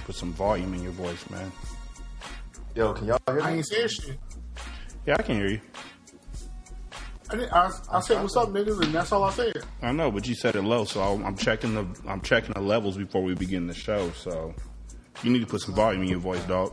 [0.00, 1.52] you to put some volume in your voice, man.
[2.74, 3.42] Yo, can y'all hear me?
[3.42, 3.56] I me?
[3.58, 4.18] ain't saying shit.
[5.06, 5.60] Yeah, I can hear you.
[7.30, 9.62] I, did, I, I said, "What's up, niggas?" and that's all I said.
[9.82, 12.60] I know, but you said it low, so I'm I'm checking the I'm checking the
[12.60, 14.10] levels before we begin the show.
[14.12, 14.54] So
[15.22, 16.72] you need to put some volume in your voice, dog.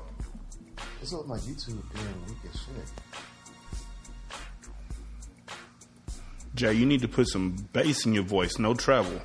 [1.00, 2.92] This is my YouTube being weak as shit.
[6.56, 9.22] Jay, you need to put some bass in your voice, no treble.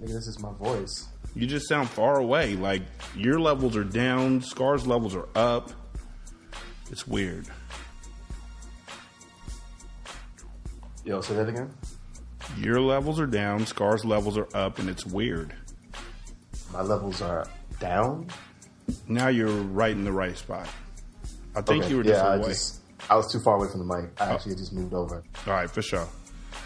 [0.00, 1.08] Nigga, this is my voice.
[1.34, 2.54] You just sound far away.
[2.56, 2.82] Like
[3.16, 5.70] your levels are down, Scar's levels are up.
[6.90, 7.46] It's weird.
[11.04, 11.72] Yo, say that again.
[12.58, 15.54] Your levels are down, Scar's levels are up, and it's weird.
[16.72, 17.46] My levels are
[17.78, 18.26] down.
[19.08, 20.68] Now you're right in the right spot.
[21.54, 23.86] I think Okay, you were just yeah, I just I was too far away from
[23.86, 24.20] the mic.
[24.20, 25.22] I actually just moved over.
[25.46, 26.06] All right, for sure.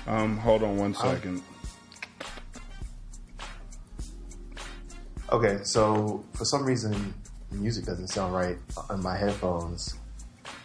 [0.06, 1.43] Um, hold on one second.
[5.34, 7.12] Okay, so for some reason
[7.50, 8.56] the music doesn't sound right
[8.89, 9.95] on my headphones,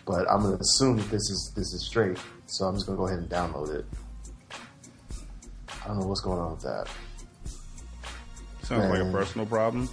[0.05, 2.19] but I'm gonna assume that this is this is straight.
[2.45, 3.85] So I'm just gonna go ahead and download it.
[5.83, 6.87] I don't know what's going on with that.
[8.63, 9.89] Sounds like a personal problem.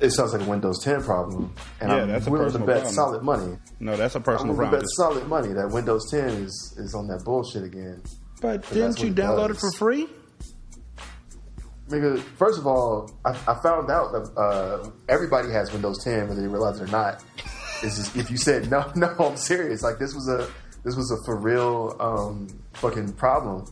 [0.00, 2.66] It sounds like a Windows 10 problem, and Yeah, I'm that's a willing to bet
[2.82, 2.94] problem.
[2.94, 3.56] solid money.
[3.80, 4.80] No, that's a I'm personal willing to problem.
[4.80, 8.02] bet solid money that Windows 10 is is on that bullshit again.
[8.40, 10.08] But that's didn't you what it download it for free?
[11.92, 16.40] Nigga, first of all, I, I found out that uh, everybody has Windows 10, whether
[16.40, 17.22] they realize it or not.
[17.82, 19.82] Just if you said no, no, I'm serious.
[19.82, 20.48] Like this was a
[20.84, 23.66] this was a for real um, fucking problem.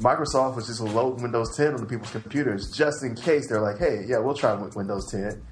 [0.00, 3.78] Microsoft was just loading Windows 10 on the people's computers just in case they're like,
[3.78, 5.42] hey, yeah, we'll try Windows 10.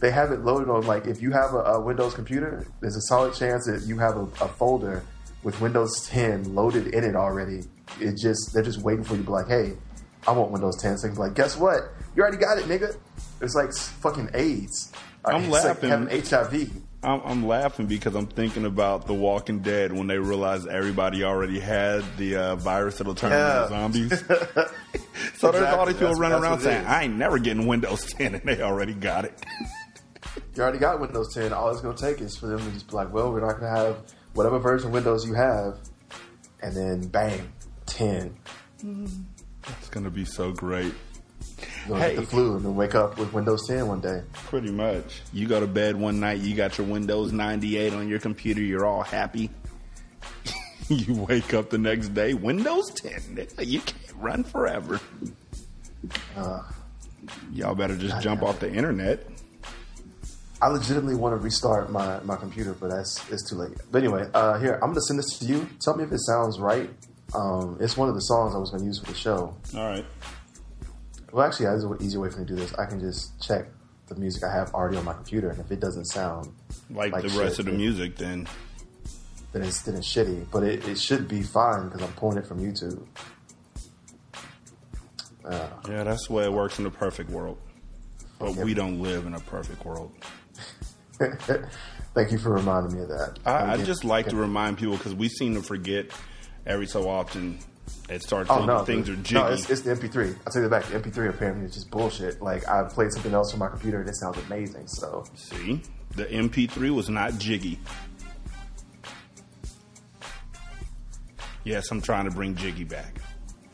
[0.00, 3.02] They have it loaded on like if you have a, a Windows computer, there's a
[3.02, 5.02] solid chance that you have a, a folder
[5.42, 7.64] with Windows 10 loaded in it already.
[8.00, 9.74] It just they're just waiting for you to be like, hey,
[10.26, 10.98] I want Windows 10.
[10.98, 11.92] So you can be like, guess what?
[12.14, 12.96] You already got it, nigga.
[13.40, 14.92] It's like fucking AIDS.
[15.24, 15.90] I'm it's laughing.
[15.90, 16.70] like having HIV.
[17.02, 21.60] I'm, I'm laughing because I'm thinking about The Walking Dead when they realized everybody already
[21.60, 23.66] had the uh, virus that'll turn Yeah.
[23.66, 24.24] them into zombies.
[25.38, 25.92] so there's all Exactly.
[25.92, 28.60] these people That's- running that's around saying, "I ain't never getting Windows 10," and they
[28.62, 29.38] already got it.
[30.54, 31.52] You already got Windows 10.
[31.52, 33.60] All it's going to take is for them to just be like, well, we're not
[33.60, 33.96] going to have
[34.34, 35.78] whatever version of Windows you have.
[36.62, 37.52] And then bang,
[37.86, 38.36] 10.
[39.68, 40.92] It's gonna be so great.
[41.86, 42.14] You're going Hey.
[42.14, 44.22] get the flu and then wake up with Windows 10 one day.
[44.32, 45.22] Pretty much.
[45.32, 48.86] You go to bed one night, you got your Windows 98 on your computer, you're
[48.86, 49.50] all happy.
[50.88, 53.46] you wake up the next day, Windows 10.
[53.60, 55.00] You can't run forever.
[56.36, 56.62] Uh,
[57.52, 59.26] Y'all better just jump off the internet.
[60.62, 63.76] I legitimately want to restart my, my computer, but that's it's too late.
[63.90, 65.68] But anyway, uh, here I'm gonna send this to you.
[65.82, 66.88] Tell me if it sounds right.
[67.34, 69.54] Um, it's one of the songs I was gonna use for the show.
[69.74, 70.04] All right.
[71.32, 72.72] Well, actually, there's an easier way for me to do this.
[72.74, 73.66] I can just check
[74.06, 76.48] the music I have already on my computer, and if it doesn't sound
[76.90, 78.46] Like, Like the shit, rest of the music, then.
[79.52, 80.46] then it's then it's shitty.
[80.52, 83.04] But it, it should be fine because I'm pulling it from YouTube.
[85.44, 87.58] Uh, Yeah, that's the way it works in the perfect world.
[88.38, 88.64] But Yep.
[88.64, 90.12] we don't live in a perfect world.
[92.14, 93.38] thank you for reminding me of that.
[93.44, 96.06] I, I Again- just like to remind people because we seem to forget
[96.66, 97.58] every so often.
[98.08, 99.34] It starts Oh no, things are jiggy.
[99.34, 100.36] No, it's, it's the MP3.
[100.46, 100.84] I'll you that back.
[100.86, 102.40] The MP3 apparently is just bullshit.
[102.40, 104.86] Like I played something else from my computer and it sounds amazing.
[104.86, 105.82] So See,
[106.14, 107.78] the MP3 was not jiggy.
[111.64, 113.18] Yes, I'm trying to bring jiggy back.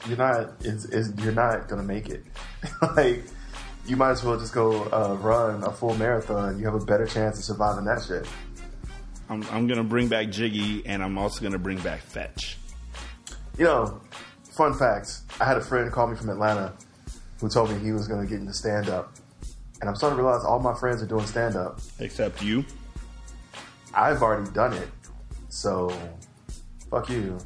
[0.08, 0.52] you're not.
[0.60, 2.24] It's, it's, you're not gonna make it.
[2.96, 3.22] like
[3.86, 6.58] you might as well just go uh, run a full marathon.
[6.58, 8.26] You have a better chance of surviving that shit.
[9.28, 12.56] I'm, I'm gonna bring back jiggy, and I'm also gonna bring back fetch.
[13.58, 14.00] You know,
[14.50, 16.72] fun fact: I had a friend call me from Atlanta
[17.40, 19.12] who told me he was going to get into stand up,
[19.80, 21.80] and I'm starting to realize all my friends are doing stand up.
[21.98, 22.64] Except you.
[23.94, 24.88] I've already done it,
[25.48, 25.94] so
[26.90, 27.38] fuck you.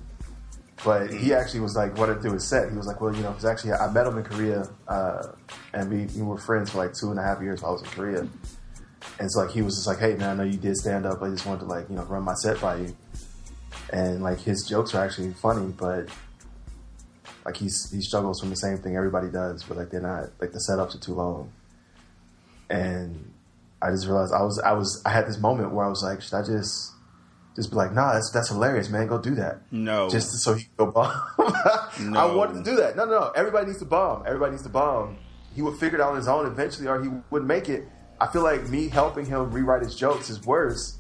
[0.85, 2.71] But he actually was like, to do his set.
[2.71, 5.33] He was like, well, you know, because actually I met him in Korea, uh,
[5.73, 7.83] and we, we were friends for like two and a half years while I was
[7.83, 8.29] in Korea.
[9.19, 11.23] And so like he was just like, hey man, I know you did stand up.
[11.23, 12.97] I just wanted to like you know run my set by you.
[13.93, 16.09] And like his jokes are actually funny, but
[17.45, 20.53] like he's he struggles from the same thing everybody does, but like they're not like
[20.53, 21.53] the setups are too long.
[22.69, 23.33] And
[23.81, 26.21] I just realized I was I was I had this moment where I was like,
[26.21, 26.93] should I just
[27.55, 29.07] just be like, nah, that's that's hilarious, man.
[29.07, 29.61] Go do that.
[29.71, 30.11] No.
[30.11, 31.13] just so he can go bomb.
[32.17, 32.97] I wanted to do that.
[32.97, 33.33] No, no, no.
[33.37, 34.25] Everybody needs to bomb.
[34.27, 35.17] Everybody needs to bomb.
[35.55, 37.89] He would figure it out on his own eventually, or he wouldn't make it.
[38.21, 40.99] I feel like me helping him rewrite his jokes is worse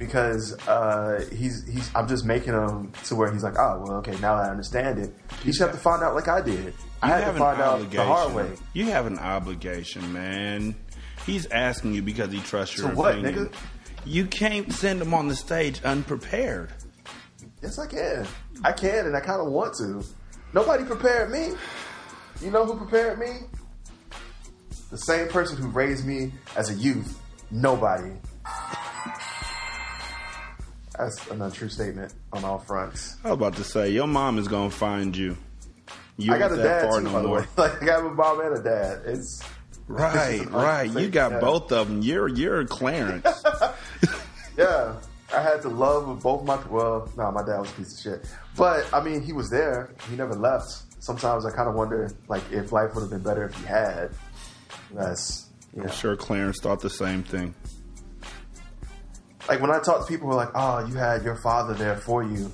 [0.00, 1.88] because uh, he's he's.
[1.94, 5.14] I'm just making him to where he's like, oh, well, okay, now I understand it.
[5.44, 6.74] You should have to find out like I did.
[7.02, 8.50] I You had have to find out the hard way.
[8.72, 10.74] You have an obligation, man.
[11.26, 13.46] He's asking you because he trusts your So what, opinion.
[13.48, 13.54] nigga?
[14.06, 16.72] You can't send him on the stage unprepared.
[17.62, 18.26] Yes, I can.
[18.64, 20.02] I can, and I kind of want to.
[20.54, 21.50] Nobody prepared me.
[22.42, 23.40] You know who prepared me?
[24.90, 27.20] The same person who raised me as a youth.
[27.50, 28.12] Nobody.
[31.00, 33.16] That's an untrue statement on all fronts.
[33.24, 35.36] I was about to say, your mom is gonna find you.
[36.18, 37.44] You I got a that dad far too, no by the way.
[37.56, 39.02] Like I got a mom and a dad.
[39.06, 39.42] It's
[39.88, 40.90] Right, It's right.
[40.90, 42.02] You got both of them.
[42.02, 43.26] You're you're Clarence.
[44.56, 44.94] yeah.
[45.34, 48.02] I had the love of both my well, no, my dad was a piece of
[48.02, 48.26] shit.
[48.56, 49.94] But I mean, he was there.
[50.10, 50.82] He never left.
[51.02, 54.10] Sometimes I kind of wonder, like, if life would have been better if he had.
[54.92, 55.88] That's you know.
[55.88, 57.54] I'm sure Clarence thought the same thing.
[59.50, 61.96] Like when I talk to people who are like, "Oh, you had your father there
[61.96, 62.52] for you,"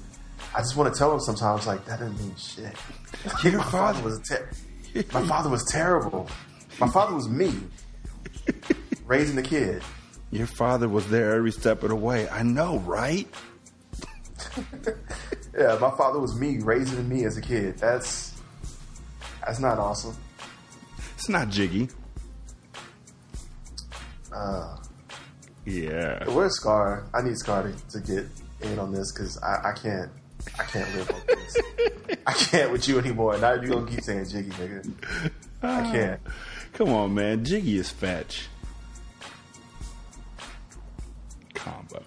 [0.55, 2.75] I just want to tell them sometimes, like, that didn't mean shit.
[3.45, 4.49] Your father was ter-
[5.13, 6.27] my father was terrible.
[6.81, 7.53] My father was me
[9.07, 9.83] raising the kid.
[10.31, 12.31] Your father was there every step of the way.
[12.31, 13.29] I know, right?
[15.59, 17.79] Yeah, my father was me raising me as a kid.
[17.79, 18.35] That's
[19.41, 20.15] that's not awesome.
[21.15, 21.89] It's not jiggy.
[24.31, 24.77] Uh,
[25.67, 26.25] Yeah.
[26.31, 27.07] where's Scar?
[27.13, 28.27] I need Scar to, to get
[28.63, 30.11] in on this because I, I can't.
[30.59, 32.19] I can't live with this.
[32.27, 33.37] I can't with you anymore.
[33.39, 35.31] Now you gonna keep saying Jiggy, nigga.
[35.63, 36.21] I can't.
[36.75, 37.45] Come on, man.
[37.45, 38.49] Jiggy is fetch.
[41.55, 42.03] Combo.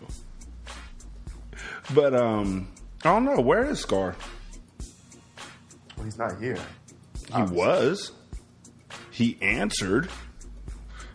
[1.94, 2.70] But um
[3.04, 4.16] I don't know, where is Scar?
[5.98, 6.58] Well, he's not here.
[7.36, 8.12] He was.
[9.12, 10.10] He answered.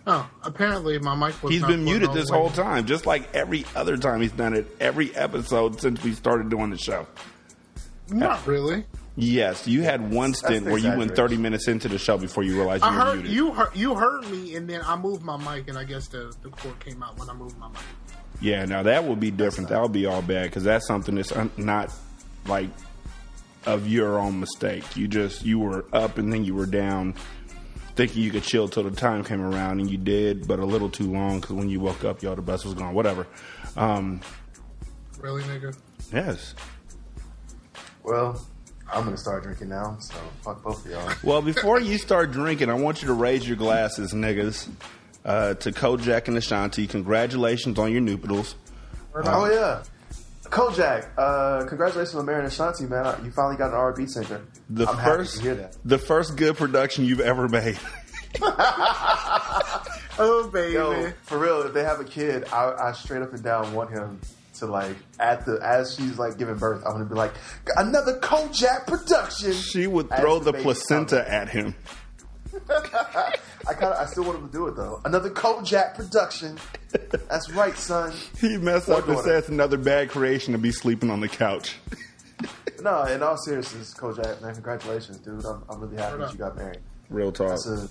[0.07, 1.53] Oh, apparently my mic was.
[1.53, 4.67] He's not been muted this whole time, just like every other time he's done it,
[4.81, 7.07] every episode since we started doing the show.
[8.11, 8.85] Not really.
[9.17, 12.57] Yes, you had one stint where you went 30 minutes into the show before you
[12.57, 13.33] realized you I were heard muted.
[13.33, 16.35] you heard you heard me, and then I moved my mic, and I guess the
[16.43, 17.79] the cord came out when I moved my mic.
[18.41, 19.71] Yeah, now that would be different.
[19.71, 21.95] That would be all bad because that's something that's un- not
[22.47, 22.69] like
[23.67, 24.97] of your own mistake.
[24.97, 27.15] You just you were up and then you were down,
[27.97, 30.89] thinking you could chill till the time came around, and you did, but a little
[30.91, 32.95] too long because when you woke up, y'all the bus was gone.
[32.95, 33.27] Whatever.
[33.77, 34.21] Um,
[35.21, 35.75] Really, nigga?
[36.13, 36.55] yes.
[38.03, 38.45] Well,
[38.93, 41.11] I'm gonna start drinking now, so fuck both of y'all.
[41.23, 44.69] Well, before you start drinking, I want you to raise your glasses, niggas,
[45.25, 46.87] uh, to Kojack and Ashanti.
[46.87, 48.57] Congratulations on your nuptials.
[49.15, 49.83] Oh yeah,
[50.51, 51.09] Kojack.
[51.17, 53.25] Uh, congratulations on marrying Ashanti, man.
[53.25, 54.43] You finally got an R&B singer.
[54.71, 55.77] The I'm first, happy to hear that.
[55.85, 57.79] the first good production you've ever made.
[60.17, 63.43] Oh baby, Yo, for real, if they have a kid, I, I straight up and
[63.43, 64.21] down want him
[64.59, 66.85] to like at the as she's like giving birth.
[66.87, 67.33] I'm gonna be like
[67.77, 69.53] another Kojack production.
[69.53, 71.75] She would throw the the baby's placenta at him.
[73.69, 75.01] I kind of I still want him to do it though.
[75.05, 76.59] Another Kojack production.
[77.29, 78.13] That's right, son.
[78.41, 79.29] He messed up and daughter.
[79.29, 81.77] said it's another bad creation to be sleeping on the couch.
[82.83, 85.45] No, in all seriousness, Kojack, man, congratulations, dude.
[85.47, 86.81] I'm, I'm really happy that you got married.
[87.09, 87.49] Real talk.
[87.49, 87.89] That's a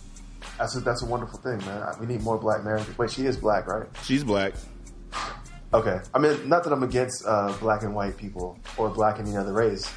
[0.58, 1.84] that's a that's a wonderful thing, man.
[2.00, 2.96] We need more black marriages.
[2.98, 3.88] Wait, she is black, right?
[4.04, 4.54] She's black.
[5.74, 6.00] Okay.
[6.14, 9.38] I mean, not that I'm against uh, black and white people or black and any
[9.38, 9.92] other race,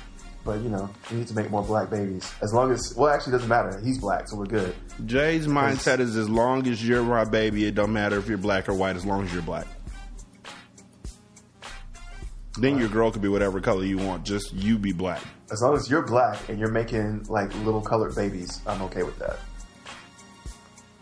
[0.46, 2.32] but you know, we need to make more black babies.
[2.40, 3.78] As long as, well, actually, it doesn't matter.
[3.84, 4.74] He's black, so we're good.
[5.04, 8.68] Jay's mindset is as long as you're my baby, it don't matter if you're black
[8.68, 9.66] or white, as long as you're black.
[12.58, 14.24] Then your girl could be whatever color you want.
[14.24, 15.20] Just you be black.
[15.50, 19.18] As long as you're black and you're making like little colored babies, I'm okay with
[19.18, 19.36] that.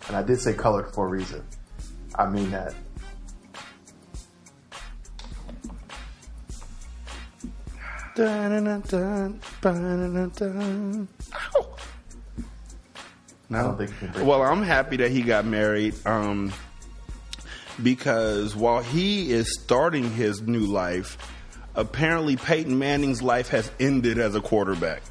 [0.08, 1.44] And I did say colored for a reason.
[2.16, 2.74] I mean that.
[13.50, 13.59] No.
[13.59, 16.52] I don't think you can break Well, I'm happy that he got married um,
[17.83, 21.18] because while he is starting his new life,
[21.75, 25.02] apparently Peyton Manning's life has ended as a quarterback.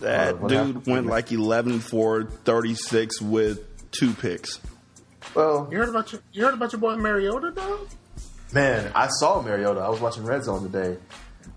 [0.00, 0.86] That Uh, dude happened?
[0.86, 4.60] went like 11 for 36 with two picks.
[5.34, 7.80] Well, you heard about your you heard about your boy Mariota, though.
[8.52, 9.80] man, I saw Mariota.
[9.80, 10.96] I was watching Red Zone today.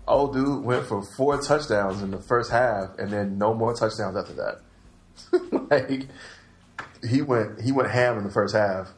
[0.08, 4.16] Old dude went for four touchdowns in the first half, and then no more touchdowns
[4.16, 5.70] after that.
[5.70, 6.08] like
[7.08, 8.88] he went, he went ham in the first half.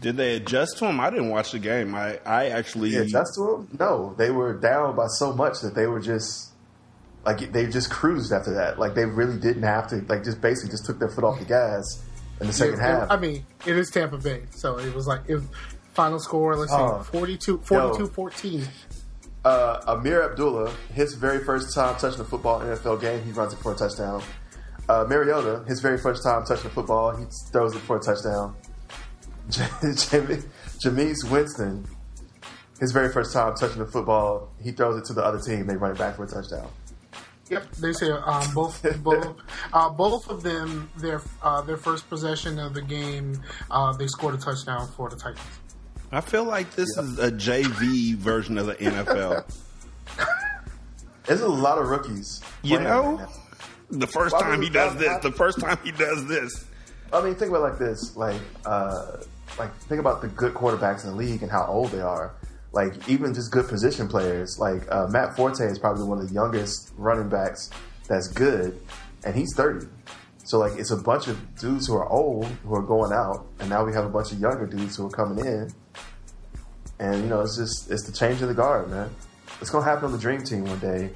[0.00, 1.00] Did they adjust to him?
[1.00, 1.94] I didn't watch the game.
[1.94, 3.76] I, I actually Yeah, adjust to him?
[3.80, 6.50] No, they were down by so much that they were just
[7.24, 8.78] like they just cruised after that.
[8.78, 9.96] Like they really didn't have to.
[10.08, 12.04] Like just basically just took their foot off the gas
[12.40, 13.10] in the second Yeah, half.
[13.10, 15.44] I mean, it is Tampa Bay, so it was like it was,
[15.94, 16.56] final score.
[16.56, 17.02] Let's Oh.
[17.02, 18.68] see, 42, 42 14.
[19.46, 23.60] Uh, Ameer Abdullah, his very first time touching a football NFL game, he runs it
[23.60, 24.20] for a touchdown.
[24.88, 28.56] Uh, Mariota, his very first time touching a football, he throws it for a touchdown.
[29.48, 31.86] Jameis Winston,
[32.80, 35.68] his very first time touching the football, he throws it to the other team.
[35.68, 36.68] They run it back for a touchdown.
[37.48, 39.36] Yep, they say um, both both
[39.72, 44.34] uh, both of them their uh, their first possession of the game uh, they scored
[44.34, 45.60] a touchdown for the Titans.
[46.12, 49.44] I feel like this is a JV version of the NFL.
[51.26, 52.40] There's a lot of rookies.
[52.62, 53.28] You know, right
[53.90, 56.64] the first Why time he does this, the first time he does this.
[57.12, 59.18] I mean, think about it like this: like, uh,
[59.58, 62.34] like think about the good quarterbacks in the league and how old they are.
[62.72, 64.58] Like, even just good position players.
[64.58, 67.70] Like uh, Matt Forte is probably one of the youngest running backs
[68.08, 68.80] that's good,
[69.24, 69.86] and he's thirty.
[70.44, 73.68] So like, it's a bunch of dudes who are old who are going out, and
[73.68, 75.72] now we have a bunch of younger dudes who are coming in.
[76.98, 79.10] And you know, it's just it's the change of the guard, man.
[79.60, 81.10] It's gonna happen on the Dream Team one day.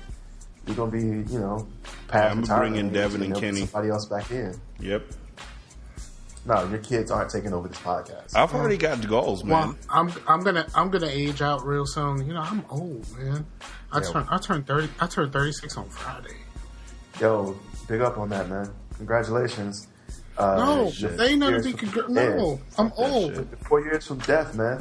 [0.67, 1.01] You're gonna be,
[1.33, 1.67] you know,
[2.09, 3.61] past I'm retirement bringing age, Devin and Kenny.
[3.67, 4.61] Somebody else back in.
[4.79, 5.03] Yep.
[6.47, 8.35] No, your kids aren't taking over this podcast.
[8.35, 9.59] I've already got goals, man.
[9.69, 12.27] Well, I'm I'm gonna I'm gonna age out real soon.
[12.27, 13.47] You know, I'm old, man.
[13.93, 14.11] I Yeah.
[14.13, 14.89] turn I turned thirty.
[15.01, 16.37] I turned thirty six on Friday.
[17.21, 17.57] Yo,
[17.89, 18.71] big up on that, man.
[18.97, 19.89] Congratulations.
[20.39, 21.19] Uh, No, shit.
[21.19, 21.87] they ain't nothing Years to be.
[21.87, 23.35] from Congr- no, I'm old.
[23.35, 23.59] shit.
[23.67, 24.81] Four years from death, man.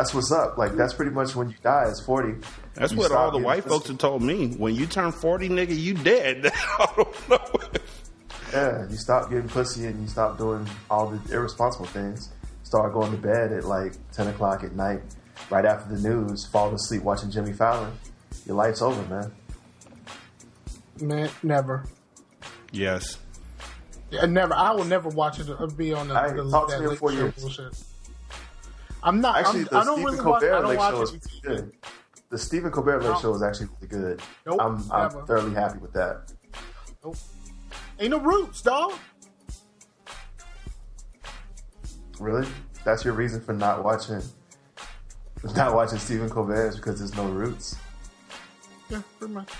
[0.00, 0.56] That's what's up.
[0.56, 1.84] Like that's pretty much when you die.
[1.88, 2.32] Is forty.
[2.72, 4.46] That's You what all the white folks have told me.
[4.54, 6.50] When you turn 40, nigga, you dead.
[6.78, 7.60] I don't know.
[8.50, 12.30] Yeah, you stop getting pussy and you stop doing all the irresponsible things.
[12.62, 15.02] Start going to bed at like ten o'clock at night,
[15.50, 16.46] right after the news.
[16.46, 17.92] Fall asleep watching Jimmy Fallon.
[18.46, 19.30] Your life's over, man.
[21.02, 21.84] Man, never.
[22.72, 23.18] Yes.
[24.10, 24.54] Yeah, never.
[24.54, 25.46] I will never watch it.
[25.76, 27.34] Be on the, Hey, the talk to me in late four years.
[27.34, 27.74] bullshit.
[29.02, 29.38] I'm not.
[29.38, 30.40] Actually, I'm, the I don't Stephen really watch.
[30.40, 31.72] Colbert I don't Late watch Show is good.
[32.30, 33.20] The Stephen Colbert Late No.
[33.20, 34.22] Show is actually really good.
[34.46, 36.32] Nope, I'm, I'm thoroughly happy with that.
[37.04, 37.16] Nope.
[37.98, 38.92] Ain't no roots, dog.
[42.18, 42.46] Really?
[42.84, 44.22] That's your reason for not watching
[45.56, 47.76] not watching Stephen Colbert is because there's no roots.
[48.88, 49.50] Yeah, pretty much.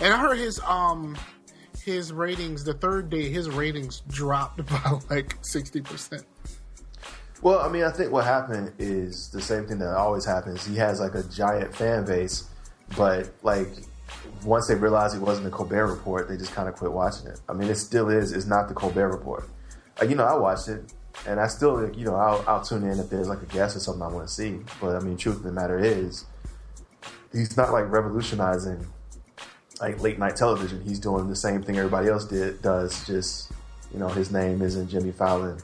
[0.00, 1.16] And I heard his um
[1.84, 6.24] his ratings the third day his ratings dropped by like sixty percent.
[7.42, 10.66] Well, I mean, I think what happened is the same thing that always happens.
[10.66, 12.48] He has like a giant fan base,
[12.96, 13.68] but like
[14.44, 17.40] once they realized it wasn't the Colbert Report, they just kind of quit watching it.
[17.48, 18.32] I mean, it still is.
[18.32, 19.48] It's not the Colbert Report.
[20.00, 20.92] Like, you know, I watched it,
[21.26, 23.76] and I still, like, you know, I'll, I'll tune in if there's like a guest
[23.76, 24.60] or something I want to see.
[24.80, 26.24] But I mean, truth of the matter is,
[27.32, 28.86] he's not like revolutionizing
[29.80, 30.82] like late night television.
[30.82, 33.06] He's doing the same thing everybody else did does.
[33.06, 33.50] Just
[33.92, 35.58] you know, his name isn't Jimmy Fallon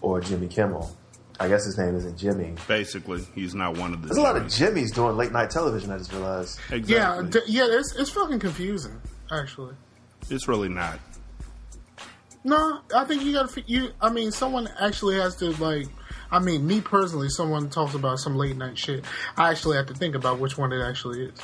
[0.00, 0.94] or Jimmy Kimmel.
[1.42, 2.54] I guess his name isn't Jimmy.
[2.68, 4.06] Basically, he's not one of the.
[4.06, 4.90] There's a lot of Jimmys.
[4.90, 5.90] Jimmys doing late night television.
[5.90, 6.60] I just realized.
[6.70, 6.94] Exactly.
[6.94, 9.74] Yeah, d- yeah, it's it's fucking confusing actually.
[10.30, 11.00] it's really not.
[12.44, 13.60] No, I think you gotta.
[13.66, 15.88] You, I mean, someone actually has to like.
[16.30, 19.04] I mean, me personally, someone talks about some late night shit.
[19.36, 21.38] I actually have to think about which one it actually is.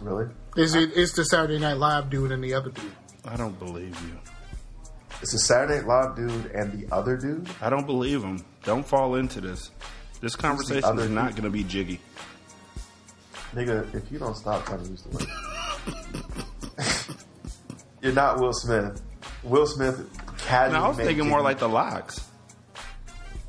[0.00, 0.92] Really, Is it?
[0.96, 2.90] It's the Saturday Night Live dude and the other dude.
[3.26, 4.18] I don't believe you.
[5.20, 7.48] It's a Saturday Night Live dude and the other dude.
[7.60, 8.44] I don't believe him.
[8.62, 9.70] Don't fall into this.
[10.20, 12.00] This conversation is not going to be jiggy.
[13.52, 15.08] Nigga, if you don't stop trying to use the
[16.76, 17.26] word,
[18.02, 19.00] you're not Will Smith.
[19.42, 20.08] Will Smith
[20.38, 20.78] casually.
[20.78, 22.27] No, I was thinking more like the Lox.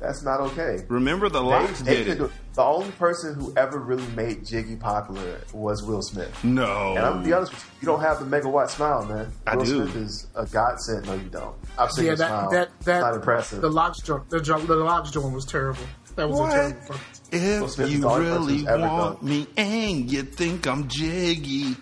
[0.00, 0.84] That's not okay.
[0.88, 2.18] Remember the They- Lox they did could it.
[2.18, 6.32] do- The only person who ever really made Jiggy popular was Will Smith.
[6.42, 6.90] No.
[6.96, 9.30] And I'm gonna be honest with you, you don't have the megawatt smile, man.
[9.46, 9.82] I Will do.
[9.90, 11.06] Smith is a godsend.
[11.06, 11.54] No, you don't.
[11.78, 12.50] I've seen Yeah, your that smile.
[12.50, 13.60] that that not impressive.
[13.60, 15.82] The Lox joint, the, the Lox joint was terrible.
[16.16, 16.50] That was What?
[16.50, 16.76] a terrible.
[16.80, 20.88] fucking- Will If you the only person really want done- me and you think I'm
[20.88, 21.76] jiggy.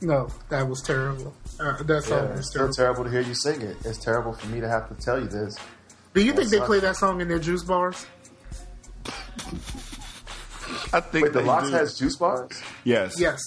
[0.00, 1.34] No, that was terrible.
[1.60, 2.74] Uh, that song yeah, was it's still terrible.
[2.74, 3.76] terrible to hear you sing it.
[3.84, 5.56] It's terrible for me to have to tell you this.
[6.14, 8.06] Do you think they play that song in their juice bars?
[10.92, 11.74] I think Wait, the they Lox do.
[11.74, 12.50] has juice bars?
[12.84, 13.18] Yes.
[13.20, 13.40] Yes,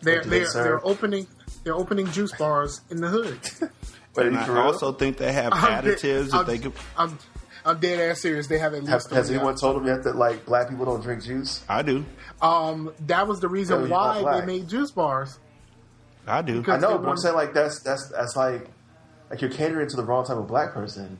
[0.00, 1.26] they're they they're, they're opening
[1.64, 3.38] they're opening juice bars in the hood.
[4.14, 6.72] But And you I for also think they have I'm additives I'm, that they could.
[6.96, 7.18] I'm,
[7.64, 8.48] I'm dead ass serious.
[8.48, 9.10] They have at Have, least.
[9.10, 9.60] has three anyone out.
[9.60, 11.62] told them yet that like black people don't drink juice?
[11.68, 12.04] I do.
[12.42, 15.38] Um, that was the reason you're why they made juice bars.
[16.26, 16.64] I do.
[16.66, 18.66] I know, they but I'm saying like that's that's that's like
[19.30, 21.18] like you're catering to the wrong type of black person.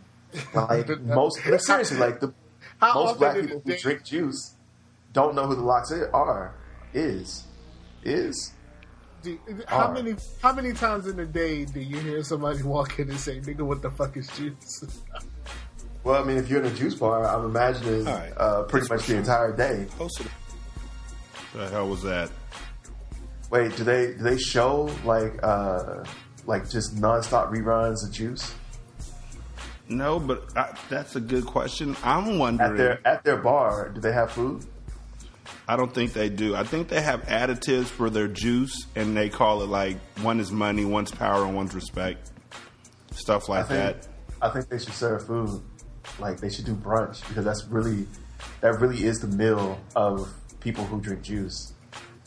[0.54, 2.32] Like most, but seriously, like the
[2.80, 4.54] How most black people who drink juice
[5.12, 6.54] don't know who the Lox i- are.
[6.94, 7.44] Is
[8.02, 8.52] is
[9.22, 9.92] Do, how Are.
[9.94, 13.40] many how many times in a day do you hear somebody walk in and say,
[13.40, 14.84] "Nigga, what the fuck is juice?"
[16.04, 18.32] well, I mean, if you're in a juice bar, I'm imagining All right.
[18.36, 19.86] uh, pretty much the entire day.
[19.98, 20.28] Posted.
[21.54, 22.30] The hell was that?
[23.50, 26.04] Wait, do they do they show like uh
[26.46, 28.54] like just nonstop reruns of Juice
[29.88, 31.96] No, but I, that's a good question.
[32.04, 33.88] I'm wondering at their at their bar?
[33.88, 34.64] Do they have food?
[35.66, 36.54] I don't think they do.
[36.54, 40.50] I think they have additives for their juice, and they call it like one is
[40.50, 42.30] money, one's power, and one's respect.
[43.12, 44.08] Stuff I like think that.
[44.42, 45.62] I think they should serve food.
[46.18, 48.06] Like they should do brunch because that's really
[48.60, 51.72] that really is the meal of people who drink juice.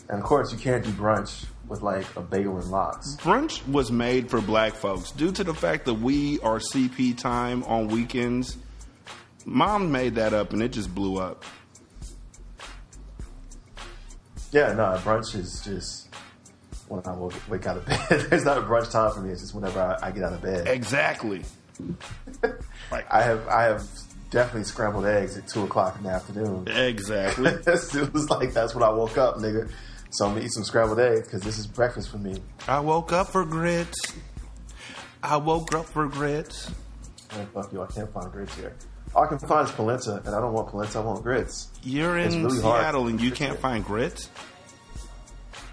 [0.09, 3.15] And of course, you can't do brunch with like a bagel and lox.
[3.21, 7.63] Brunch was made for black folks due to the fact that we are CP time
[7.63, 8.57] on weekends.
[9.45, 11.45] Mom made that up, and it just blew up.
[14.51, 16.09] Yeah, no, brunch is just
[16.89, 18.05] when I woke, wake out of bed.
[18.29, 19.31] There's not a brunch time for me.
[19.31, 20.67] It's just whenever I, I get out of bed.
[20.67, 21.43] Exactly.
[22.91, 23.87] like I have I have
[24.29, 26.67] definitely scrambled eggs at two o'clock in the afternoon.
[26.67, 27.49] exactly.
[27.65, 29.71] it was like that's when I woke up, nigga.
[30.11, 32.35] So I'm gonna eat some scrambled eggs because this is breakfast for me.
[32.67, 33.97] I woke up for grits.
[35.23, 36.69] I woke up for grits.
[37.35, 38.75] Man, fuck you, I can't find grits here.
[39.15, 40.99] All I can find is polenta, and I don't want polenta.
[40.99, 41.69] I want grits.
[41.83, 42.57] You're It's in really.
[42.59, 44.29] Seattle and you can't find grits.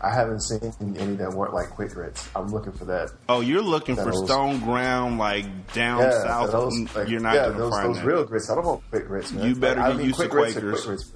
[0.00, 2.28] I haven't seen any that weren't like quick grits.
[2.36, 3.10] I'm looking for that.
[3.28, 6.52] Oh, you're looking for Those- stone ground, like down Yeah, south.
[6.52, 8.06] those, like, you're not yeah, gonna those, find those that.
[8.06, 8.48] real grits.
[8.48, 9.48] I don't want quick grits, man.
[9.48, 11.10] You better Like, get used to quick grits are quick grits,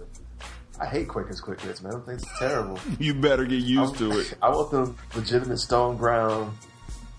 [0.80, 1.94] I hate Quakers quick grits, man.
[1.94, 2.78] I think it's terrible.
[2.98, 4.34] You better get used to it.
[4.42, 6.52] I want them legitimate stone ground.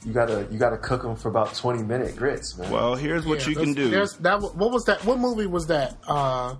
[0.06, 2.70] You gotta you gotta cook them for about 20 minute grits, man.
[2.72, 3.90] Well, here's what Yeah, you can do.
[3.90, 5.06] that what was that?
[5.06, 5.96] What movie was that?
[6.06, 6.56] Uh,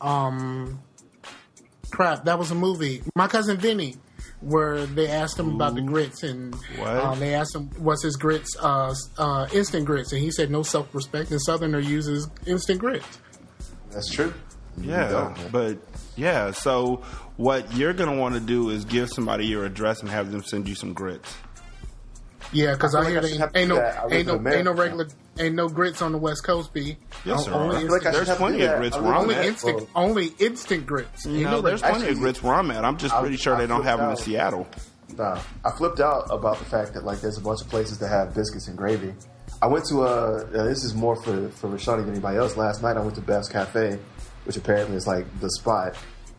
[0.00, 0.78] um,
[1.90, 2.24] crap.
[2.24, 3.02] That was a movie.
[3.14, 3.94] My cousin Vinny,
[4.40, 6.88] where they asked him about the grits and What?
[6.88, 10.62] uh, they asked him what's his grits, uh, uh, instant grits, and he said no
[10.62, 13.06] self respect, and Southerner uses instant grits.
[13.90, 14.34] That's true.
[14.78, 15.78] You Yeah, but
[16.16, 16.50] yeah.
[16.50, 17.02] So
[17.36, 20.68] what you're gonna want to do is give somebody your address and have them send
[20.68, 21.34] you some grits.
[22.52, 23.98] Yeah, because I I, hear like I they should ain't no that.
[23.98, 25.08] I live ain't no in ain't no regular
[25.38, 26.72] ain't no grits on the West Coast.
[26.72, 27.88] B Yes, there only are.
[27.90, 29.46] Like I instant, should There's plenty of grits where live I'm in only at.
[29.50, 29.88] Nashville.
[29.96, 31.26] only instant grits.
[31.26, 31.98] Ain't No, there's regular.
[32.00, 32.84] plenty of grits where I'm at.
[32.84, 34.16] I'm just I- pretty sure I they don't have them in.
[34.16, 34.66] Seattle.
[35.16, 38.08] Nah, I flipped out about the fact that like there's a bunch of places that
[38.08, 39.14] have biscuits and gravy.
[39.62, 40.36] I went to a.
[40.44, 42.56] Uh, this is more for for Rashanii than anybody else.
[42.56, 43.98] Last night I went to Beth's Cafe,
[44.46, 45.96] which apparently is like the spot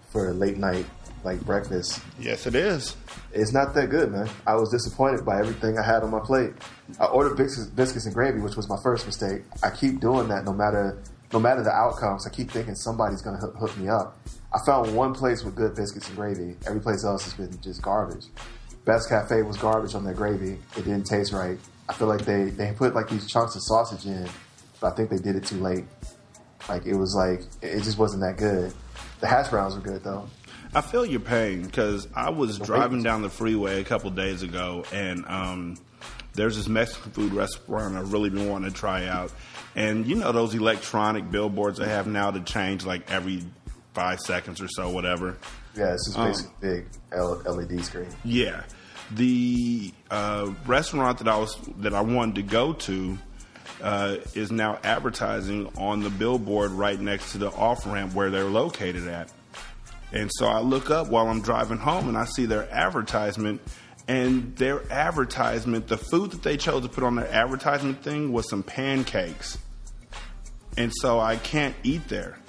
[0.09, 0.85] for late night
[1.23, 2.01] like breakfast.
[2.19, 2.95] Yes, it is.
[3.33, 4.29] It's not that good, man.
[4.45, 6.53] I was disappointed by everything I had on my plate.
[6.99, 9.41] I ordered biscuits, biscuits and gravy, which was my first mistake.
[9.63, 11.01] I keep doing that no matter
[11.33, 12.25] no matter the outcomes.
[12.25, 14.17] I keep thinking somebody's gonna hook, hook me up.
[14.53, 16.55] I found one place with good biscuits and gravy.
[16.65, 18.27] Every place else has been just garbage.
[18.85, 20.57] Beth's Cafe was garbage on their gravy.
[20.77, 21.59] It didn't taste right.
[21.89, 24.29] I feel like they they put like these chunks of sausage in,
[24.79, 25.83] but I think they did it too late.
[26.69, 28.73] Like it was like it just wasn't that good.
[29.19, 30.27] The hash browns were good though.
[30.75, 34.83] I feel your pain because I was driving down the freeway a couple days ago,
[34.93, 35.77] and um,
[36.33, 39.31] there's this Mexican food restaurant I've really been wanting to try out.
[39.75, 43.43] And you know those electronic billboards they have now to change like every
[43.93, 45.37] five seconds or so, whatever.
[45.75, 48.07] Yeah, it's just Um, basically big LED screen.
[48.25, 48.63] Yeah,
[49.11, 53.17] the uh, restaurant that I was that I wanted to go to
[53.81, 58.45] uh, is now advertising on the billboard right next to the off ramp where they're
[58.45, 59.31] located at.
[60.11, 63.61] And so I look up while I'm driving home and I see their advertisement.
[64.07, 68.49] And their advertisement, the food that they chose to put on their advertisement thing was
[68.49, 69.57] some pancakes.
[70.77, 72.39] And so I can't eat there.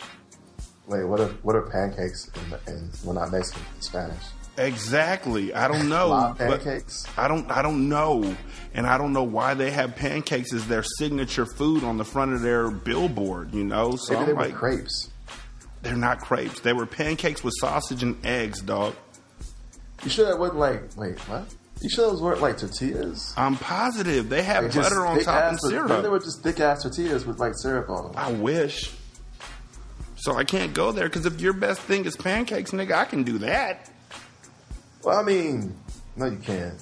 [0.86, 2.30] Wait, what are what are pancakes
[2.66, 4.22] in, well not Mexican, Spanish?
[4.58, 5.54] Exactly.
[5.54, 6.34] I don't know.
[6.36, 7.06] Pancakes?
[7.16, 7.50] I don't.
[7.50, 8.36] I don't know,
[8.74, 12.32] and I don't know why they have pancakes as their signature food on the front
[12.34, 13.54] of their billboard.
[13.54, 15.10] You know, so Maybe I'm they were like, crepes.
[15.82, 16.60] they're not crepes.
[16.60, 18.94] They were pancakes with sausage and eggs, dog.
[20.04, 21.54] You sure that wasn't like wait, what?
[21.80, 23.32] You sure those weren't like tortillas?
[23.36, 26.82] I'm positive they have Like, butter on top and ass- They were just thick ass
[26.82, 28.12] tortillas with like syrup on them.
[28.16, 28.92] I wish.
[30.16, 33.22] So I can't go there because if your best thing is pancakes, nigga, I can
[33.22, 33.88] do that.
[35.02, 35.74] Well, I mean,
[36.16, 36.74] no, you can't.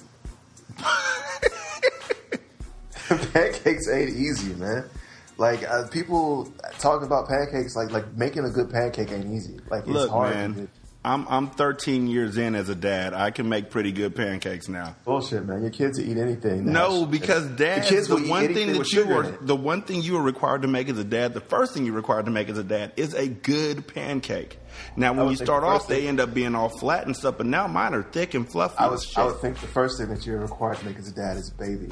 [3.33, 4.89] pancakes ain't easy, man.
[5.37, 9.59] Like uh, people talking about pancakes, like like making a good pancake ain't easy.
[9.69, 10.31] Like it's Look, hard.
[10.33, 10.69] to man.
[11.07, 13.13] I'm I'm 13 years in as a dad.
[13.13, 14.93] I can make pretty good pancakes now.
[15.05, 15.61] Bullshit, man.
[15.61, 16.65] Your kids eat anything.
[16.65, 16.89] now.
[16.89, 20.17] No, because dad, the kids the one thing that you are, the one thing you
[20.17, 22.57] are required to make as a dad, the first thing you're required to make as
[22.57, 24.59] a dad is a good pancake.
[24.97, 27.35] Now, when you start the off, they thing- end up being all flat and stuff,
[27.37, 29.17] but now mine are thick and fluffy I would, shit.
[29.17, 31.49] I would think the first thing that you're required to make as a dad is
[31.51, 31.87] a baby.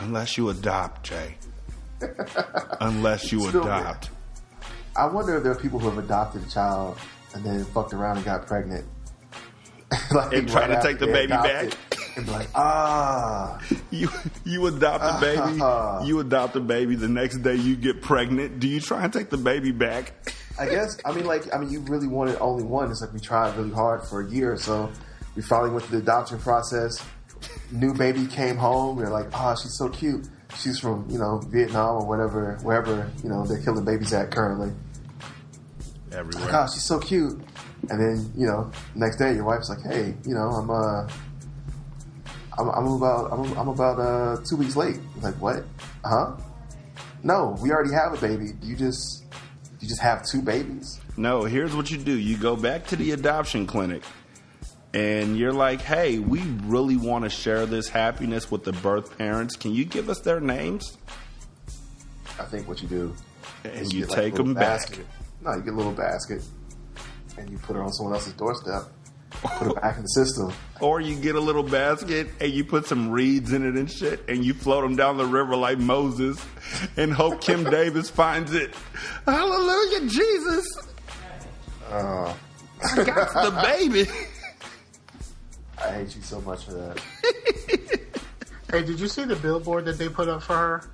[0.00, 1.34] Unless you adopt, Jay.
[2.80, 4.10] Unless you Still, adopt.
[4.96, 6.96] I wonder if there are people who have adopted a child
[7.34, 8.86] and then fucked around and got pregnant.
[10.14, 12.16] like, And trying to take the baby adopted, back.
[12.16, 13.60] And be like, ah.
[13.90, 14.08] You
[14.44, 16.94] you adopt a baby, you adopt a baby.
[16.94, 18.60] The next day you get pregnant.
[18.60, 20.32] Do you try and take the baby back?
[20.60, 22.90] I guess, I mean, like, I mean, you really wanted only one.
[22.90, 24.90] It's like we tried really hard for a year or so.
[25.34, 27.04] We finally went through the adoption process.
[27.72, 28.96] New baby came home.
[28.96, 30.28] We are like, ah, she's so cute.
[30.56, 34.72] She's from, you know, Vietnam or whatever, wherever, you know, they're killing babies at currently.
[36.12, 36.50] Everywhere.
[36.50, 37.40] gosh, she's so cute.
[37.88, 41.08] And then, you know, next day your wife's like, hey, you know, I'm uh
[42.58, 44.98] I'm, I'm about I'm, I'm about uh two weeks late.
[45.16, 45.64] I'm like, what?
[46.04, 46.36] Huh?
[47.22, 48.50] No, we already have a baby.
[48.62, 49.24] You just
[49.80, 51.00] you just have two babies.
[51.16, 52.12] No, here's what you do.
[52.16, 54.02] You go back to the adoption clinic
[54.92, 59.56] and you're like, hey, we really want to share this happiness with the birth parents.
[59.56, 60.96] Can you give us their names?
[62.38, 63.14] I think what you do
[63.64, 64.80] And is you like, take little them back.
[64.80, 65.06] basket.
[65.42, 66.42] No, you get a little basket
[67.38, 68.82] and you put it on someone else's doorstep.
[69.30, 70.52] Put it back in the system.
[70.80, 74.26] Or you get a little basket and you put some reeds in it and shit
[74.28, 76.42] and you float them down the river like Moses
[76.96, 78.72] and hope Kim Davis finds it.
[79.26, 80.66] Hallelujah, Jesus.
[81.90, 82.32] Uh,
[82.82, 84.10] I got the baby.
[85.84, 86.98] I hate you so much for that.
[88.70, 90.90] Hey, did you see the billboard that they put up for her?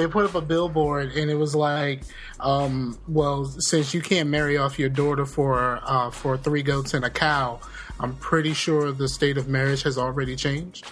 [0.00, 2.04] They put up a billboard, and it was like,
[2.40, 7.04] um, "Well, since you can't marry off your daughter for uh, for three goats and
[7.04, 7.60] a cow,
[7.98, 10.86] I'm pretty sure the state of marriage has already changed."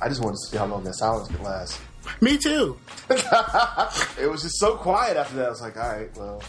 [0.00, 1.80] I just wanted to see how long that silence could last.
[2.20, 2.78] Me too.
[4.20, 5.46] It was just so quiet after that.
[5.46, 6.42] I was like, all right, well,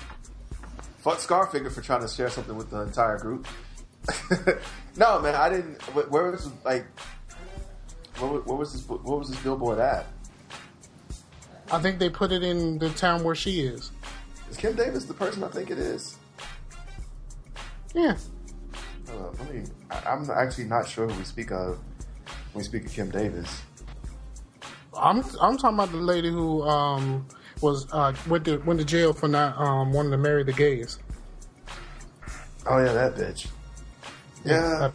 [0.98, 3.48] fuck Scarfinger for trying to share something with the entire group.
[4.98, 5.82] no, man, I didn't.
[6.10, 6.86] Where was like,
[8.18, 8.88] where, where was this?
[8.88, 10.08] What was this billboard at?
[11.72, 13.92] I think they put it in the town where she is.
[14.50, 16.18] Is Kim Davis the person I think it is?
[17.94, 18.18] Yeah.
[19.12, 19.64] On, let me.
[19.92, 21.78] I, I'm actually not sure who we speak of
[22.54, 23.62] when we speak of Kim Davis.
[25.00, 27.28] I'm I'm talking about the lady who um,
[27.62, 31.00] was uh, went to went to jail for not um, wanting to marry the gays.
[32.66, 33.48] Oh yeah, that bitch.
[34.46, 34.92] Yeah.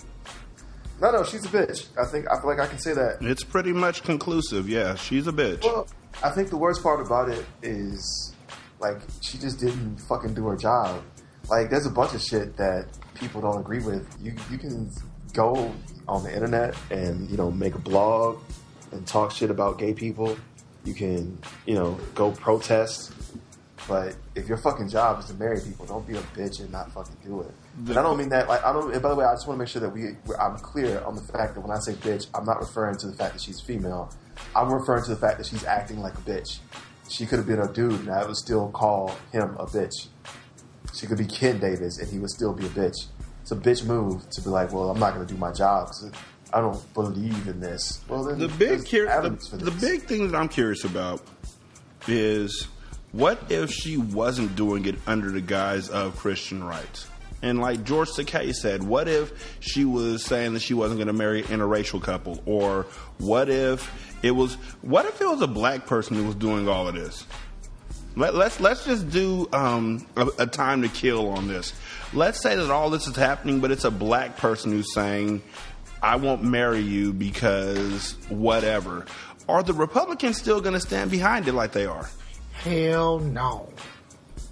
[1.01, 1.89] No, no, she's a bitch.
[1.99, 3.19] I think I feel like I can say that.
[3.21, 4.69] It's pretty much conclusive.
[4.69, 5.65] Yeah, she's a bitch.
[5.65, 5.89] Well,
[6.23, 8.35] I think the worst part about it is
[8.81, 11.03] like she just didn't fucking do her job.
[11.49, 14.07] Like there's a bunch of shit that people don't agree with.
[14.23, 14.91] You you can
[15.33, 15.75] go
[16.07, 18.39] on the internet and you know make a blog
[18.95, 20.37] and talk shit about gay people.
[20.85, 23.13] You can you know go protest.
[23.87, 26.91] But if your fucking job is to marry people, don't be a bitch and not
[26.93, 27.51] fucking do it.
[27.87, 28.93] And I don't mean that like I don't.
[28.93, 31.17] And by the way, I just want to make sure that we I'm clear on
[31.17, 33.61] the fact that when I say bitch, I'm not referring to the fact that she's
[33.61, 34.11] female.
[34.57, 36.61] I'm referring to the fact that she's acting like a bitch.
[37.09, 40.09] She could have been a dude, and I would still call him a bitch.
[40.95, 43.07] She could be Ken Davis, and he would still be a bitch.
[43.43, 45.89] It's a bitch move to be like, well, I'm not going to do my job
[45.89, 46.13] because
[46.55, 48.01] I don't believe in this.
[48.09, 51.21] Well, then the big cur- the, the big thing that I'm curious about
[52.07, 52.69] is
[53.11, 57.09] what if she wasn't doing it under the guise of Christian rights?
[57.43, 61.13] And like George Takei said, what if she was saying that she wasn't going to
[61.13, 62.87] marry an interracial couple, or
[63.19, 66.87] what if it was what if it was a black person who was doing all
[66.87, 67.27] of this?
[68.17, 71.75] Let, let's let's just do um, a, a time to kill on this.
[72.13, 75.43] Let's say that all this is happening, but it's a black person who's saying,
[76.05, 79.07] "I won't marry you because whatever."
[79.49, 82.09] Are the Republicans still going to stand behind it like they are?
[82.53, 83.69] Hell no.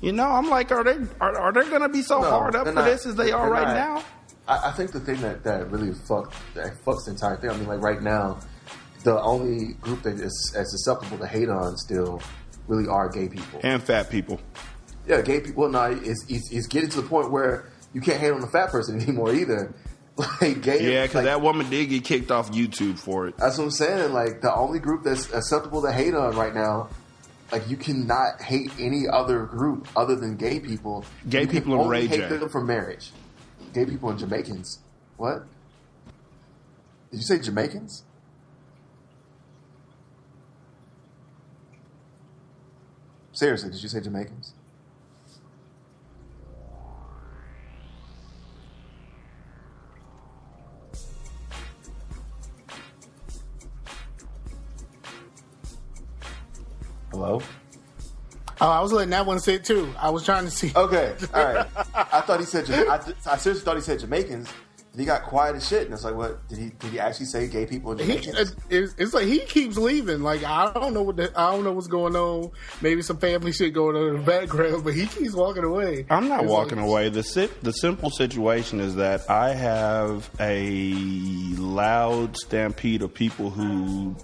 [0.02, 2.56] You know, I'm like, are they are, are they going to be so No, hard
[2.56, 2.84] up for not.
[2.84, 3.74] this as they are right not.
[3.74, 4.04] now?
[4.48, 7.50] I, I think the thing that, that really fuck that fucks the entire thing.
[7.50, 8.40] I mean, like right now,
[9.04, 12.20] the only group that is as susceptible to hate on still
[12.68, 13.60] really are gay people.
[13.62, 14.40] And fat people.
[15.06, 15.62] yeah, gay people.
[15.62, 18.48] Well, no, it's, it's it's getting to the point where you can't hate on a
[18.48, 19.72] fat person anymore either.
[20.40, 23.36] Like gay, Yeah, because like, that woman did get kicked off YouTube for it.
[23.38, 24.12] That's what I'm saying.
[24.12, 26.90] Like the only group that's acceptable to hate on right now
[27.52, 31.04] like you cannot hate any other group other than gay people.
[31.28, 32.38] Gay You people and Ray hate J.
[32.38, 33.12] them for marriage.
[33.74, 34.80] Gay people and Jamaicans.
[35.18, 35.44] What?
[37.10, 38.04] Did you say Jamaicans?
[43.32, 44.54] Seriously, did you say Jamaicans?
[57.12, 57.40] Hello?
[58.60, 59.92] Oh, I was letting that one sit too.
[59.98, 60.72] I was trying to see.
[60.74, 61.66] Okay, all right.
[61.94, 62.70] I thought he said.
[62.70, 62.96] I,
[63.30, 64.48] I seriously thought he said Jamaicans.
[64.92, 66.66] And he got quiet as shit, and it's like, what did he?
[66.78, 70.20] Did he actually say gay people and He, uh, it's, it's like he keeps leaving.
[70.22, 72.50] Like I don't know what the, I don't know what's going on.
[72.82, 76.04] Maybe some family shit going on in the background, but he keeps walking away.
[76.10, 77.08] I'm not It's walking like- away.
[77.08, 80.92] The si- the simple situation is that I have a
[81.56, 84.14] loud stampede of people who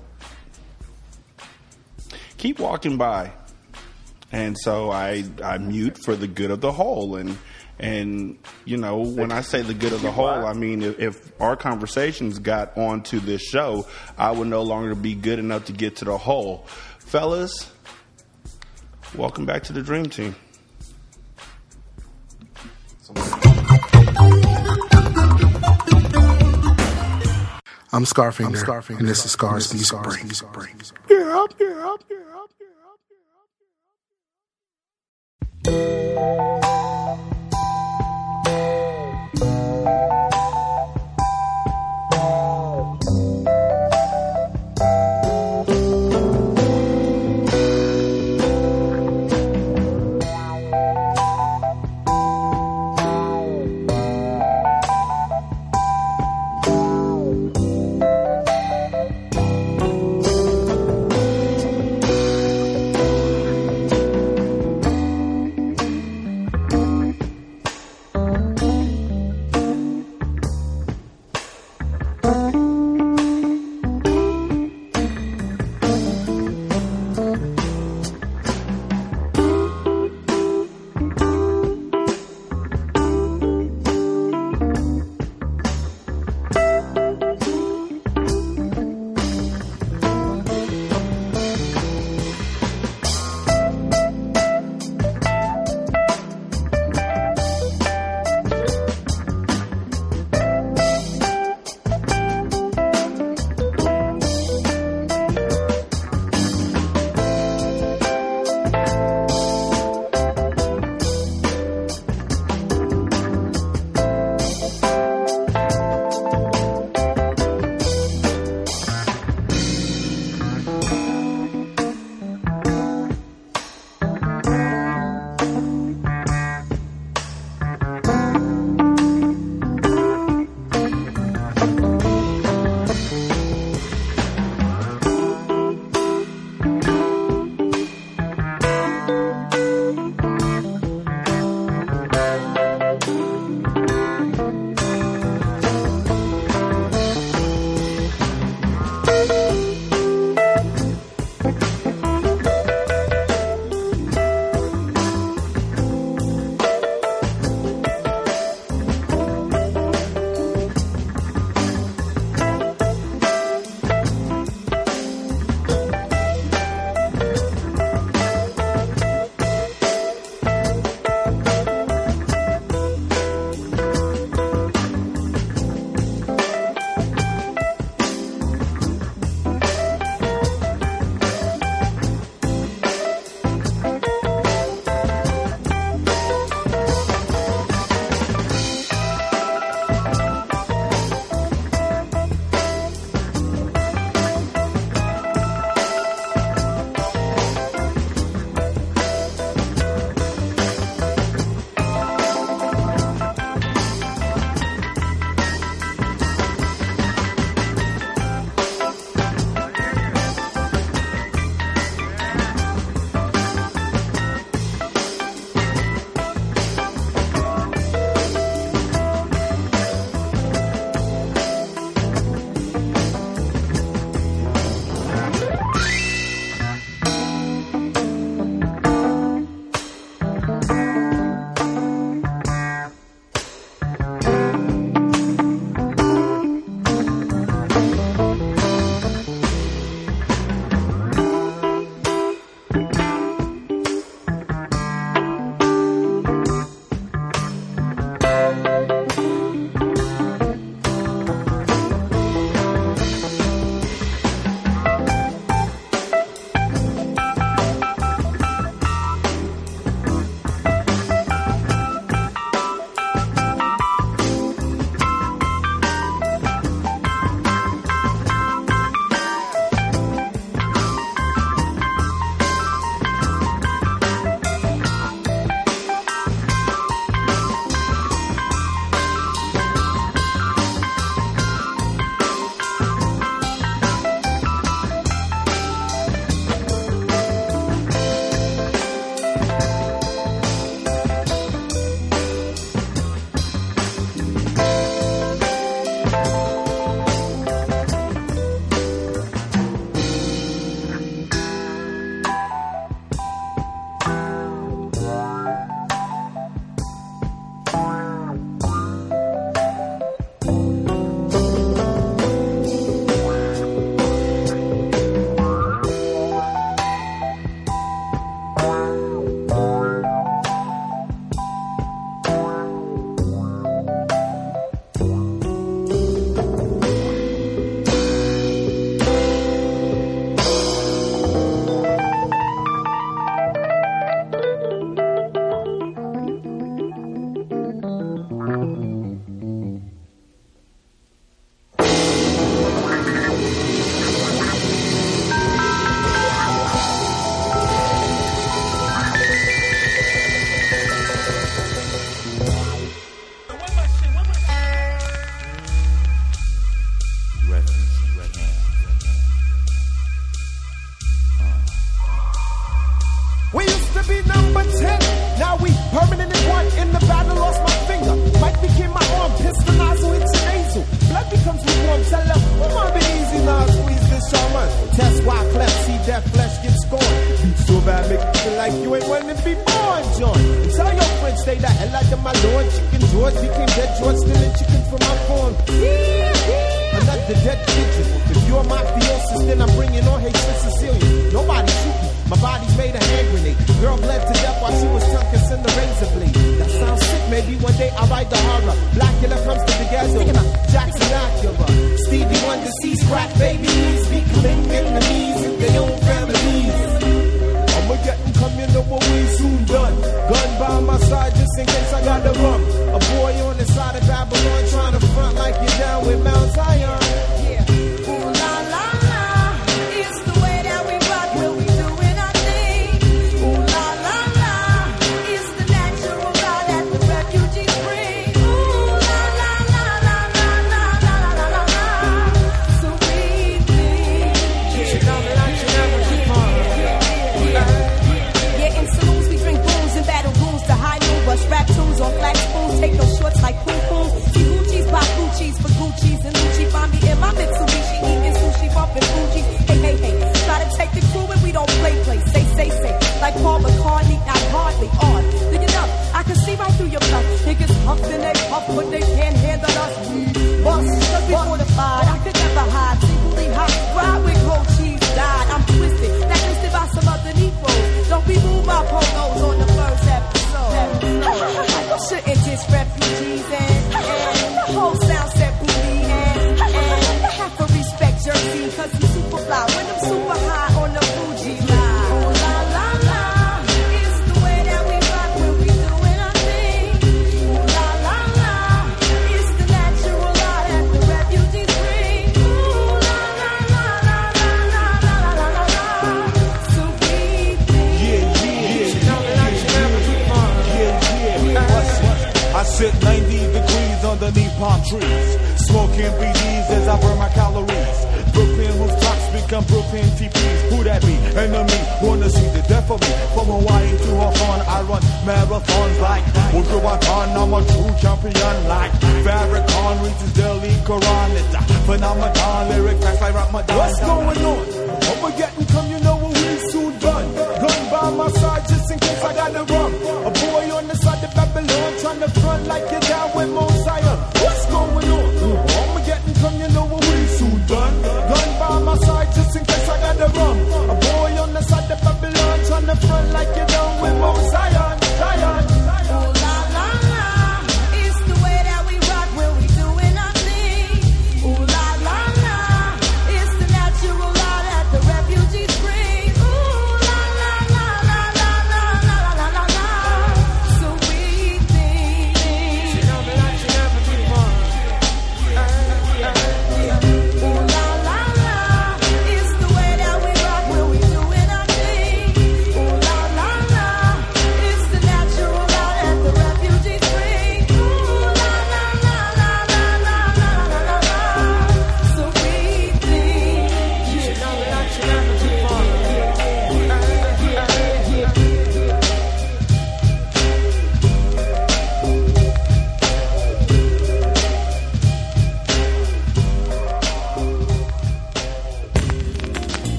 [2.39, 3.33] keep walking by,
[4.33, 7.17] and so I I mute for the good of the whole.
[7.17, 7.37] And
[7.79, 11.41] and you know when I say the good of the whole, I mean if, if
[11.41, 15.97] our conversations got onto this show, I would no longer be good enough to get
[15.97, 16.67] to the whole.
[16.99, 17.71] Fellas,
[19.15, 20.35] welcome back to the Dream Team.
[27.91, 28.99] I'm Scarfinger, I'm Scarfinger.
[28.99, 30.25] And this is Scar's Music Break.
[31.09, 31.79] Yeah, up, yeah,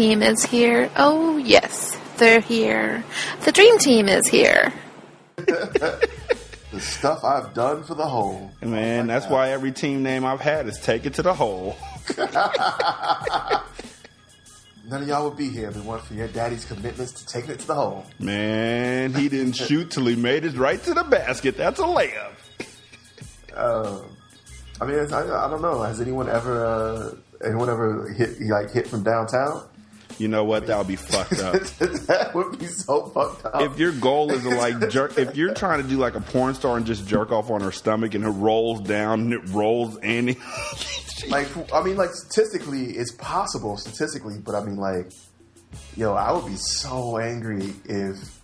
[0.00, 0.90] team is here.
[0.96, 3.04] Oh, yes, they're here.
[3.44, 4.72] The dream team is here.
[5.36, 6.08] the
[6.78, 8.50] stuff I've done for the hole.
[8.62, 9.34] Man, oh that's God.
[9.34, 11.76] why every team name I've had is Take It to the Hole.
[14.88, 17.50] None of y'all would be here if it weren't for your daddy's commitments to taking
[17.50, 18.06] it to the hole.
[18.18, 21.58] Man, he didn't shoot till he made it right to the basket.
[21.58, 22.32] That's a layup.
[23.54, 24.00] Uh,
[24.80, 25.82] I mean, I, I, don't know.
[25.82, 27.14] Has anyone ever uh,
[27.46, 29.66] anyone ever hit like hit from downtown?
[30.18, 30.66] You know what?
[30.66, 31.54] That would be fucked up.
[31.78, 33.62] that would be so fucked up.
[33.62, 36.54] If your goal is to like jerk, if you're trying to do like a porn
[36.54, 39.98] star and just jerk off on her stomach and it rolls down and it rolls
[39.98, 40.26] in,
[41.28, 45.12] like I mean, like statistically, it's possible statistically, but I mean, like,
[45.96, 48.40] yo, I would be so angry if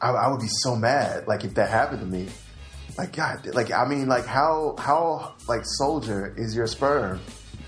[0.00, 2.28] I, I would be so mad, like if that happened to me.
[2.98, 7.20] Like God, like I mean, like how how like soldier is your sperm?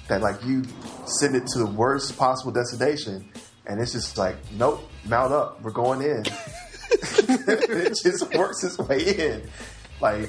[0.08, 0.64] That like you
[1.06, 3.28] send it to the worst possible destination,
[3.66, 6.24] and it's just like nope, mount up, we're going in.
[6.90, 9.48] it just works its way in.
[10.00, 10.28] Like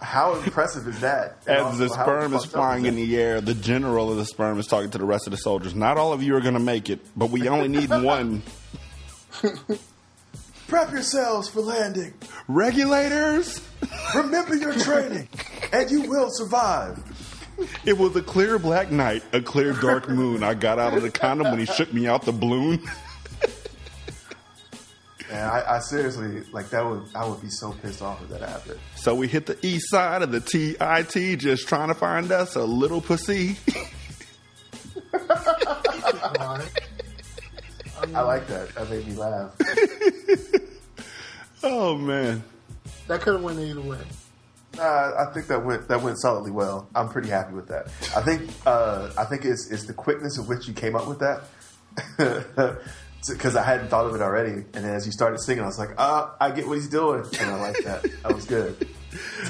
[0.00, 1.38] how impressive is that?
[1.46, 4.24] And As the also, how sperm is flying in the air, the general of the
[4.24, 5.74] sperm is talking to the rest of the soldiers.
[5.74, 8.42] Not all of you are going to make it, but we only need one.
[10.68, 12.14] Prep yourselves for landing.
[12.48, 13.60] Regulators!
[14.14, 15.28] Remember your training,
[15.72, 16.98] and you will survive.
[17.84, 20.42] It was a clear black night, a clear dark moon.
[20.42, 22.82] I got out of the condom when he shook me out the balloon.
[25.30, 28.40] And I, I seriously like that would I would be so pissed off if that
[28.40, 28.80] happened.
[28.96, 32.64] So we hit the east side of the TIT just trying to find us a
[32.64, 33.56] little pussy.
[38.14, 38.74] I like that.
[38.74, 39.54] That made me laugh.
[41.62, 42.42] oh, man.
[43.06, 43.98] That could have went either way.
[44.76, 46.88] Nah, I think that went that went solidly well.
[46.94, 47.86] I'm pretty happy with that.
[48.16, 51.20] I think uh, I think it's it's the quickness of which you came up with
[51.20, 51.42] that.
[53.28, 55.78] Because I hadn't thought of it already, and then as you started singing, I was
[55.78, 58.02] like, "Ah, I get what he's doing," and I like that.
[58.22, 58.88] That was good.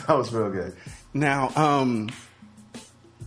[0.08, 0.74] That was real good.
[1.14, 2.08] Now, um,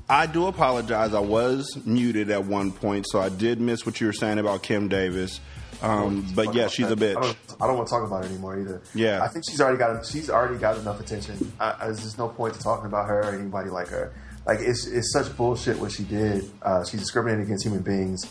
[0.09, 1.13] I do apologize.
[1.13, 4.63] I was muted at one point, so I did miss what you were saying about
[4.63, 5.39] Kim Davis.
[5.83, 7.17] Um, but yeah, about she's a that.
[7.17, 7.23] I bitch.
[7.47, 8.81] don't, I don't want to talk about it anymore either.
[8.95, 9.21] Yeah.
[9.23, 11.51] I think she's already got she's already got enough attention.
[11.59, 14.13] I, I, there's no point to talking about her or anybody like her.
[14.45, 16.49] Like it's it's such bullshit what she did.
[16.61, 18.25] Uh, she's discriminating against human beings,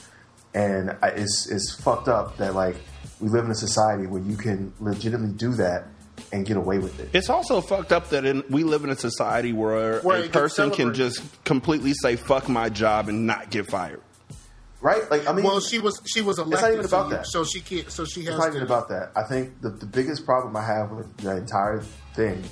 [0.54, 2.76] and I, it's it's fucked up that like
[3.20, 5.84] we live in a society where you can legitimately do that
[6.32, 7.08] and get away with it.
[7.14, 10.68] It's also fucked up that in, we live in a society where, Where a person
[10.70, 11.14] can celebrated.
[11.14, 14.01] just completely say "fuck my job" and not get fired.
[14.82, 15.08] Right?
[15.10, 17.26] Like I mean, Well, she was she was elected, not even so about you- that.
[17.28, 17.88] so she can't.
[17.90, 18.56] So she has It's not to.
[18.56, 19.12] even about that.
[19.14, 21.82] I think the, the biggest problem I have with the entire
[22.14, 22.42] thing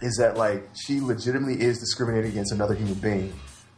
[0.00, 3.32] is that like she legitimately is discriminating against another human being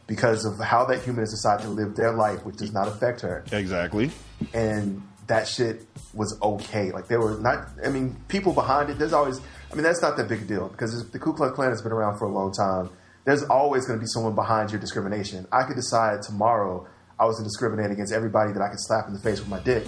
[0.07, 3.21] because of how that human has decided to live their life, which does not affect
[3.21, 3.43] her.
[3.51, 4.09] Exactly.
[4.53, 6.91] And that shit was okay.
[6.91, 7.67] Like there were not.
[7.85, 8.97] I mean, people behind it.
[8.99, 9.39] There's always.
[9.71, 11.91] I mean, that's not that big a deal because the Ku Klux Klan has been
[11.91, 12.89] around for a long time.
[13.27, 15.45] There's always going to be someone behind your discrimination.
[15.51, 16.87] I could decide tomorrow
[17.19, 19.49] I was going to discriminate against everybody that I could slap in the face with
[19.49, 19.85] my dick,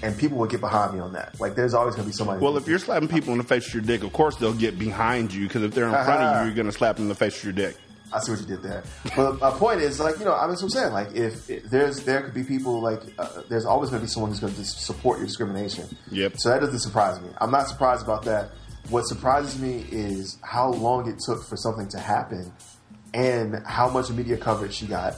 [0.00, 1.38] and people would get behind me on that.
[1.38, 2.40] Like, there's always going to be somebody.
[2.42, 4.78] Well, if you're slapping people in the face with your dick, of course they'll get
[4.78, 7.08] behind you because if they're in front of you, you're going to slap them in
[7.10, 7.76] the face with your dick.
[8.10, 8.82] I see what you did there.
[9.14, 10.92] But my point is, like, you know, I mean, that's what I'm saying.
[10.94, 14.10] Like, if, if there's there could be people like, uh, there's always going to be
[14.10, 15.94] someone who's going to support your discrimination.
[16.10, 16.38] Yep.
[16.38, 17.28] So that doesn't surprise me.
[17.38, 18.52] I'm not surprised about that.
[18.88, 22.50] What surprises me is how long it took for something to happen,
[23.14, 25.16] and how much media coverage she got,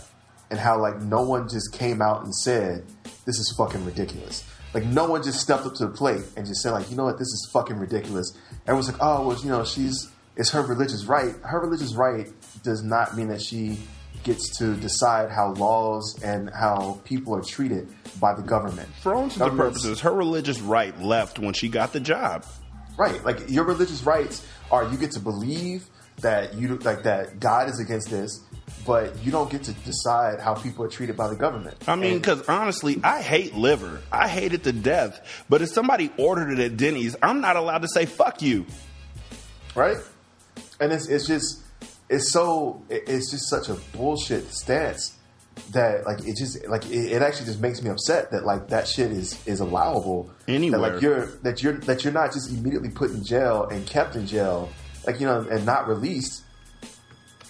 [0.50, 2.84] and how like no one just came out and said
[3.24, 4.44] this is fucking ridiculous.
[4.72, 7.04] Like no one just stepped up to the plate and just said like, you know
[7.04, 8.36] what, this is fucking ridiculous.
[8.62, 11.34] Everyone's like, oh well, you know, she's it's her religious right.
[11.42, 12.28] Her religious right
[12.62, 13.78] does not mean that she
[14.22, 17.88] gets to decide how laws and how people are treated
[18.20, 18.88] by the government.
[19.02, 22.44] For all intents and purposes, her religious right left when she got the job.
[22.96, 23.22] Right.
[23.24, 25.86] Like your religious rights are you get to believe
[26.22, 28.40] that you like that God is against this,
[28.86, 31.76] but you don't get to decide how people are treated by the government.
[31.88, 34.00] I mean, because honestly, I hate liver.
[34.12, 35.44] I hate it to death.
[35.48, 38.66] But if somebody ordered it at Denny's, I'm not allowed to say "fuck you."
[39.74, 39.98] right?
[40.80, 41.62] And it's it's just
[42.08, 45.16] it's so it's just such a bullshit stance
[45.72, 48.88] that like it just like it, it actually just makes me upset that like that
[48.88, 50.80] shit is is allowable Anywhere.
[50.80, 54.16] That, like you're that you're that you're not just immediately put in jail and kept
[54.16, 54.70] in jail
[55.06, 56.44] like you know and not released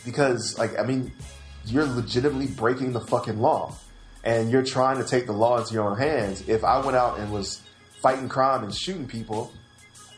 [0.04, 1.12] because like I mean
[1.66, 3.74] you're legitimately breaking the fucking law
[4.24, 6.48] and you're trying to take the law into your own hands.
[6.48, 7.62] If I went out and was
[8.02, 9.52] fighting crime and shooting people,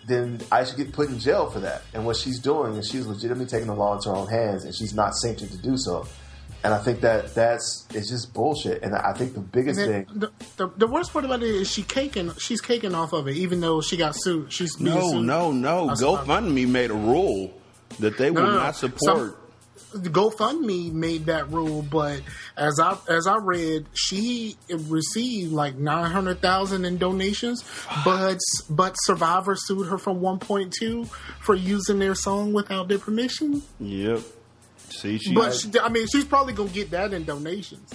[0.06, 1.82] then I should get put in jail for that.
[1.94, 4.74] And what she's doing is she's legitimately taking the law into her own hands, and
[4.74, 6.06] she's not sanctioned to do so.
[6.64, 8.82] And I think that that's it's just bullshit.
[8.82, 11.68] And I think the biggest And thing, the, the, the worst part about it is
[11.70, 12.32] she caking.
[12.38, 14.52] She's caking off of it, even though she got sued.
[14.52, 15.24] She's being No, sued.
[15.26, 15.86] no, no.
[15.88, 17.52] That's GoFundMe made a rule
[17.98, 18.62] that they No, will no, no.
[18.62, 19.00] not support.
[19.00, 19.36] Some-
[19.94, 22.22] GoFundMe made that rule, but
[22.56, 27.62] as I as I read, she received like nine hundred thousand in donations,
[28.04, 28.38] but
[28.70, 31.04] but Survivor sued her for one point two
[31.40, 33.62] for using their song without their permission.
[33.80, 34.20] Yep.
[34.92, 35.34] See, she.
[35.34, 37.88] But she, I mean, she's probably gonna get that in donations.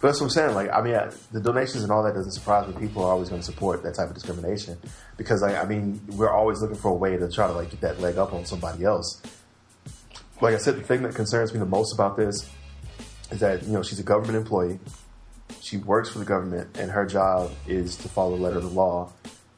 [0.00, 0.54] but that's what I'm saying.
[0.54, 0.98] Like, I mean,
[1.32, 2.80] the donations and all that doesn't surprise me.
[2.80, 4.78] People are always going to support that type of discrimination
[5.16, 7.80] because, like, I mean, we're always looking for a way to try to like get
[7.82, 9.22] that leg up on somebody else.
[10.40, 12.50] Like I said, the thing that concerns me the most about this
[13.30, 14.78] is that you know she's a government employee.
[15.62, 18.70] She works for the government, and her job is to follow the letter of the
[18.70, 19.12] law.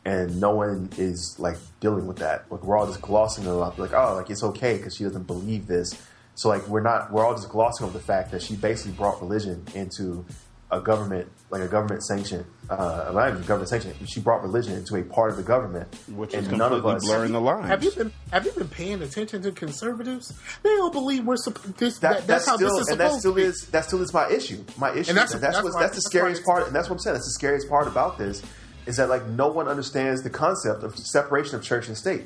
[0.04, 2.44] and no one is like dealing with that.
[2.50, 5.26] Like we're all just glossing it off, like oh, like it's okay because she doesn't
[5.26, 6.00] believe this.
[6.36, 9.20] So like we're not, we're all just glossing over the fact that she basically brought
[9.20, 10.24] religion into
[10.70, 13.94] a government, like a government sanction, uh, not even government sanction.
[14.06, 17.04] She brought religion into a part of the government, Which is and none of us.
[17.04, 17.68] blurring the lines.
[17.68, 20.32] Have you been Have you been paying attention to conservatives?
[20.62, 21.98] They don't believe we're supp- this.
[22.00, 23.42] That, That, that's, how still, this is and that still to be.
[23.44, 24.64] is that still is my issue.
[24.76, 26.74] My issue, And that's- and that's, that's what why- that's the scariest why- part, and
[26.76, 27.14] that's what I'm saying.
[27.14, 28.42] That's the scariest part about this
[28.86, 32.24] is that like no one understands the concept of separation of church and state.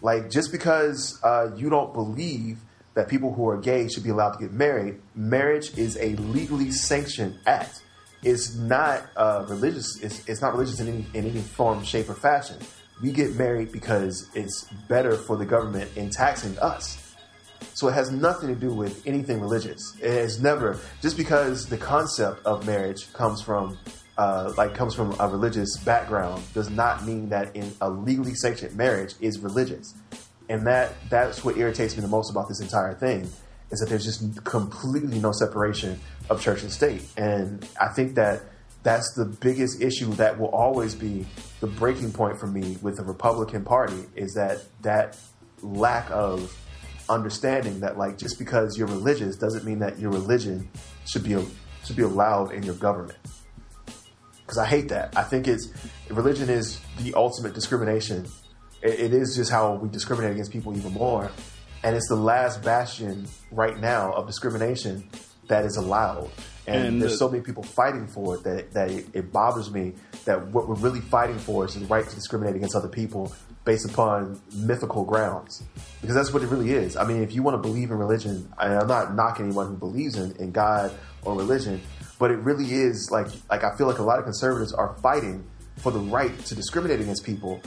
[0.00, 2.58] Like just because uh, you don't believe
[2.94, 6.70] that people who are gay should be allowed to get married, marriage is a legally
[6.70, 7.82] sanctioned act.
[8.22, 10.00] It's not uh, religious.
[10.02, 12.58] It's, it's not religious in any in any form, shape, or fashion.
[13.02, 17.02] We get married because it's better for the government in taxing us.
[17.74, 19.96] So it has nothing to do with anything religious.
[20.00, 23.78] It has never just because the concept of marriage comes from
[24.18, 28.76] uh, like comes from a religious background does not mean that in a legally sanctioned
[28.76, 29.94] marriage is religious.
[30.52, 33.26] And that that's what irritates me the most about this entire thing
[33.70, 35.98] is that there's just completely no separation
[36.28, 37.02] of church and state.
[37.16, 38.42] And I think that
[38.82, 41.24] that's the biggest issue that will always be
[41.60, 45.16] the breaking point for me with the Republican Party is that that
[45.62, 46.54] lack of
[47.08, 50.68] understanding that like just because you're religious doesn't mean that your religion
[51.06, 51.34] should be
[51.86, 53.16] should be allowed in your government.
[54.42, 55.16] Because I hate that.
[55.16, 55.72] I think it's
[56.10, 58.26] religion is the ultimate discrimination.
[58.82, 61.30] It, it is just how we discriminate against people even more,
[61.82, 65.08] and it's the last bastion right now of discrimination
[65.48, 66.30] that is allowed.
[66.66, 69.70] And, And there's the- so many people fighting for it that that it, it bothers
[69.70, 73.32] me that what we're really fighting for is the right to discriminate against other people
[73.64, 75.62] based upon mythical grounds.
[76.00, 76.96] Because that's what it really is.
[76.96, 79.76] I mean, if you want to believe in religion, and I'm not knocking anyone who
[79.76, 80.92] believes in, in God
[81.24, 81.80] or religion,
[82.18, 85.44] but it really is like like I feel like a lot of conservatives are fighting
[85.78, 87.60] for the right to discriminate against people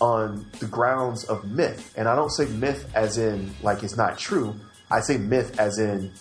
[0.00, 1.94] on the grounds of myth.
[1.96, 4.54] And I don't say myth as in like it's not true.
[4.90, 6.12] I say myth as in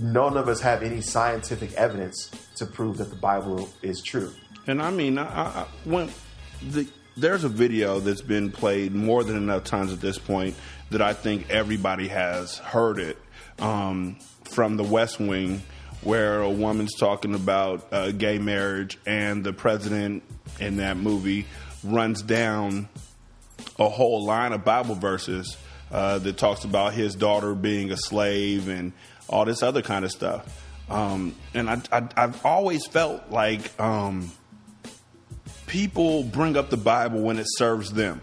[0.00, 4.32] none of us have any scientific evidence to prove that the Bible is true.
[4.66, 6.10] And I mean, I, I, when
[6.62, 6.86] the
[7.16, 10.54] there's a video that's been played more than enough times at this point
[10.90, 13.18] that I think everybody has heard it
[13.58, 15.62] um, from the West Wing,
[16.02, 20.22] where a woman's talking about uh, gay marriage, and the president
[20.58, 21.46] in that movie
[21.82, 22.88] runs down
[23.78, 25.56] a whole line of Bible verses
[25.90, 28.92] uh, that talks about his daughter being a slave and
[29.28, 30.66] all this other kind of stuff.
[30.88, 34.32] Um, and I, I've always felt like um,
[35.66, 38.20] people bring up the Bible when it serves them.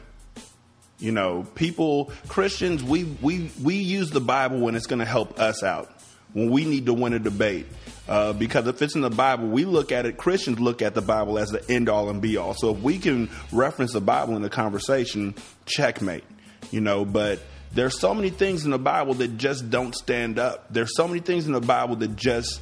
[0.99, 5.39] You know, people, Christians, we, we, we use the Bible when it's going to help
[5.39, 5.91] us out,
[6.33, 7.67] when we need to win a debate.
[8.07, 11.01] Uh, because if it's in the Bible, we look at it, Christians look at the
[11.01, 12.53] Bible as the end all and be all.
[12.53, 15.35] So if we can reference the Bible in the conversation,
[15.65, 16.23] checkmate.
[16.71, 17.39] You know, but
[17.73, 20.71] there's so many things in the Bible that just don't stand up.
[20.71, 22.61] There's so many things in the Bible that just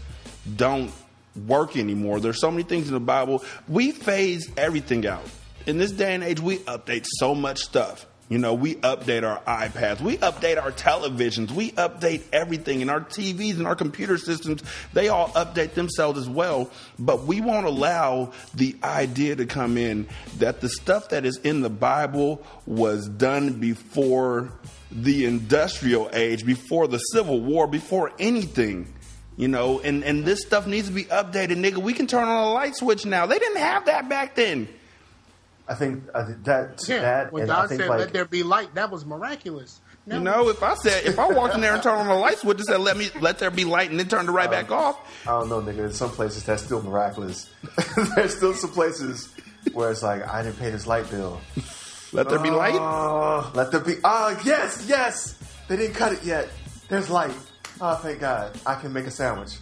[0.55, 0.91] don't
[1.47, 2.19] work anymore.
[2.19, 3.43] There's so many things in the Bible.
[3.67, 5.25] We phase everything out.
[5.65, 8.05] In this day and age, we update so much stuff.
[8.27, 13.01] You know, we update our iPads, we update our televisions, we update everything, and our
[13.01, 14.63] TVs and our computer systems,
[14.93, 16.71] they all update themselves as well.
[16.97, 20.07] But we won't allow the idea to come in
[20.39, 24.51] that the stuff that is in the Bible was done before
[24.91, 28.91] the industrial age, before the Civil War, before anything.
[29.37, 31.77] You know, and, and this stuff needs to be updated, nigga.
[31.77, 33.27] We can turn on a light switch now.
[33.27, 34.67] They didn't have that back then.
[35.67, 38.13] I think I think that Yeah, that when and I God think said, like "Let
[38.13, 39.81] there be light," that was miraculous.
[40.05, 42.13] No, You know, if I said if I walked in there and turned on the
[42.13, 44.49] lights, would and said let me let there be light and then turned it right
[44.51, 45.85] back um, off, I don't know, nigga.
[45.85, 47.49] In some places that's still miraculous.
[48.15, 49.33] There's still some places
[49.73, 51.41] where it's like I didn't pay this light bill.
[52.13, 53.51] let there be uh, light.
[53.55, 53.95] Let there be.
[54.03, 55.33] Oh, yes, yes.
[55.67, 56.49] They didn't cut it yet.
[56.87, 57.33] There's light.
[57.81, 58.55] Oh, thank God.
[58.67, 59.57] I can make a sandwich.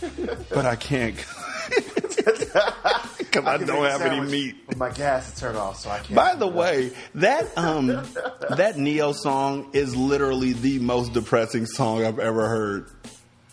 [0.50, 1.93] But I can't because
[3.34, 4.56] I, don't have any meat.
[4.66, 6.14] But my gas is turned off, so I can't.
[6.14, 7.86] By the way, that um
[8.56, 12.90] that Ne-Yo song is literally the most depressing song I've ever heard.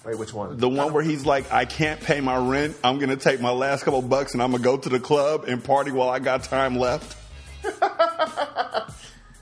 [0.05, 0.57] wait, which one?
[0.57, 2.77] The one where he's like, I can't pay my rent.
[2.83, 5.63] I'm gonna take my last couple bucks and I'm gonna go to the club and
[5.63, 7.17] party while I got time left.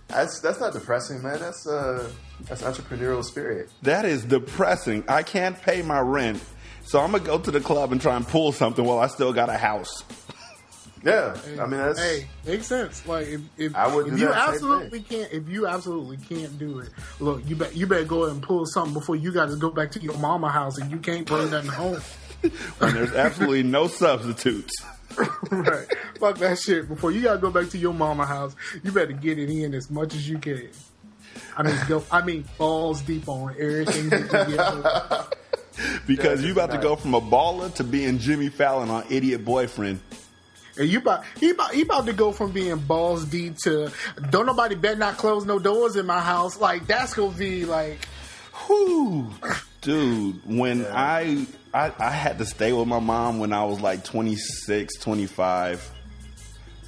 [0.08, 1.40] that's that's not depressing, man.
[1.40, 2.10] That's uh
[2.44, 3.70] that's entrepreneurial spirit.
[3.84, 5.04] That is depressing.
[5.08, 6.42] I can't pay my rent.
[6.90, 9.32] So I'm gonna go to the club and try and pull something while I still
[9.32, 10.04] got a house.
[11.02, 13.08] Yeah, I mean that's Hey, makes sense.
[13.08, 16.90] Like if if, I would if you absolutely can't, if you absolutely can't do it,
[17.22, 19.70] look, you bet you better go ahead and pull something before you got to go
[19.70, 22.02] back to your mama house and you can't bring nothing home.
[22.82, 24.74] And there's absolutely no substitutes.
[25.52, 25.88] right.
[26.20, 26.90] Fuck that shit.
[26.90, 29.90] Before you gotta go back to your mama house, you better get it in as
[29.90, 30.70] much as you can.
[31.56, 32.04] I mean, go.
[32.12, 35.40] I mean, balls deep on everything that you get.
[36.08, 39.44] because Yeah, you about to go from a baller to being Jimmy Fallon on Idiot
[39.46, 40.00] Boyfriend.
[40.78, 43.92] And you about he about he about to go from being balls deep to
[44.30, 46.58] don't nobody better not close no doors in my house.
[46.60, 48.06] Like that's gonna be like
[48.68, 49.30] Whew.
[49.82, 54.04] Dude, when I, I I had to stay with my mom when I was like
[54.04, 55.92] 26, 25.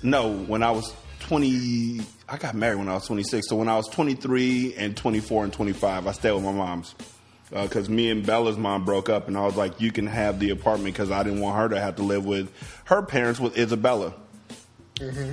[0.03, 3.49] No, when I was 20 I got married when I was 26.
[3.49, 6.95] So when I was 23 and 24 and 25, I stayed with my mom's.
[7.51, 10.51] Because me and Bella's mom broke up, and I was like, "You can have the
[10.51, 12.49] apartment," because I didn't want her to have to live with
[12.85, 14.13] her parents with Isabella.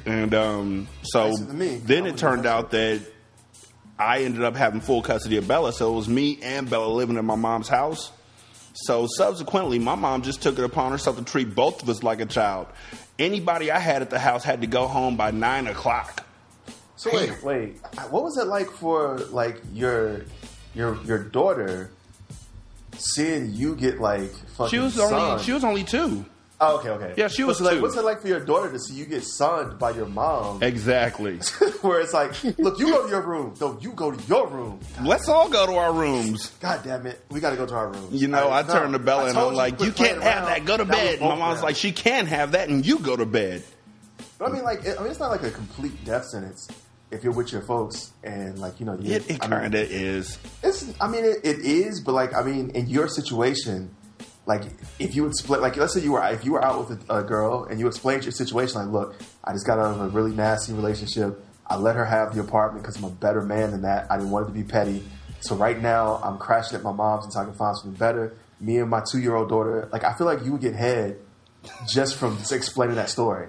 [0.07, 1.77] And um, so me.
[1.77, 2.55] then it turned nicer.
[2.55, 3.03] out that
[3.99, 7.17] I ended up having full custody of Bella, so it was me and Bella living
[7.17, 8.11] in my mom's house.
[8.75, 12.21] So subsequently, my mom just took it upon herself to treat both of us like
[12.21, 12.69] a child.
[13.19, 16.25] Anybody I had at the house had to go home by nine o'clock.
[16.97, 17.77] So wait, wait.
[18.11, 20.23] What was it like for like your
[20.75, 21.91] your your daughter
[23.01, 26.25] seeing you get like fucking She was only she was only two.
[26.61, 27.15] Oh, okay, okay.
[27.17, 29.79] Yeah, she was like, what's it like for your daughter to see you get sunned
[29.79, 30.61] by your mom?
[30.61, 31.37] Exactly.
[31.83, 33.55] Where it's like, look, you go to your room.
[33.61, 34.81] No, you go to your room.
[35.01, 36.49] Let's all go to our rooms.
[36.61, 38.21] God damn it, we got to go to our rooms.
[38.21, 40.65] You know, I turned to Bella and I'm like, "You can't have that.
[40.65, 43.63] Go to bed." My mom's like, "She can't have that, and you go to bed."
[44.39, 46.69] But I mean, like, it, I mean, it's not like a complete death sentence
[47.11, 49.75] if you're with your folks and like, you know, you, It, it I mean, kind
[49.75, 50.39] of is.
[50.63, 53.95] It's, I mean, it, it is, but like, I mean, in your situation,
[54.47, 54.63] like,
[54.99, 57.23] if you explain, like, let's say you were, if you were out with a, a
[57.23, 60.35] girl and you explained your situation, like, look, I just got out of a really
[60.35, 61.45] nasty relationship.
[61.67, 64.11] I let her have the apartment because I'm a better man than that.
[64.11, 65.03] I didn't want it to be petty.
[65.41, 68.37] So right now, I'm crashing at my mom's until I can find something better.
[68.59, 71.19] Me and my two year old daughter, like, I feel like you would get head
[71.87, 73.49] just from explaining that story.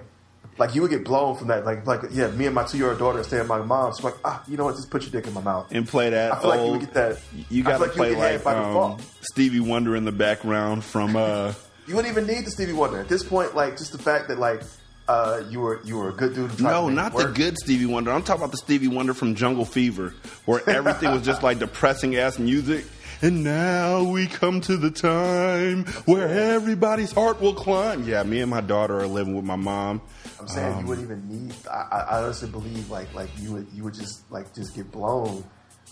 [0.60, 1.64] Like you would get blown from that.
[1.64, 4.04] Like, like yeah, me and my two year old daughter stay at my mom's.
[4.04, 4.76] like, ah, you know what?
[4.76, 5.66] Just put your dick in my mouth.
[5.72, 6.32] and play that.
[6.34, 8.98] I feel like you would get that- You got to like play like by um.
[9.22, 11.16] Stevie Wonder in the background from.
[11.16, 11.54] uh
[11.88, 13.56] You wouldn't even need the Stevie Wonder at this point.
[13.56, 14.62] Like just the fact that like
[15.08, 16.60] uh, you were you were a good dude.
[16.60, 18.12] No, not the good Stevie Wonder.
[18.12, 22.14] I'm talking about the Stevie Wonder from Jungle Fever, where everything was just like depressing
[22.16, 22.84] ass music.
[23.22, 28.04] And now we come to the time where everybody's heart will climb.
[28.04, 30.00] Yeah, me and my daughter are living with my mom.
[30.40, 31.54] I'm saying Um, you wouldn't even need.
[31.70, 34.90] I, I I honestly believe like like you would you would just like just get
[34.90, 35.44] blown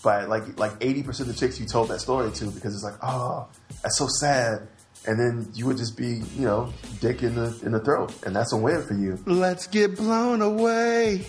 [0.02, 2.84] by like like eighty percent of the chicks you told that story to because it's
[2.84, 3.48] like oh
[3.82, 4.68] that's so sad,
[5.06, 8.34] and then you would just be you know dick in the in the throat, and
[8.34, 9.18] that's a win for you.
[9.26, 11.26] Let's get blown away.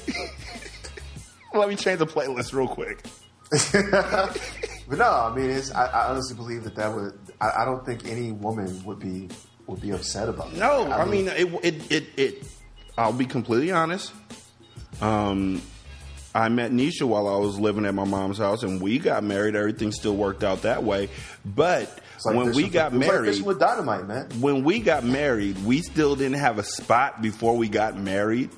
[1.53, 3.03] Let me change the playlist real quick.
[4.89, 7.13] But no, I mean, it's, I, I honestly believe that that would.
[7.39, 9.29] I, I don't think any woman would be
[9.67, 10.49] would be upset about.
[10.51, 10.59] That.
[10.59, 12.43] No, I, mean, it, it, it, it.
[12.99, 14.11] I'll be completely honest.
[14.99, 15.61] Um,
[16.35, 19.55] I met Nisha while I was living at my mom's house, and we got married.
[19.55, 21.07] Everything still worked out that way.
[21.45, 21.89] But
[22.25, 24.27] like when we got with- it was like married, fishing with dynamite, man.
[24.41, 28.49] when we got married, we still didn't have a spot before we got married.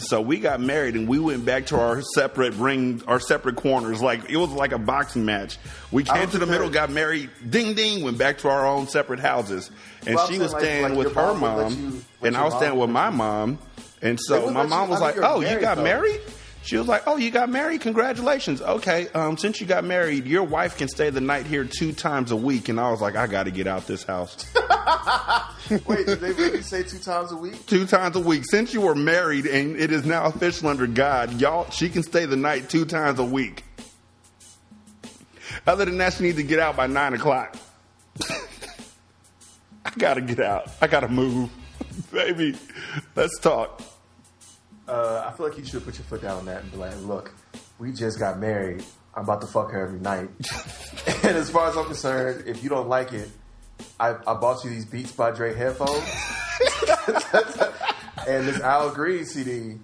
[0.00, 4.00] So we got married and we went back to our separate ring, our separate corners.
[4.02, 5.58] Like it was like a boxing match.
[5.90, 9.20] We came to the middle, got married, ding ding, went back to our own separate
[9.20, 9.70] houses.
[10.06, 11.72] And Well, she was like- staying like with her mom would let mom,
[12.22, 13.58] you- and I was staying with my mom.
[14.02, 16.20] And so my mom was like, you're "Oh, you got though." married."
[16.62, 17.80] She was like, "Oh, you got married?
[17.80, 18.60] Congratulations.
[18.60, 22.30] Okay, um, since you got married, your wife can stay the night here two times
[22.30, 24.44] a week." And I was like, "I got to get out this house."
[25.86, 27.64] Wait, did they really say two times a week?
[27.66, 28.44] two times a week.
[28.44, 32.26] Since you were married and it is now official under God, y'all, she can stay
[32.26, 33.64] the night two times a week.
[35.66, 37.56] Other than that, she needs to get out by nine o'clock.
[39.84, 40.68] I gotta get out.
[40.80, 41.50] I gotta move.
[42.12, 42.56] Baby,
[43.16, 43.82] let's talk.
[44.90, 47.00] Uh, I feel like you should put your foot down on that and be like,
[47.02, 47.32] "Look,
[47.78, 48.84] we just got married.
[49.14, 50.28] I'm about to fuck her every night."
[51.22, 53.28] and as far as I'm concerned, if you don't like it,
[54.00, 56.02] I, I bought you these Beats by Dre headphones
[58.26, 59.78] and this Al Green CD.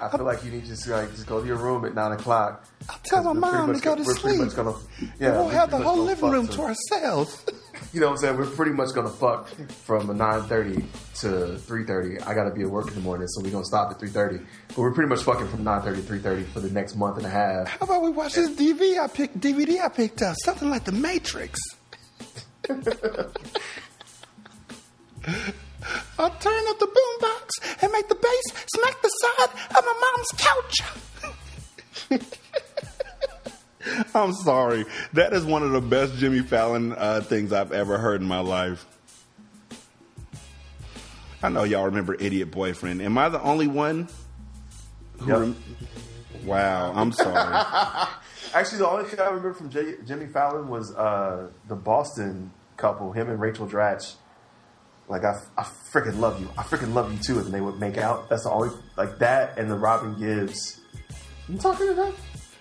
[0.00, 2.12] I feel like you need to just like just go to your room at nine
[2.12, 2.64] o'clock.
[2.88, 4.48] I'll tell my mom to go to we're pretty sleep.
[4.48, 4.74] much gonna,
[5.18, 7.44] yeah, we'll have the whole living room to ourselves.
[7.94, 8.36] You know what I'm saying?
[8.38, 9.48] We're pretty much gonna fuck
[9.84, 10.84] from nine thirty
[11.20, 12.18] to three thirty.
[12.18, 14.40] I gotta be at work in the morning, so we're gonna stop at three thirty.
[14.66, 17.18] But we're pretty much fucking from nine thirty to three thirty for the next month
[17.18, 17.68] and a half.
[17.68, 19.38] How about we watch this DVD I picked?
[19.38, 21.60] DVD I picked up something like The Matrix.
[26.18, 30.32] I'll turn up the boombox and make the bass smack the side of my mom's
[30.36, 30.82] couch.
[34.14, 34.84] I'm sorry.
[35.12, 38.40] That is one of the best Jimmy Fallon uh, things I've ever heard in my
[38.40, 38.84] life.
[41.42, 43.02] I know y'all remember Idiot Boyfriend.
[43.02, 44.08] Am I the only one?
[45.18, 45.38] Who Yep.
[45.40, 45.56] rem-
[46.44, 47.54] wow, I'm sorry.
[48.54, 53.12] Actually, the only thing I remember from J- Jimmy Fallon was uh, the Boston couple,
[53.12, 54.14] him and Rachel Dratch.
[55.06, 56.48] Like I, I freaking love you.
[56.56, 57.38] I freaking love you too.
[57.40, 58.30] And they would make out.
[58.30, 60.80] That's the only like that and the Robin Gibbs.
[61.46, 62.14] You talking about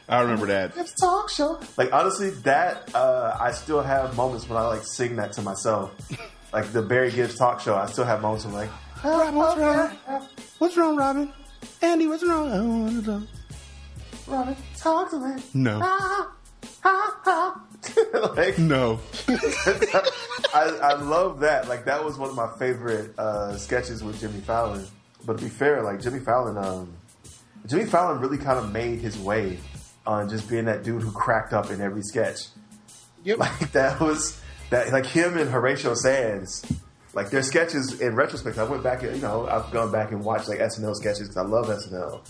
[0.08, 0.76] I remember that.
[0.76, 1.60] Gibbs talk show?
[1.78, 5.91] Like honestly, that uh, I still have moments when I like sing that to myself.
[6.51, 8.70] Like the Barry Gibbs talk show, I still have moments when like,
[9.04, 10.28] Robin, what's wrong?
[10.60, 11.34] What's wrong, Robin?
[11.82, 12.51] Andy, what's wrong?
[12.51, 13.28] I don't want to know.
[14.28, 15.41] Robin, talk to me.
[15.54, 15.80] No.
[15.82, 16.32] Ah,
[16.84, 18.34] ah, ah.
[18.36, 18.99] like, No.
[20.54, 21.68] I, I love that.
[21.68, 24.86] Like that was one of my favorite uh, sketches with Jimmy Fallon.
[25.26, 26.93] But to be fair, like Jimmy Fallon, um,
[27.66, 29.58] Jimmy Fallon really kind of made his way
[30.06, 32.39] on just being that dude who cracked up in every sketch.
[33.24, 33.38] Yep.
[33.39, 34.39] Like that was
[34.70, 36.66] that like him and Horatio Sanz.
[37.14, 40.24] Like their sketches in retrospect, I went back and you know I've gone back and
[40.26, 42.28] watched like SNL sketches because I love SNL.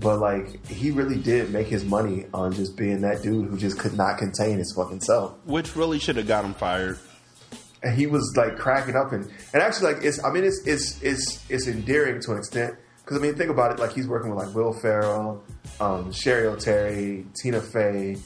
[0.00, 3.78] But like he really did make his money on just being that dude who just
[3.78, 6.98] could not contain his fucking self Which really should have got him fired.
[7.82, 11.00] and he was like cracking up and and actually like it's I mean it's it's
[11.02, 12.74] it's it's endearing to an extent
[13.06, 15.44] because I mean think about it like he's working with like Will Ferrell,
[15.78, 18.16] um, Cheri Oteri, Tina Fey.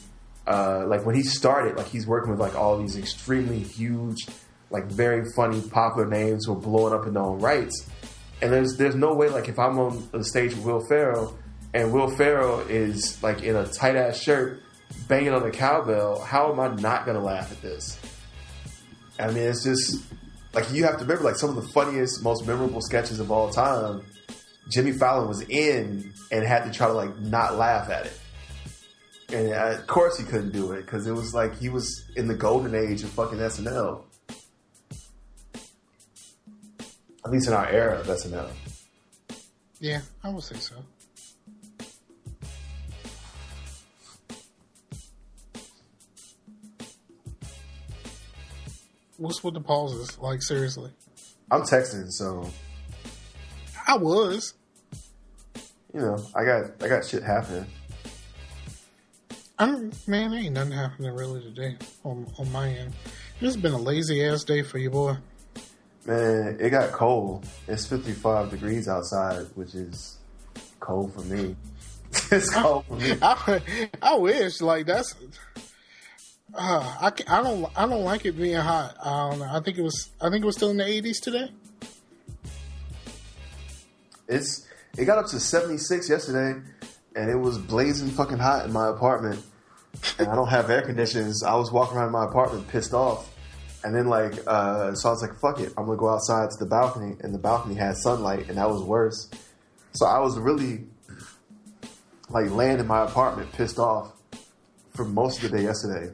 [0.47, 4.25] Uh, like when he started, like he's working with like all these extremely huge,
[4.71, 7.87] like very funny popular names who are blowing up in their own rights.
[8.41, 11.37] And there's there's no way like if I'm on the stage with Will Ferrell
[11.75, 14.63] and Will Ferrell is like in a tight ass shirt
[15.07, 17.99] banging on the cowbell, how am I not gonna laugh at this?
[19.19, 20.03] I mean, it's just
[20.55, 23.51] like you have to remember, like some of the funniest, most memorable sketches of all
[23.51, 24.01] time.
[24.71, 28.19] Jimmy Fallon was in and had to try to like not laugh at it,
[29.33, 32.27] and uh, of course he couldn't do it because it was like he was in
[32.29, 34.03] the golden age of fucking SNL.
[37.23, 38.49] At least in our era of SNL.
[39.79, 40.75] Yeah, I would say so.
[49.17, 50.17] What's with the pauses?
[50.17, 50.91] Like seriously,
[51.51, 52.49] I'm texting, so
[53.85, 54.53] I was.
[55.93, 57.65] You know I got I got shit happening.
[59.59, 62.93] I'm man, ain't nothing happening really today on on my end.
[63.39, 65.17] It's been a lazy ass day for you, boy.
[66.05, 67.45] Man, it got cold.
[67.67, 70.17] It's 55 degrees outside, which is
[70.79, 71.55] cold for me.
[72.31, 73.15] it's cold for me.
[73.21, 73.61] I,
[74.01, 75.15] I wish like that's.
[76.53, 78.95] Uh, I, ca- I don't I don't like it being hot.
[79.03, 79.49] I don't know.
[79.49, 81.51] I think it was I think it was still in the 80s today.
[84.27, 84.65] It's
[84.97, 86.59] it got up to 76 yesterday,
[87.15, 89.43] and it was blazing fucking hot in my apartment.
[90.17, 91.43] And I don't have air conditions.
[91.43, 93.29] I was walking around my apartment pissed off,
[93.83, 96.57] and then like uh, so I was like, "Fuck it, I'm gonna go outside to
[96.57, 99.29] the balcony." And the balcony had sunlight, and that was worse.
[99.93, 100.85] So I was really
[102.29, 104.13] like laying in my apartment pissed off
[104.95, 106.13] for most of the day yesterday.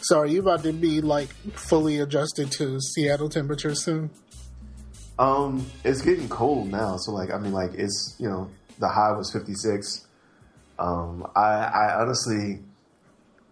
[0.00, 4.10] So are you about to be like fully adjusted to Seattle temperatures soon?
[5.22, 9.12] Um, it's getting cold now, so like I mean, like it's you know the high
[9.12, 10.06] was 56.
[10.78, 12.60] Um, I I honestly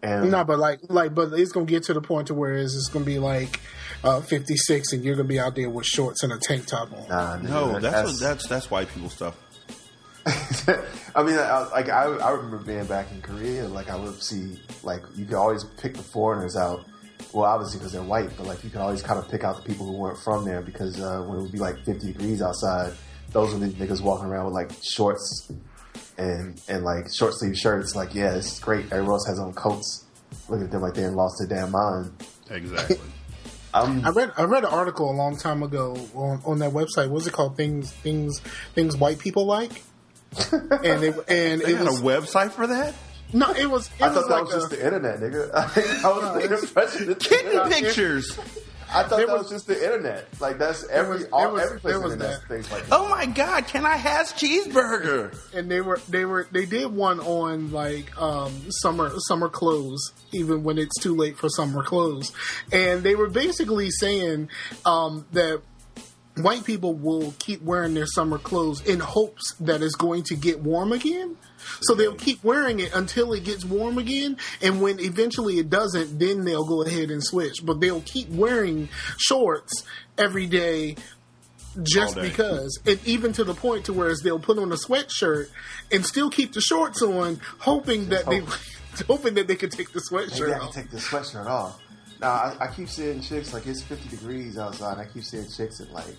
[0.03, 2.75] am No, but like like but it's gonna get to the point to where it's,
[2.75, 3.61] it's gonna be like
[4.03, 7.09] uh, 56 and you're gonna be out there with shorts and a tank top on.
[7.09, 9.37] Nah, nigga, No, that- that's what, that's that's white people stuff.
[11.15, 14.61] I mean, I, like I, I remember being back in Korea, like I would see,
[14.83, 16.85] like you could always pick the foreigners out.
[17.33, 19.63] Well, obviously because they're white, but like you could always kind of pick out the
[19.63, 22.93] people who weren't from there because uh, when it would be like 50 degrees outside,
[23.31, 25.51] those were the niggas walking around with like shorts
[26.19, 27.95] and and like short sleeve shirts.
[27.95, 28.87] Like, yeah, it's great.
[28.87, 30.05] Everyone else has on coats.
[30.49, 32.13] Look at them like they ain't lost their damn mind.
[32.51, 32.99] Exactly.
[33.73, 37.09] I'm I read I read an article a long time ago on, on that website.
[37.09, 37.57] What's it called?
[37.57, 38.41] Things things
[38.75, 39.83] things white people like.
[40.53, 42.95] and it and they it got a website for that.
[43.33, 43.87] No, it was.
[43.99, 45.51] It I was thought that like was just the internet, nigga.
[46.05, 48.39] I was the impression that Kidney pictures.
[48.93, 50.27] I thought There that was, was- just the internet.
[50.41, 52.43] Like that's every was- all, was- every place was that.
[52.49, 52.93] things like that.
[52.93, 53.69] Oh my God!
[53.69, 55.37] Can I have cheeseburger?
[55.55, 58.53] and they were they were they did one on like um
[58.83, 62.33] summer summer clothes even when it's too late for summer clothes
[62.73, 64.49] and they were basically saying
[64.85, 65.61] um that
[66.37, 70.61] white people will keep wearing their summer clothes in hopes that it's going to get
[70.61, 71.37] warm again
[71.83, 76.19] so they'll keep wearing it until it gets warm again and when eventually it doesn't
[76.19, 79.85] then they'll go ahead and switch but they'll keep wearing shorts
[80.19, 80.97] every day
[81.83, 82.23] just day.
[82.23, 85.49] because, and even to the point to where they'll put on a sweatshirt
[85.93, 88.41] and still keep the shorts on, hoping that they,
[89.07, 90.75] hoping that they could take the Maybe I sweatshirt can off.
[90.75, 91.81] take the sweatshirt off.
[92.21, 94.99] Now I, I keep seeing chicks like it's 50 degrees outside.
[94.99, 96.17] I keep seeing chicks in like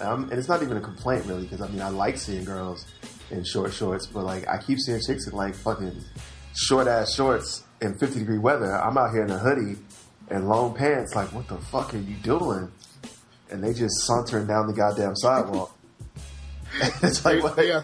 [0.00, 2.86] Um, and it's not even a complaint really, because I mean I like seeing girls
[3.30, 6.02] in short shorts, but like I keep seeing chicks in like fucking
[6.54, 8.72] short ass shorts in 50 degree weather.
[8.72, 9.78] I'm out here in a hoodie
[10.28, 11.14] and long pants.
[11.14, 12.70] Like, what the fuck are you doing?
[13.50, 15.76] And they just sauntering down the goddamn sidewalk.
[17.02, 17.66] it's like, what?
[17.66, 17.82] yeah.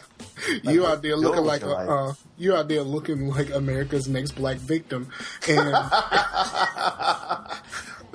[0.62, 4.32] You out there looking like a, you uh, you out there looking like America's next
[4.32, 5.08] black victim,
[5.48, 5.58] and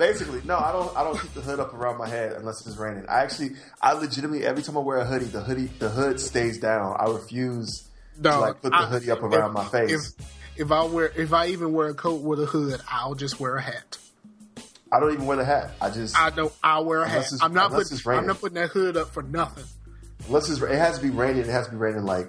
[0.02, 0.96] Basically, no, I don't.
[0.96, 3.04] I don't keep the hood up around my head unless it's raining.
[3.08, 3.50] I actually,
[3.80, 6.96] I legitimately every time I wear a hoodie, the hoodie, the hood stays down.
[6.98, 7.88] I refuse
[8.20, 10.12] to like put the I- hoodie up around if- my face.
[10.18, 13.38] If, if I wear, if I even wear a coat with a hood, I'll just
[13.38, 13.96] wear a hat.
[14.90, 15.70] I don't even wear the hat.
[15.80, 16.52] I just I don't.
[16.64, 17.28] I'll wear a hat.
[17.40, 17.96] I'm not putting.
[18.04, 19.64] I'm not putting that hood up for nothing.
[20.26, 21.42] unless it's, it has to be raining.
[21.42, 22.28] It has to be raining like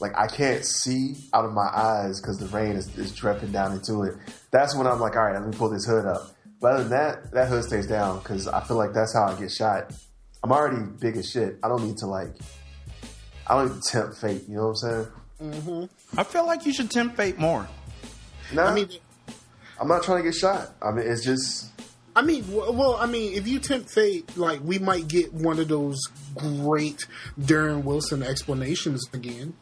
[0.00, 3.70] like I can't see out of my eyes because the rain is, is dripping down
[3.74, 4.16] into it.
[4.50, 6.31] That's when I'm like, all right, let me pull this hood up.
[6.62, 9.38] But other than that, that hood stays down because I feel like that's how I
[9.38, 9.92] get shot.
[10.44, 11.58] I'm already big as shit.
[11.62, 12.32] I don't need to like.
[13.48, 14.44] I don't need to tempt fate.
[14.48, 15.06] You know what I'm saying?
[15.42, 16.18] Mm-hmm.
[16.18, 17.68] I feel like you should tempt fate more.
[18.52, 18.88] Nah, I mean,
[19.80, 20.70] I'm not trying to get shot.
[20.80, 21.72] I mean, it's just
[22.14, 25.68] I mean, well, I mean, if you tempt fate, like we might get one of
[25.68, 25.98] those
[26.36, 27.06] great
[27.40, 29.54] Darren Wilson explanations again.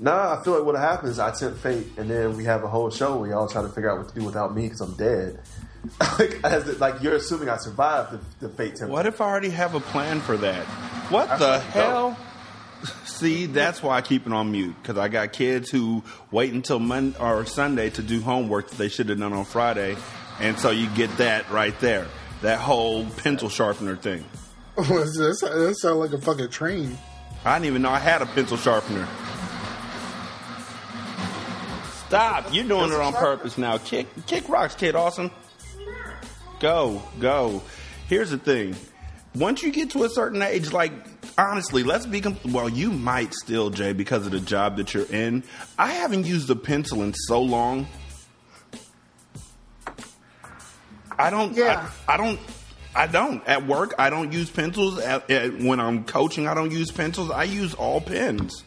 [0.00, 2.68] Nah, I feel like what happens is I tempt fate, and then we have a
[2.68, 4.94] whole show where y'all try to figure out what to do without me because I'm
[4.94, 5.40] dead.
[6.18, 8.92] like, as it- like you're assuming I survived the, the fate tempt.
[8.92, 10.64] What if I already have a plan for that?
[11.10, 12.12] What I the fucking don't.
[12.14, 12.18] hell?
[13.04, 16.78] See, that's why I keep it on mute because I got kids who wait until
[16.78, 19.96] Monday or Sunday to do homework that they should have done on Friday,
[20.38, 22.06] and so you get that right there.
[22.42, 24.24] That whole pencil sharpener thing.
[24.76, 26.96] that that sounds like a fucking train.
[27.44, 29.08] I didn't even know I had a pencil sharpener.
[32.08, 32.54] Stop!
[32.54, 33.76] You're doing it on purpose now.
[33.76, 34.96] Kick, kick rocks, kid.
[34.96, 35.30] Awesome.
[36.58, 37.62] Go, go.
[38.08, 38.74] Here's the thing.
[39.34, 40.92] Once you get to a certain age, like
[41.36, 42.68] honestly, let's be com- well.
[42.68, 45.44] You might still, Jay, because of the job that you're in.
[45.78, 47.86] I haven't used a pencil in so long.
[51.18, 51.54] I don't.
[51.54, 51.90] Yeah.
[52.08, 52.40] I, I don't.
[52.96, 53.46] I don't.
[53.46, 54.98] At work, I don't use pencils.
[54.98, 57.30] At, at, when I'm coaching, I don't use pencils.
[57.30, 58.64] I use all pens.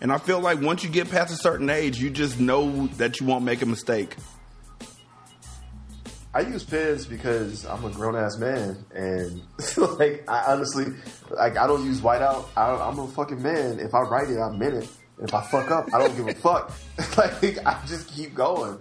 [0.00, 3.20] And I feel like once you get past a certain age, you just know that
[3.20, 4.16] you won't make a mistake.
[6.32, 9.42] I use pens because I'm a grown ass man, and
[9.98, 10.86] like I honestly,
[11.30, 12.46] like I don't use whiteout.
[12.56, 13.80] I, I'm a fucking man.
[13.80, 14.88] If I write it, I meant it.
[15.20, 16.72] If I fuck up, I don't give a fuck.
[17.18, 18.78] like I just keep going.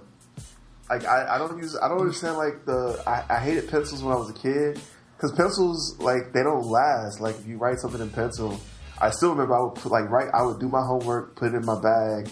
[0.90, 1.76] Like I, I don't use.
[1.82, 3.02] I don't understand like the.
[3.08, 4.80] I, I hated pencils when I was a kid
[5.18, 7.20] because pencils like they don't last.
[7.20, 8.60] Like if you write something in pencil,
[9.02, 10.30] I still remember I would put, like right.
[10.34, 12.30] I would do my homework, put it in my bag,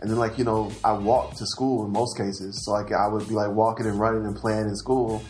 [0.00, 2.64] and then like you know I walked to school in most cases.
[2.64, 5.22] So like I would be like walking and running and playing in school.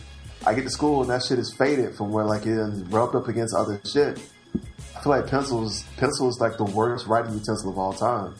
[0.45, 3.15] I get to school and that shit is faded from where like it is rubbed
[3.15, 4.21] up against other shit.
[4.95, 5.83] I feel like pencils.
[5.97, 8.35] Pencil is like the worst writing utensil of all time.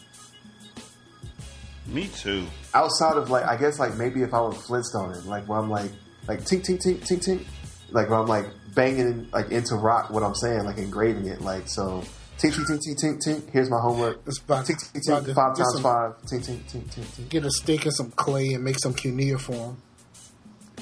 [1.87, 2.45] Me too.
[2.73, 5.69] outside of like I guess like maybe if I were Flintstone it, like where I'm
[5.69, 5.91] like
[6.27, 7.45] like tink tink tink tink tink
[7.91, 8.45] like where I'm like
[8.75, 12.03] banging like into rock what I'm saying like engraving it like so
[12.39, 15.25] tink tink tink tink tink tink here's my homework It's about- tink tink about tink
[15.27, 18.11] to five times some- five tink tink tink tink tink Get a stick and some
[18.11, 19.77] clay and make some cuneiform.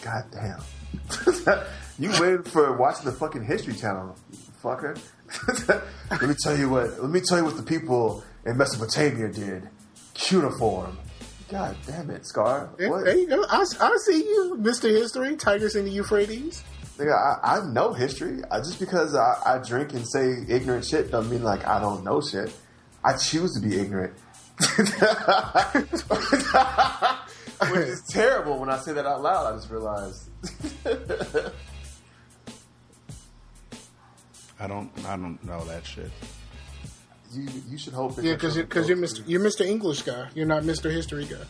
[0.02, 0.62] god damn
[2.00, 4.16] you win for watching the fucking History Channel
[4.64, 4.98] fucker
[6.12, 9.68] let me tell you what let me tell you what the people in Mesopotamia did
[10.14, 10.98] cuneiform
[11.50, 13.06] god damn it Scar what?
[13.06, 13.44] there you go.
[13.50, 15.36] I, I see you, Mister History.
[15.38, 16.64] Tigris and the Euphrates.
[16.98, 18.42] Nigga, I, I know history.
[18.50, 22.04] I, just because I, I drink and say ignorant shit doesn't mean like I don't
[22.04, 22.52] know shit.
[23.06, 24.14] I choose to be ignorant.
[27.72, 29.54] Which is terrible when I say that out loud.
[29.54, 30.30] I just realized.
[34.60, 34.92] I don't.
[35.06, 36.10] I don't know that shit.
[37.32, 40.30] you you should hope Yeah, because you're, cause you're Mister you're Mister English guy.
[40.34, 41.46] You're not Mister History guy.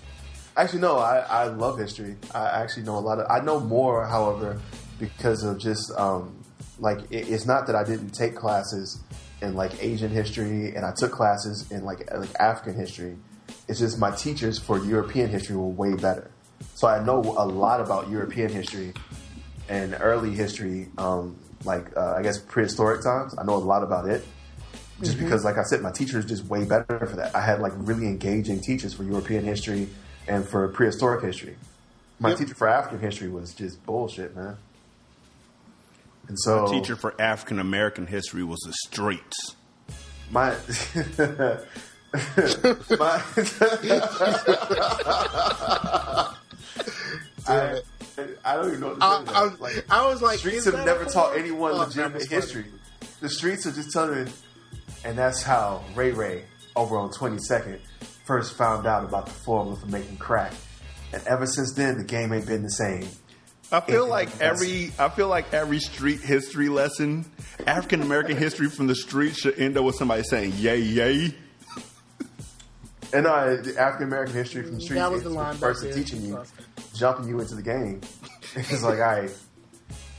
[0.57, 0.97] Actually, no.
[0.97, 2.17] I, I love history.
[2.33, 3.27] I actually know a lot of.
[3.29, 4.59] I know more, however,
[4.99, 6.43] because of just um,
[6.79, 8.99] like it, it's not that I didn't take classes
[9.41, 13.15] in like Asian history, and I took classes in like like African history.
[13.67, 16.31] It's just my teachers for European history were way better.
[16.75, 18.93] So I know a lot about European history
[19.69, 23.35] and early history, um, like uh, I guess prehistoric times.
[23.37, 24.25] I know a lot about it
[25.03, 27.35] just because, like I said, my teacher is just way better for that.
[27.35, 29.89] I had like really engaging teachers for European history
[30.27, 31.55] and for prehistoric history.
[32.19, 32.37] My Yep.
[32.39, 34.57] teacher for African history was just bullshit, man.
[36.27, 39.55] And so, the Teacher for African American history was the streets.
[40.29, 40.49] my
[42.97, 43.21] my
[47.49, 47.79] I,
[48.43, 49.25] I don't don't even know what to I, say.
[49.25, 49.43] to I.
[49.59, 51.39] Like, I was like, streets have never a taught porn?
[51.39, 52.65] anyone Oh, legitimate history.
[53.21, 54.31] The streets are just telling it,
[55.05, 56.43] and that's how Ray Ray
[56.75, 57.79] over on 22nd
[58.25, 60.53] first found out about the formula for making crack.
[61.13, 63.07] And ever since then, the game ain't been the same.
[63.71, 67.25] I feel like every I feel like every street history lesson,
[67.65, 71.35] African American history from the streets should end up with somebody saying "yay yay."
[73.13, 75.61] And uh, the African American history from the streets That was is the line the
[75.61, 75.97] back person there.
[75.97, 76.43] teaching you,
[76.93, 78.01] jumping you into the game.
[78.55, 79.31] it's like, all right,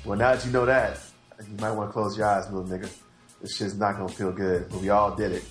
[0.05, 0.99] well, now that you know that,
[1.47, 2.91] you might want to close your eyes, little nigga.
[3.43, 5.45] This shit's not going to feel good, but we all did it.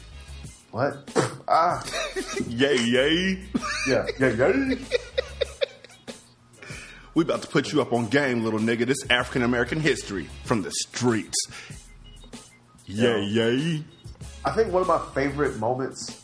[0.72, 1.10] What?
[1.48, 1.84] ah,
[2.48, 3.44] Yay yay.
[3.88, 4.76] yeah, yeah, yeah.
[7.18, 8.86] We about to put you up on game, little nigga.
[8.86, 11.36] This African American history from the streets.
[12.86, 13.84] Yay yay.
[14.46, 16.24] I think one of my favorite moments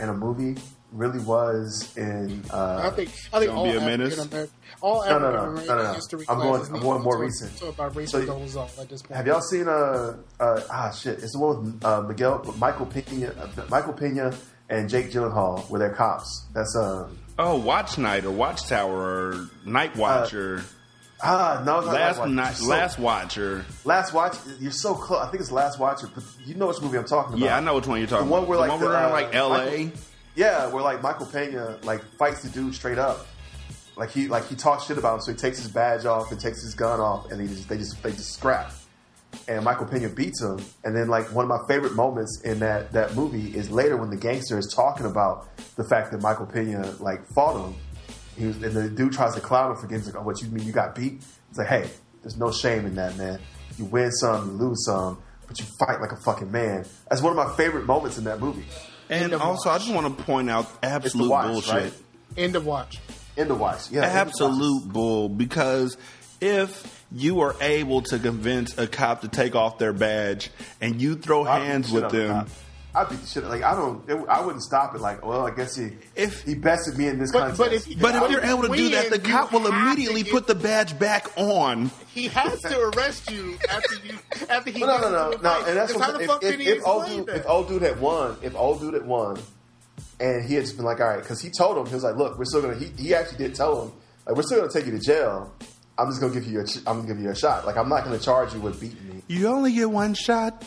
[0.00, 0.58] in a movie
[0.92, 2.42] really was in.
[2.50, 4.14] Uh, I think I think all be a menace.
[4.14, 5.92] African American all No, no, African no, American no, no, no.
[5.92, 7.58] history I'm going- I'm going more talk- recent.
[7.58, 9.16] talk about racial So you- at this point.
[9.18, 11.18] Have y'all seen uh, uh ah shit?
[11.22, 14.32] It's the one with uh, Miguel, Michael Pena, uh, Michael Pena,
[14.70, 16.46] and Jake Gyllenhaal, where they're cops.
[16.54, 17.10] That's uh
[17.42, 20.62] Oh, Watch Night or Watchtower or Night Watcher.
[21.22, 22.28] ah no, it's not last Watch.
[22.30, 23.64] night, so- last Watcher.
[23.84, 24.36] last watch.
[24.58, 25.20] You're so close.
[25.26, 27.44] I think it's last watcher, But you know which movie I'm talking about?
[27.44, 28.48] Yeah, I know which one you're talking The one about.
[28.48, 29.84] where the like one the, where they're in uh, like L.A.
[29.84, 30.00] Michael-
[30.36, 33.26] yeah, where like Michael Pena like fights the dude straight up.
[33.96, 36.40] Like he like he talks shit about him, so he takes his badge off and
[36.40, 38.72] takes his gun off, and they just they just they just scrap.
[39.46, 42.92] And Michael Pena beats him, and then like one of my favorite moments in that
[42.92, 46.94] that movie is later when the gangster is talking about the fact that Michael Pena
[46.98, 47.74] like fought him.
[48.36, 50.48] He was, and the dude tries to clown him for getting like, "Oh, what you
[50.48, 51.88] mean you got beat?" It's like, "Hey,
[52.22, 53.38] there's no shame in that, man.
[53.78, 57.36] You win some, you lose some, but you fight like a fucking man." That's one
[57.36, 58.64] of my favorite moments in that movie.
[59.08, 61.72] And also, I just want to point out absolute watch, bullshit.
[61.72, 61.92] right?
[62.36, 62.98] End of watch.
[63.36, 63.90] End of watch.
[63.90, 64.26] Yeah, end watch.
[64.28, 65.28] Absolute bull.
[65.28, 65.96] Because
[66.40, 70.50] if you are able to convince a cop to take off their badge
[70.80, 72.48] and you throw I'd hands with them, the cop.
[72.92, 73.44] I beat the shit.
[73.44, 74.08] Like I don't.
[74.10, 75.00] It, I wouldn't stop it.
[75.00, 77.58] Like, well, I guess he If- he bested me in this But- contest.
[77.58, 80.56] but if- but if you're able to do that, the cop will immediately put the
[80.56, 81.90] badge back on.
[82.12, 84.80] He has to arrest you after you after he.
[84.80, 85.64] no, no, gets no, no, no.
[85.66, 86.28] And that's 'Cause what how the saying.
[86.28, 87.36] fuck if, did if, he if old dude, that?
[87.36, 89.38] if old dude had won, if old dude had won,
[90.18, 92.16] and he had just been like, all right, because he told him he was like,
[92.16, 92.74] look, we're still gonna.
[92.76, 93.92] He, he actually did tell him
[94.26, 95.52] like, we're still gonna take you to jail.
[96.00, 96.64] I'm just gonna give you a.
[96.64, 97.66] ch- I'm gonna give you a shot.
[97.66, 99.22] Like, I'm not gonna charge you with beating me.
[99.28, 100.64] You only get one shot.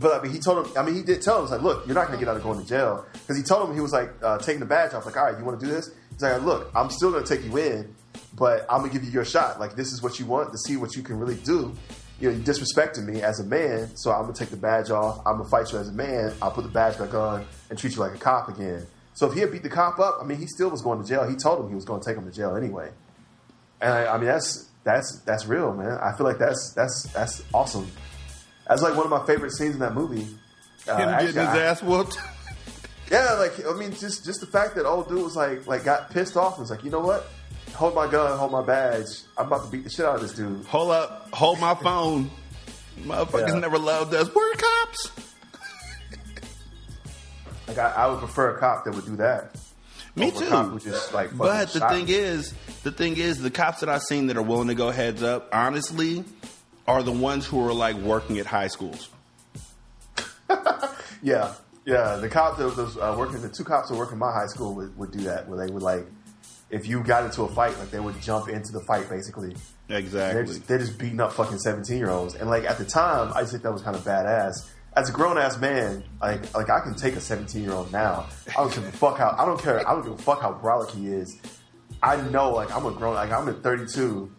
[0.00, 0.72] But I mean, he told him.
[0.76, 1.42] I mean, he did tell him.
[1.42, 3.42] He's like, look, you're not going to get out of going to jail because he
[3.42, 5.04] told him he was like uh, taking the badge off.
[5.04, 5.90] Like, all right, you want to do this?
[6.12, 7.94] He's like, look, I'm still going to take you in,
[8.36, 9.58] but I'm going to give you your shot.
[9.58, 11.74] Like, this is what you want to see what you can really do.
[12.20, 14.90] You know, you disrespected me as a man, so I'm going to take the badge
[14.90, 15.20] off.
[15.26, 16.32] I'm to fight you as a man.
[16.40, 18.86] I'll put the badge back on and treat you like a cop again.
[19.14, 21.08] So if he had beat the cop up, I mean, he still was going to
[21.08, 21.28] jail.
[21.28, 22.90] He told him he was going to take him to jail anyway.
[23.80, 25.98] And I, I mean, that's that's that's real, man.
[26.02, 27.90] I feel like that's that's that's awesome.
[28.66, 30.26] That's like one of my favorite scenes in that movie.
[30.88, 32.18] Uh, Him actually, getting his I- ass whooped.
[33.10, 36.10] Yeah, like I mean, just just the fact that old dude was like like got
[36.10, 37.26] pissed off and was like, you know what?
[37.74, 39.06] Hold my gun, hold my badge.
[39.38, 40.62] I'm about to beat the shit out of this dude.
[40.66, 42.30] Hold up, hold my phone.
[43.00, 43.58] Motherfuckers Yeah.
[43.60, 44.28] never loved us.
[44.34, 45.10] We're cops.
[47.66, 49.56] Like I, I would prefer a cop that would do that.
[50.18, 50.90] Me cop too.
[50.90, 51.36] just like.
[51.36, 52.14] But the thing me.
[52.14, 55.22] is, the thing is, the cops that I've seen that are willing to go heads
[55.22, 56.24] up, honestly,
[56.86, 59.08] are the ones who are like working at high schools.
[61.22, 61.54] yeah,
[61.84, 62.16] yeah.
[62.16, 64.74] The cops that was uh, working, the two cops that work in my high school
[64.74, 66.06] would, would do that, where they would like,
[66.70, 69.54] if you got into a fight, like they would jump into the fight basically.
[69.88, 70.34] Exactly.
[70.34, 73.32] They're just, they're just beating up fucking seventeen year olds, and like at the time,
[73.34, 74.68] I just think that was kind of badass.
[74.98, 78.26] As a grown ass man, like like I can take a seventeen year old now.
[78.48, 79.88] I don't give a fuck how I don't care.
[79.88, 81.40] I don't give a fuck how brolic he is.
[82.02, 84.32] I know like I'm a grown like I'm at thirty two,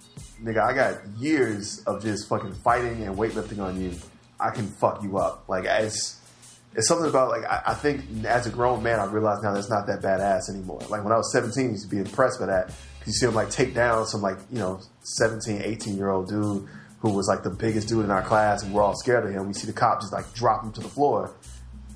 [0.44, 0.62] nigga.
[0.62, 3.94] I got years of just fucking fighting and weightlifting on you.
[4.38, 5.48] I can fuck you up.
[5.48, 6.20] Like it's
[6.76, 9.70] it's something about like I, I think as a grown man, I realize now that's
[9.70, 10.82] not that badass anymore.
[10.90, 13.28] Like when I was 17, I used to be impressed by that because you see
[13.28, 16.68] him like take down some like you know 17, 18 year old dude
[17.00, 19.48] who was like the biggest dude in our class, and we're all scared of him.
[19.48, 21.32] We see the cop just like drop him to the floor.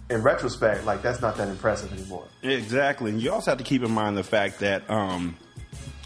[0.10, 2.28] In retrospect, like that's not that impressive anymore.
[2.42, 3.12] Exactly.
[3.12, 5.38] And you also have to keep in mind the fact that um,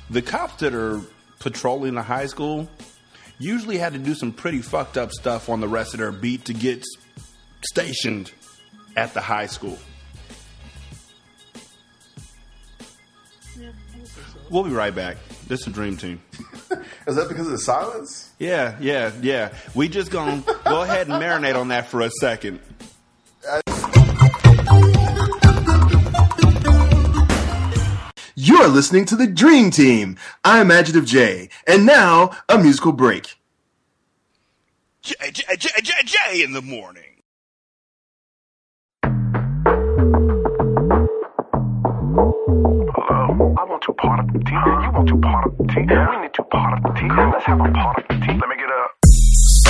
[0.09, 1.01] the cops that are
[1.39, 2.69] patrolling the high school
[3.39, 6.45] usually had to do some pretty fucked up stuff on the rest of their beat
[6.45, 6.83] to get
[7.61, 8.31] stationed
[8.95, 9.77] at the high school.
[14.49, 15.17] We'll be right back.
[15.47, 16.19] This is a Dream Team.
[17.07, 18.31] Is that because of the silence?
[18.37, 19.53] Yeah, yeah, yeah.
[19.75, 22.59] We just gonna go ahead and marinate on that for a second.
[28.35, 30.17] You're You're listening to the Dream Team.
[30.43, 31.47] I'm Adjective J.
[31.65, 33.37] And now, a musical break.
[35.01, 37.03] J, J, J, J, J in the morning.
[39.03, 39.13] Um,
[42.93, 43.76] Hello, I want two
[44.07, 45.59] You want two part of.
[45.59, 46.95] We need two part of.
[46.95, 48.09] Let's have a part of.
[48.09, 48.96] Let me get up.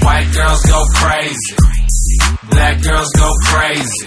[0.00, 1.56] White girls go crazy.
[2.50, 4.06] Black girls go crazy.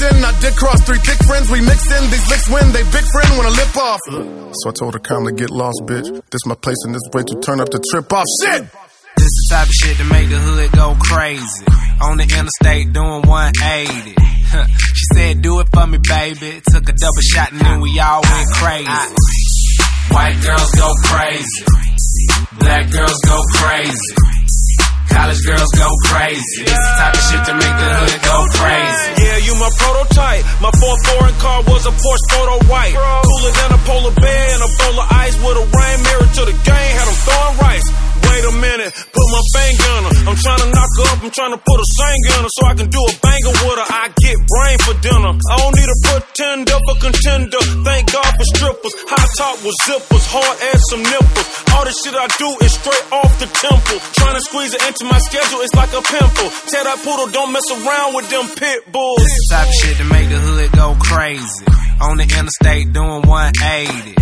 [0.01, 1.51] I did cross three thick friends.
[1.51, 3.99] We mix in these licks when they big friend when I lip off.
[4.09, 6.09] So I told her calmly, get lost, bitch.
[6.31, 8.25] This my place and this way to turn up the trip off.
[8.41, 8.65] Shit!
[9.17, 11.65] This the type of shit to make the hood go crazy.
[12.01, 14.17] On the interstate doing 180.
[14.97, 16.61] she said, do it for me, baby.
[16.65, 18.89] Took a double shot and then we all went crazy.
[20.09, 21.61] White girls go crazy.
[22.57, 24.15] Black girls go crazy.
[25.13, 26.63] College girls go crazy.
[26.63, 27.53] This the type of shit to
[30.91, 32.91] My foreign car was a Porsche photo white.
[32.91, 36.43] Cooler than a polar bear and a bowl of ice with a rain mirror to
[36.51, 36.91] the game.
[36.99, 37.87] Had them throwing rice.
[38.27, 40.10] Wait a minute, put my finger on her.
[40.41, 42.73] Trying to knock her up, I'm trying to put a singer in her so I
[42.73, 43.89] can do a banger with her.
[43.93, 45.33] I get brain for dinner.
[45.37, 47.61] I don't need a pretender for contender.
[47.85, 48.93] Thank God for strippers.
[49.05, 51.47] High top with zippers, hard as some nipples.
[51.77, 53.97] All the shit I do is straight off the temple.
[54.17, 56.49] Trying to squeeze it into my schedule, it's like a pimple.
[56.73, 59.21] Tell that poodle, don't mess around with them pit bulls.
[59.21, 61.69] This type of shit to make the hood go crazy.
[62.01, 64.17] On the interstate doing 180.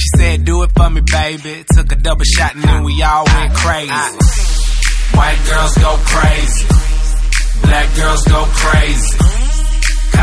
[0.00, 1.68] she said, do it for me, baby.
[1.68, 4.64] Took a double shot and then we all went crazy.
[5.16, 6.66] White girls go crazy.
[7.62, 9.63] Black girls go crazy.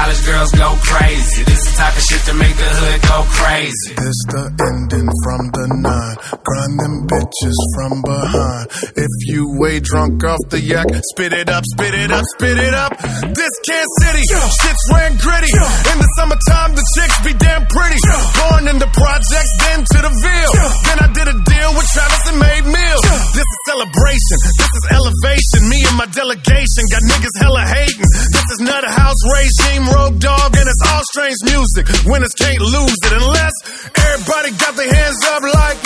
[0.01, 1.43] College girls go crazy.
[1.45, 3.93] This the type of shit to make the hood go crazy.
[3.93, 6.15] This the ending from the nine.
[6.41, 8.65] Grind them bitches from behind.
[8.97, 12.73] If you way drunk off the yak, spit it up, spit it up, spit it
[12.73, 12.97] up.
[13.29, 15.53] This Kansas City, shit's ran gritty.
[15.93, 18.01] In the summertime, the chicks be damn pretty.
[18.41, 20.53] Born in the projects, then to the Ville.
[20.89, 23.05] Then I did a deal with Travis and made meals.
[23.37, 25.59] This is celebration, this is elevation.
[25.69, 28.09] Me and my delegation got niggas hella hating.
[28.33, 31.85] This is not a house regime, rogue dog, and it's all strange music.
[32.05, 33.55] Winners can't lose it unless
[33.95, 35.77] everybody got their hands up like.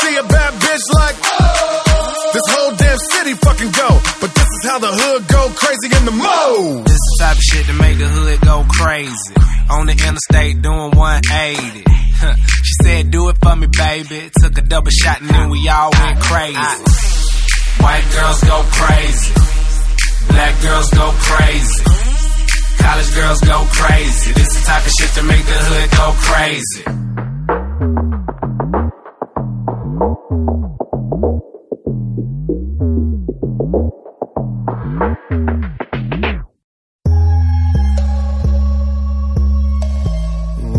[0.00, 1.16] See a bad bitch like.
[2.32, 3.88] This whole damn city fucking go.
[4.20, 6.86] But this is how the hood go crazy in the mode.
[6.86, 9.34] This the type of shit to make the hood go crazy.
[9.70, 11.84] On the interstate doing 180.
[12.62, 14.30] she said, do it for me, baby.
[14.40, 16.54] Took a double shot and then we all went crazy.
[17.82, 19.34] White girls go crazy.
[20.28, 22.29] Black girls go crazy.
[22.82, 24.32] College girls go crazy.
[24.32, 26.84] This the type of shit to make the hood go crazy.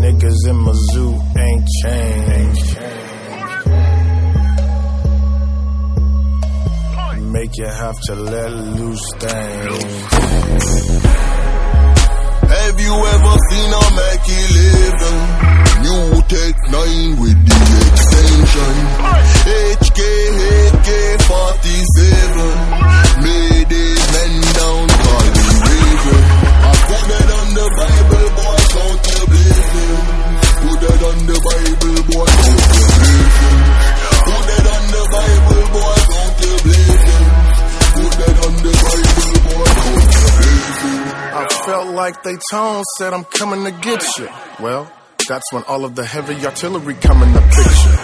[0.02, 2.78] Niggas in my zoo ain't changed.
[7.32, 10.91] Make you have to let loose things.
[12.72, 15.84] Have you ever seen a Mac 11?
[15.84, 18.74] New Tech 9 with the extension.
[19.44, 20.00] HK,
[20.72, 20.88] HK
[21.20, 22.48] 47.
[23.20, 26.24] Made it men down, call me Raven.
[26.64, 30.08] I put that on the Bible, boy, count your blessings.
[30.64, 33.21] Put that on the Bible, boy, count your blessings.
[41.64, 44.28] Felt like they tone said I'm coming to get you.
[44.60, 44.90] Well,
[45.28, 47.98] that's when all of the heavy artillery come in the picture.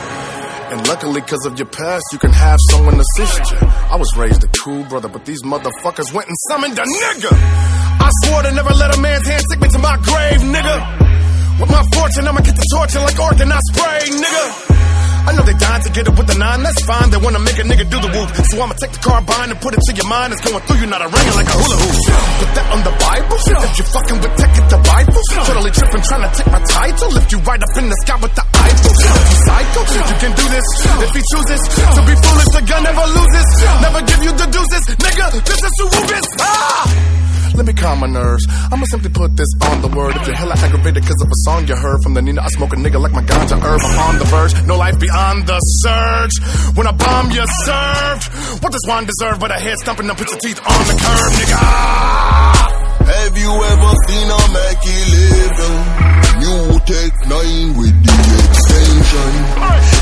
[0.71, 3.59] And luckily, cause of your past, you can have someone assist you.
[3.63, 7.31] I was raised a cool brother, but these motherfuckers went and summoned a nigga.
[7.33, 11.61] I swore to never let a man's hand stick me to my grave, nigga.
[11.61, 14.78] With my fortune, I'ma get the torture like organized spray, nigga.
[15.27, 17.11] I know they dying to get it with the nine, that's fine.
[17.11, 18.29] They wanna make a nigga do the whoop.
[18.49, 20.33] So I'ma take the carbine and put it to your mind.
[20.33, 21.97] It's going through you, not a ringing like a hula hoop.
[22.39, 23.39] Put that on the Bible.
[23.39, 25.23] If you fucking with tech, get the Bible.
[25.49, 27.09] Totally tripping, trying to take my title.
[27.13, 28.95] Lift you right up in the sky with the Eiffel.
[28.95, 30.67] Psycho, you can do this.
[31.03, 33.49] If he chooses to be foolish, the gun never loses.
[33.83, 34.85] Never give you the deuces.
[34.99, 36.27] Nigga, this is Surubis.
[36.41, 37.19] Ah!
[37.59, 38.47] Let me calm my nerves.
[38.71, 40.15] I'ma simply put this on the word.
[40.15, 42.73] If you're hella aggravated because of a song you heard from the Nina, I smoke
[42.73, 43.81] a nigga like my ganja herb.
[43.83, 44.55] I'm on the verge.
[44.65, 46.39] No life beyond the surge.
[46.79, 48.63] When I bomb, you served.
[48.63, 51.33] What does one deserve but a head stumping and put your teeth on the curb,
[51.35, 51.59] nigga?
[51.59, 52.63] Ah!
[53.11, 56.39] Have you ever seen a Mac 11?
[56.39, 59.35] You take nine with the extension.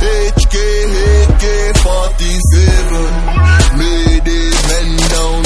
[0.05, 0.61] HK,
[1.24, 3.81] HK 47.
[3.81, 5.45] Made it men down.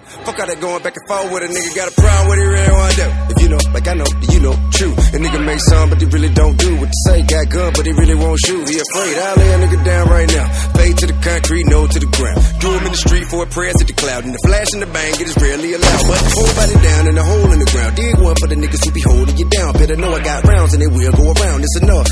[0.25, 2.45] fuck all that going back and forth with a nigga got a problem what he
[2.45, 3.07] really wanna do.
[3.31, 4.93] If you know, like I know, you know, true.
[4.93, 7.17] A nigga make some, but he really don't do what they say.
[7.23, 8.63] Got gun, but he really won't shoot.
[8.69, 9.13] He afraid.
[9.17, 10.45] I'll lay a nigga down right now.
[10.77, 12.39] Fade to the concrete, no to the ground.
[12.59, 14.25] Do him in the street for a prayer to the cloud.
[14.25, 16.03] And the flash and the bang, it is rarely allowed.
[16.07, 17.95] But hold body down in a hole in the ground.
[17.95, 19.73] Dig one for the niggas who be holding you down.
[19.73, 21.63] Better know I got rounds and they will go around.
[21.63, 22.07] It's enough.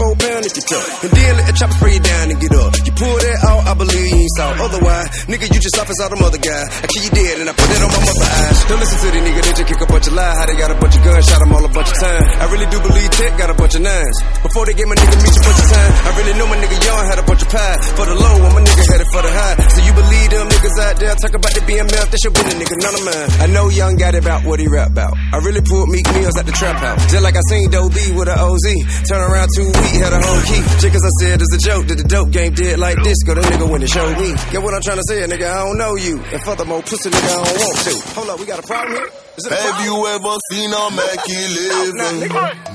[0.00, 1.04] Four pound if you tough.
[1.04, 2.72] And then let the chopper spray you down and get up.
[2.80, 4.48] You pull that out, I believe you ain't saw.
[4.56, 6.40] Otherwise, nigga, you just off as all them other.
[6.40, 8.56] I kill you dead and I put that on my mother eyes.
[8.64, 10.36] Don't listen to the nigga, they just kick a bunch of lies.
[10.40, 12.24] How they got a bunch of guns, shot them all a bunch of times.
[12.40, 14.16] I really do believe Tech got a bunch of nines.
[14.40, 16.78] Before they gave my nigga Meech a bunch of time, I really know my nigga
[16.80, 17.76] Young had a bunch of pie.
[17.92, 19.56] For the low, I'm a nigga headed for the high.
[19.68, 22.74] So you believe them niggas out there talk about the BMF, that be the nigga,
[22.80, 23.28] none of mine.
[23.44, 25.12] I know Young got it about what he rap about.
[25.12, 27.04] I really pulled Meek Mills at the trap house.
[27.12, 28.64] Just like I seen Doe B with a OZ.
[29.04, 30.62] Turn around two week, had a whole key.
[30.78, 33.22] Just cause I said it's a joke that the dope game did like this.
[33.26, 34.34] Go the nigga when it showed me.
[34.50, 36.18] Get what I'm trying to say, nigga, I don't know you.
[36.20, 38.14] And furthermore, pussy nigga, I don't want to.
[38.14, 39.10] Hold up, we got a problem here?
[39.46, 42.28] A Have you ever seen a Mackie living?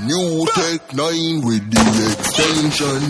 [0.07, 3.01] New Tech 9 with the extension.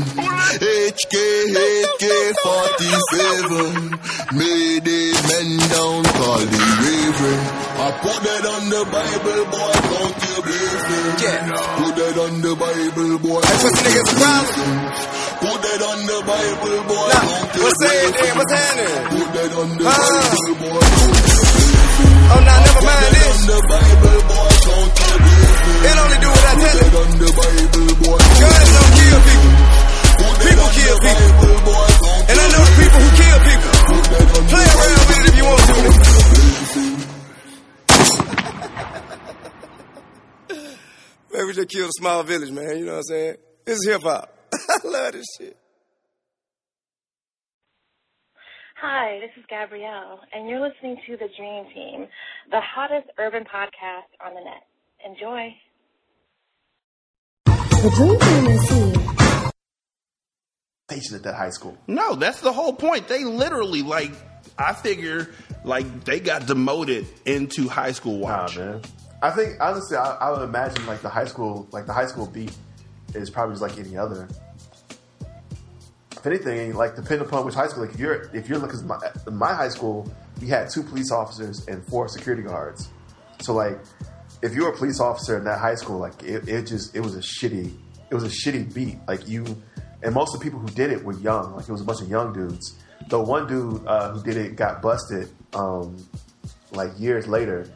[0.60, 1.16] HK,
[1.56, 2.06] HK
[2.44, 4.00] 47.
[4.36, 7.40] Made it men down, call the raven.
[7.76, 11.22] I put that on the Bible, boy, count your blessings.
[11.80, 13.42] Put that on the Bible, boy.
[13.46, 14.56] What niggas a.
[15.40, 17.12] Put that on the Bible, boy.
[17.14, 18.16] count your What's blessings.
[18.16, 18.26] there?
[18.26, 19.06] Eh, what's happening?
[19.16, 19.84] Put that on the.
[19.86, 21.35] Bible, boy.
[22.26, 23.46] Oh, now never mind this.
[25.86, 26.90] It only do what I tell it.
[26.96, 29.54] Guns don't kill people.
[30.46, 31.54] People kill people.
[32.26, 33.74] And I know the people who kill people.
[34.50, 35.76] Play around with it if you want to.
[41.34, 42.78] Maybe just kill a small village, man.
[42.78, 43.36] You know what I'm saying?
[43.66, 44.32] This is hip hop.
[44.54, 45.58] I love this shit.
[48.88, 52.08] Hi, this is Gabrielle, and you're listening to The Dream Team,
[52.52, 54.62] the hottest urban podcast on the net.
[55.04, 55.56] Enjoy.
[57.82, 59.52] The Dream Team is here.
[60.88, 61.76] Station at that high school.
[61.88, 63.08] No, that's the whole point.
[63.08, 64.12] They literally like
[64.60, 65.32] I figure
[65.64, 68.56] like they got demoted into high school watch.
[68.56, 68.84] man.
[69.24, 72.28] I think honestly, I, I would imagine like the high school, like the high school
[72.28, 72.56] beat,
[73.16, 74.28] is probably just like any other.
[76.26, 78.98] Anything, like depending upon which high school, like if you're if you're looking my
[79.32, 80.12] my high school,
[80.42, 82.90] we had two police officers and four security guards.
[83.42, 83.80] So like,
[84.42, 87.02] if you were a police officer in that high school, like it, it just it
[87.02, 87.72] was a shitty
[88.10, 88.98] it was a shitty beat.
[89.08, 89.46] Like you,
[90.04, 91.56] and most of the people who did it were young.
[91.56, 92.78] Like it was a bunch of young dudes.
[93.10, 95.98] The one dude uh, who did it got busted um,
[96.72, 97.68] like years later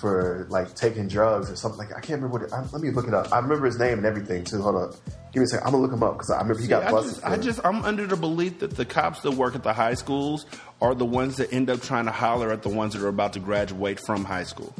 [0.00, 1.78] for like taking drugs or something.
[1.78, 2.42] Like I can't remember what.
[2.42, 3.32] It, I, let me look it up.
[3.32, 4.60] I remember his name and everything too.
[4.62, 4.94] Hold up.
[5.32, 5.66] Give me a second.
[5.66, 7.14] I'm gonna look him up because I remember he See, got I busted.
[7.14, 9.72] just, I for- just, I'm under the belief that the cops that work at the
[9.72, 10.44] high schools
[10.80, 13.32] are the ones that end up trying to holler at the ones that are about
[13.34, 14.74] to graduate from high school.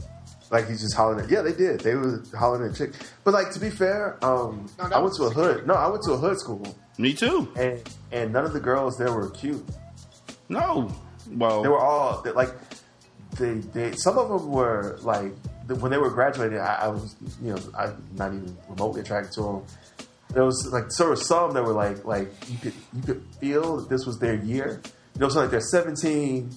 [0.51, 1.31] Like he's just hollering at.
[1.31, 1.81] Yeah, they did.
[1.81, 2.95] They were hollering at chick.
[3.23, 5.67] But like to be fair, um, I went to a hood.
[5.69, 6.77] No, I went to a hood school.
[6.99, 7.49] Me too.
[7.57, 9.65] And and none of the girls there were cute.
[10.49, 10.93] No.
[11.31, 12.51] Well, they were all like
[13.39, 13.93] they they.
[13.93, 15.33] Some of them were like
[15.79, 16.59] when they were graduating.
[16.59, 19.63] I, I was you know I'm not even remotely attracted to them.
[20.33, 23.79] There was like sort of some that were like like you could you could feel
[23.79, 24.81] that this was their year.
[25.15, 26.51] You know, so like they're 17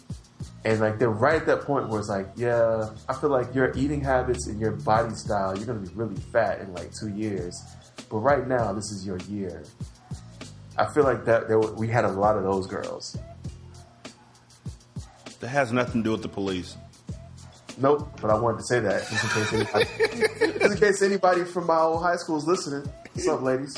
[0.65, 3.75] and like they're right at that point where it's like, yeah, I feel like your
[3.75, 7.59] eating habits and your body style, you're gonna be really fat in like two years.
[8.09, 9.63] But right now, this is your year.
[10.77, 13.17] I feel like that there were, we had a lot of those girls.
[15.39, 16.77] that has nothing to do with the police.
[17.77, 21.43] Nope, but I wanted to say that just in case anybody, just in case anybody
[21.43, 22.87] from my old high school is listening.
[23.13, 23.75] What's up, ladies?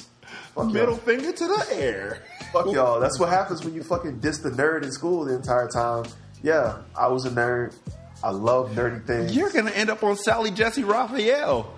[0.55, 0.97] Fuck Middle y'all.
[0.97, 2.23] finger to the air.
[2.53, 2.99] Fuck y'all.
[2.99, 6.05] That's what happens when you fucking diss the nerd in school the entire time.
[6.41, 7.75] Yeah, I was a nerd.
[8.23, 9.35] I love nerdy things.
[9.35, 11.73] You're gonna end up on Sally Jessy Raphael.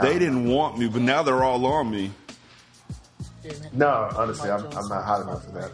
[0.00, 2.12] They didn't want me, but now they're all on me.
[3.72, 5.72] No, honestly, I'm, I'm not hot enough for that.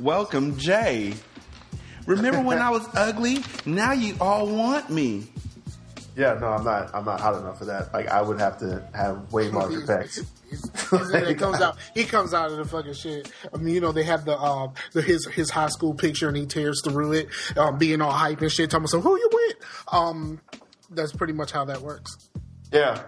[0.00, 1.14] Welcome, Jay.
[2.06, 3.38] Remember when I was ugly?
[3.64, 5.28] Now you all want me.
[6.16, 6.94] Yeah, no, I'm not.
[6.94, 7.92] I'm not hot enough for that.
[7.92, 10.26] Like, I would have to have way larger pecs.
[10.50, 11.76] It comes out.
[11.92, 13.30] He comes out of the fucking shit.
[13.52, 16.36] I mean, you know, they have the um the, his his high school picture, and
[16.36, 17.28] he tears through it,
[17.58, 18.70] um, being all hype and shit.
[18.70, 19.56] Talking about, so who you with?
[19.92, 20.40] Um,
[20.88, 22.16] that's pretty much how that works.
[22.72, 23.02] Yeah,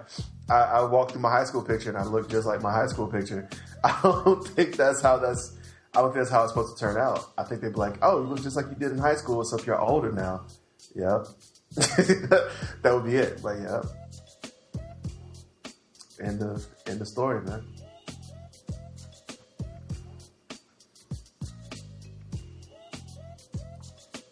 [0.50, 2.88] I, I walked through my high school picture and I look just like my high
[2.88, 3.48] school picture.
[3.84, 5.56] I don't think that's how that's.
[5.94, 7.32] I don't think that's how it's supposed to turn out.
[7.38, 9.40] I think they'd be like, "Oh, you look just like you did in high school,
[9.40, 10.44] except you're older now."
[10.94, 11.26] Yep,
[11.76, 12.50] that
[12.84, 13.40] would be it.
[13.42, 13.82] But yeah,
[16.24, 17.64] end of end of story, man.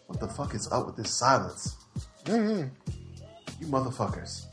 [0.07, 1.75] What the fuck is up with this silence?
[2.25, 2.67] Mm-hmm.
[3.61, 4.45] You motherfuckers.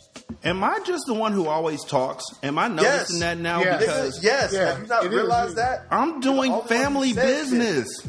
[0.43, 2.24] Am I just the one who always talks?
[2.43, 3.20] Am I noticing Yes.
[3.20, 3.61] that now?
[3.61, 3.81] Yes.
[3.81, 4.55] Because Nigga, yes.
[4.55, 5.55] Have you not It is realized you.
[5.56, 5.86] that?
[5.90, 7.24] I'm doing You're the only one family who shit.
[7.24, 8.06] business.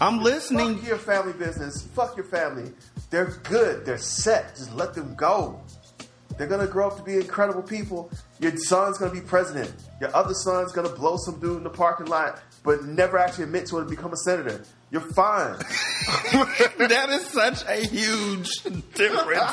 [0.00, 0.76] I'm listening.
[0.78, 1.82] Fuck your family business.
[1.94, 2.72] Fuck your family.
[3.12, 3.84] They're good.
[3.84, 4.56] They're set.
[4.56, 5.60] Just let them go.
[6.38, 8.10] They're gonna grow up to be incredible people.
[8.40, 9.70] Your son's gonna be president.
[10.00, 13.66] Your other son's gonna blow some dude in the parking lot, but never actually admit
[13.66, 14.64] to it and become a senator.
[14.90, 15.58] You're fine.
[16.78, 18.50] that is such a huge
[18.94, 19.52] difference.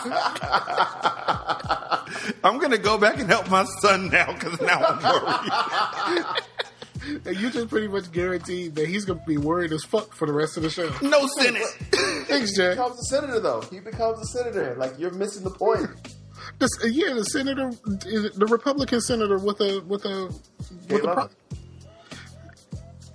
[2.45, 6.26] I'm gonna go back and help my son now because now I'm worried.
[7.26, 10.34] And you just pretty much guaranteed that he's gonna be worried as fuck for the
[10.34, 10.90] rest of the show.
[11.02, 11.64] No Senate.
[12.27, 13.61] Thanks, He becomes a senator though.
[13.72, 14.76] He becomes a senator.
[14.77, 15.90] Like you're missing the point.
[16.60, 20.34] This, yeah, the senator, the Republican senator with a with a
[20.90, 21.14] with a.
[21.14, 21.30] Pro-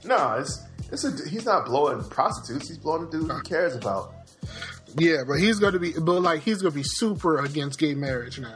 [0.05, 0.63] No, it's
[0.93, 2.69] it's a, he's not blowing prostitutes.
[2.69, 4.13] He's blowing a dude he cares about.
[4.97, 8.55] yeah, but he's gonna be, but like he's gonna be super against gay marriage now.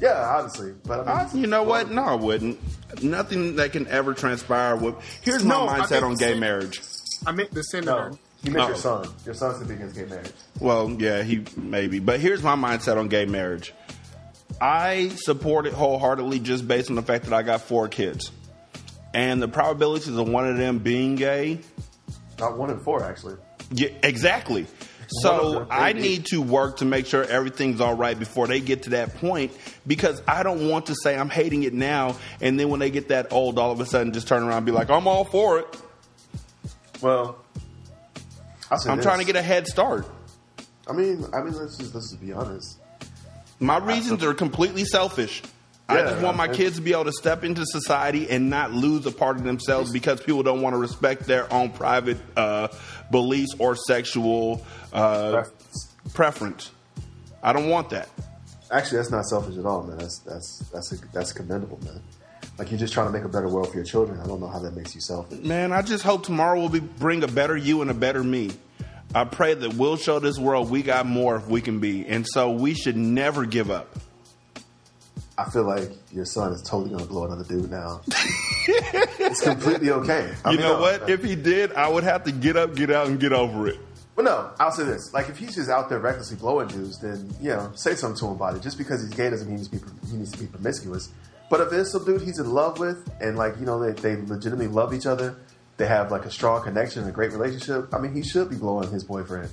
[0.00, 1.90] Yeah, obviously, but I mean, I- you know what?
[1.90, 2.58] No, I wouldn't.
[3.02, 4.74] Nothing that can ever transpire.
[4.76, 6.80] With here's No, my I mindset think on the gay sen- marriage.
[7.26, 8.10] I meant the senator.
[8.10, 8.68] no, you meant Oh.
[8.68, 9.08] your son.
[9.26, 10.30] Your son's gonna be against gay marriage.
[10.58, 11.98] Well, yeah, he maybe.
[11.98, 13.74] But here's my mindset on gay marriage.
[14.60, 18.30] I support it wholeheartedly just based on the fact that I got four kids.
[19.12, 21.60] And the probabilities of one of them being gay,
[22.38, 23.36] Not one in four, actually.
[23.70, 24.66] yeah, exactly.
[25.22, 28.90] So I need to work to make sure everything's all right before they get to
[28.90, 29.52] that point
[29.86, 33.08] because I don't want to say I'm hating it now and then when they get
[33.08, 35.58] that old, all of a sudden just turn around and be like, I'm all for
[35.58, 35.76] it.
[37.00, 37.38] Well,
[38.70, 39.04] I'm this.
[39.04, 40.06] trying to get a head start.
[40.88, 42.78] I mean, I mean, let's just let's just be honest.
[43.58, 45.42] My reasons are completely selfish.
[45.88, 49.06] I just want my kids to be able to step into society and not lose
[49.06, 52.68] a part of themselves because people don't want to respect their own private uh,
[53.10, 55.44] beliefs or sexual uh,
[56.14, 56.70] preference.
[57.42, 58.08] I don't want that.
[58.70, 59.98] Actually, that's not selfish at all, man.
[59.98, 62.00] That's that's that's a, that's commendable, man.
[62.58, 64.20] Like you're just trying to make a better world for your children.
[64.20, 65.40] I don't know how that makes you selfish.
[65.40, 68.50] Man, I just hope tomorrow will be, bring a better you and a better me.
[69.14, 72.06] I pray that we'll show this world we got more if we can be.
[72.06, 73.96] And so we should never give up.
[75.40, 78.02] I feel like your son is totally gonna blow another dude now.
[78.68, 80.34] it's completely okay.
[80.44, 81.08] I you mean, know no, what?
[81.08, 83.78] If he did, I would have to get up, get out, and get over it.
[84.16, 87.32] Well, no, I'll say this: like, if he's just out there recklessly blowing dudes, then
[87.40, 88.60] you know, say something to him about it.
[88.60, 91.08] Just because he's gay doesn't mean he needs to be, he needs to be promiscuous.
[91.48, 94.20] But if there's some dude he's in love with, and like you know, they, they
[94.20, 95.36] legitimately love each other,
[95.78, 97.94] they have like a strong connection and a great relationship.
[97.94, 99.50] I mean, he should be blowing his boyfriend.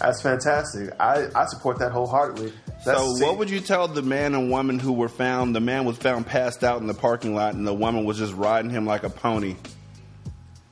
[0.00, 0.90] That's fantastic.
[0.98, 2.52] I, I support that wholeheartedly.
[2.84, 5.54] That's, so, what would you tell the man and woman who were found?
[5.54, 8.32] The man was found passed out in the parking lot, and the woman was just
[8.34, 9.56] riding him like a pony.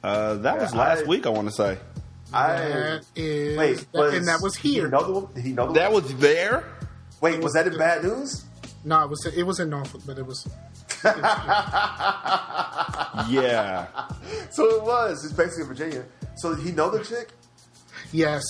[0.02, 1.76] Uh, that was last I- week, I want to say.
[2.32, 4.88] I That is, wait, that- and that was Did he here.
[4.88, 6.04] know the, did he know the That woman?
[6.08, 6.64] was there.
[7.20, 8.44] Wait, was that in bad news?
[8.84, 10.46] No, it was it was in Norfolk, but it was
[13.28, 13.86] Yeah.
[14.50, 15.24] So it was.
[15.24, 16.04] It's basically Virginia.
[16.36, 17.30] So he know the chick?
[18.12, 18.42] yes.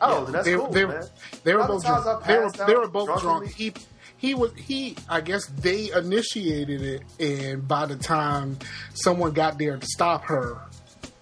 [0.00, 1.04] Oh, Yeah, that's they, cool, they, man.
[1.44, 2.24] they were both drunk.
[2.26, 3.48] They were, they were both drunk.
[3.52, 3.72] He
[4.16, 4.96] he was he.
[5.08, 8.58] I guess they initiated it, and by the time
[8.94, 10.58] someone got there to stop her,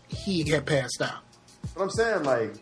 [0.09, 1.21] he had passed out.
[1.75, 2.55] But I'm saying, like,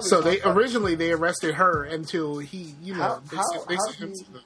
[0.00, 3.84] So they originally they arrested her until he, you know, How- they, how- they how
[3.86, 4.38] sent him do to the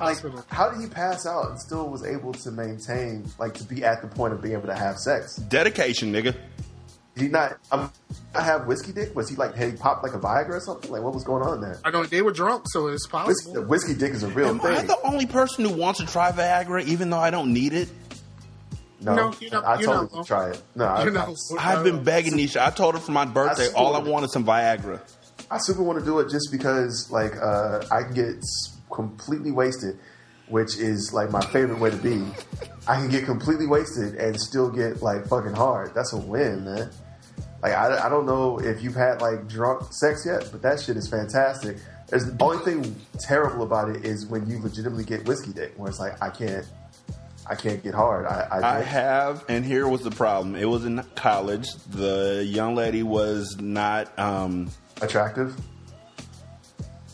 [0.00, 0.44] like, hospital.
[0.48, 4.00] how did he pass out and still was able to maintain, like, to be at
[4.02, 5.36] the point of being able to have sex?
[5.36, 6.34] Dedication, nigga.
[7.14, 7.58] Did he not?
[7.70, 7.92] Um,
[8.34, 9.14] I have whiskey dick.
[9.14, 10.90] Was he like had he popped like a Viagra or something?
[10.90, 11.78] Like what was going on there?
[11.84, 13.62] I know they were drunk, so it's Whiskey, possible.
[13.64, 14.86] whiskey dick is a real Am I thing.
[14.86, 17.88] the only person who wants to try Viagra, even though I don't need it?
[19.02, 20.18] No, No, you know- I you told know.
[20.18, 20.62] him to try it.
[20.74, 22.64] No, I, You know, I've been begging Nisha.
[22.64, 24.12] I told her for my birthday, I all I swear.
[24.12, 25.00] want is some Viagra.
[25.50, 28.36] I super want to do it just because like uh, I can get
[28.90, 29.98] completely wasted,
[30.48, 32.24] which is like my favorite way to be.
[32.86, 35.92] I can get completely wasted and still get like fucking hard.
[35.94, 36.90] That's a win, man.
[37.62, 40.96] Like I, I don't know if you've had like drunk sex yet, but that shit
[40.96, 41.76] is fantastic.
[42.08, 45.88] There's the only thing terrible about it is when you legitimately get whiskey dick, where
[45.88, 46.66] it's like I can't,
[47.48, 48.26] I can't get hard.
[48.26, 50.56] I, I, I have, and here was the problem.
[50.56, 51.68] It was in college.
[51.90, 54.68] The young lady was not um,
[55.00, 55.56] attractive.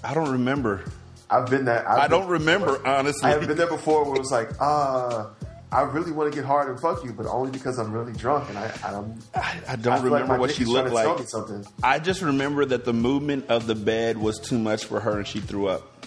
[0.02, 0.84] I don't remember.
[1.30, 1.86] I've been that.
[1.86, 3.28] I've I don't been- remember honestly.
[3.28, 5.26] I haven't been there before where it was like, uh,
[5.70, 8.48] I really want to get hard and fuck you, but only because I'm really drunk
[8.48, 9.22] and I, I don't.
[9.34, 11.28] I don't I feel like remember what she looked like.
[11.28, 11.64] something.
[11.82, 15.26] I just remember that the movement of the bed was too much for her, and
[15.26, 16.06] she threw up.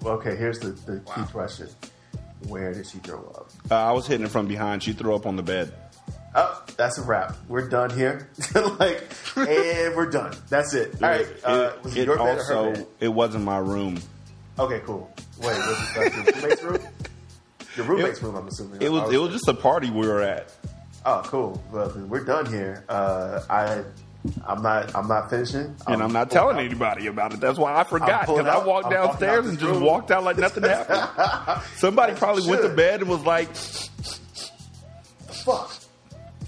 [0.00, 1.68] Well, okay, here's the, the key question:
[2.48, 3.50] Where did she throw up?
[3.70, 4.82] Uh, I was hitting it from behind.
[4.82, 5.74] She threw up on the bed.
[6.34, 7.36] Oh, that's a wrap.
[7.48, 8.28] We're done here.
[8.54, 9.04] like,
[9.36, 10.34] and we're done.
[10.48, 11.02] That's it.
[11.02, 11.26] All right.
[11.44, 12.86] Uh, was it, it your bed or also her bed?
[13.00, 14.00] it wasn't my room.
[14.58, 15.12] Okay, cool.
[15.38, 16.78] Wait, was it like your roommate's room?
[17.76, 18.80] Your roommate's room, I'm assuming.
[18.82, 20.52] It was I it was just a party we were at.
[21.06, 21.62] Oh, cool.
[21.70, 22.84] Well, then we're done here.
[22.88, 23.82] Uh, I,
[24.46, 24.94] I'm not.
[24.96, 25.74] I'm not finishing.
[25.86, 27.40] And I'm not telling anybody about it.
[27.40, 29.82] That's why I forgot because I walked I'm out downstairs and just room.
[29.82, 31.62] walked out like nothing happened.
[31.76, 35.72] Somebody probably went to bed and was like, the Fuck.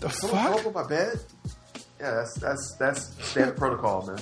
[0.00, 1.20] "The Someone fuck." throw up on my bed?
[2.00, 4.20] Yeah, that's that's that's standard protocol, man.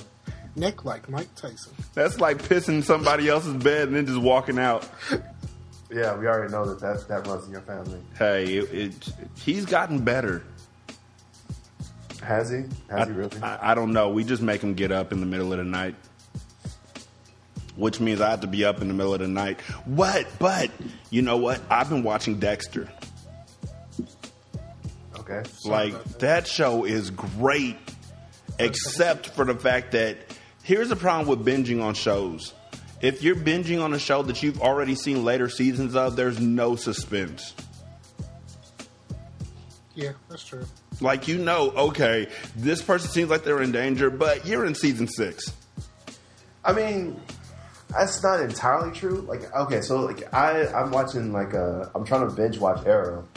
[0.57, 1.73] Nick like Mike Tyson.
[1.93, 4.87] That's like pissing somebody else's bed and then just walking out.
[5.95, 8.01] Yeah, we already know that that, that runs in your family.
[8.19, 10.43] Hey, it, it, he's gotten better.
[12.21, 12.63] Has he?
[12.89, 13.41] Has I, he really?
[13.41, 14.09] I, I don't know.
[14.09, 15.95] We just make him get up in the middle of the night,
[17.77, 19.61] which means I have to be up in the middle of the night.
[19.85, 20.27] What?
[20.37, 20.69] But
[21.11, 21.61] you know what?
[21.69, 22.89] I've been watching Dexter.
[25.17, 25.43] Okay.
[25.63, 27.77] Like that show is great,
[28.59, 30.17] except for the fact that
[30.61, 32.53] here's the problem with binging on shows.
[33.05, 36.75] If you're binging on a show that you've already seen later seasons of, there's no
[36.75, 37.53] suspense.
[39.93, 40.65] Yeah, that's true.
[40.99, 45.07] Like you know, okay, this person seems like they're in danger, but you're in season
[45.07, 45.53] six.
[46.63, 47.21] I mean,
[47.91, 49.21] that's not entirely true.
[49.21, 53.27] Like, okay, so like I I'm watching like uh I'm trying to binge watch Arrow,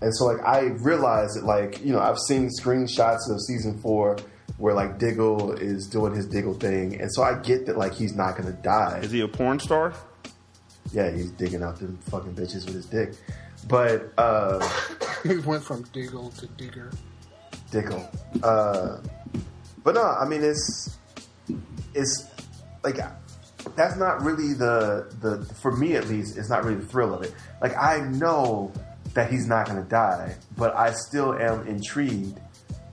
[0.00, 4.16] and so like I realized that like you know I've seen screenshots of season four
[4.62, 8.14] where like Diggle is doing his Diggle thing, and so I get that like he's
[8.14, 9.00] not gonna die.
[9.02, 9.92] Is he a porn star?
[10.92, 13.14] Yeah, he's digging out them fucking bitches with his dick,
[13.66, 14.60] but uh
[15.24, 16.92] He went from Diggle to Digger.
[17.72, 18.08] Diggle.
[18.40, 18.98] Uh,
[19.82, 20.96] but no, I mean it's
[21.92, 22.30] it's
[22.84, 22.98] like
[23.74, 26.38] that's not really the the for me at least.
[26.38, 27.34] It's not really the thrill of it.
[27.60, 28.72] Like I know
[29.14, 32.38] that he's not going to die, but I still am intrigued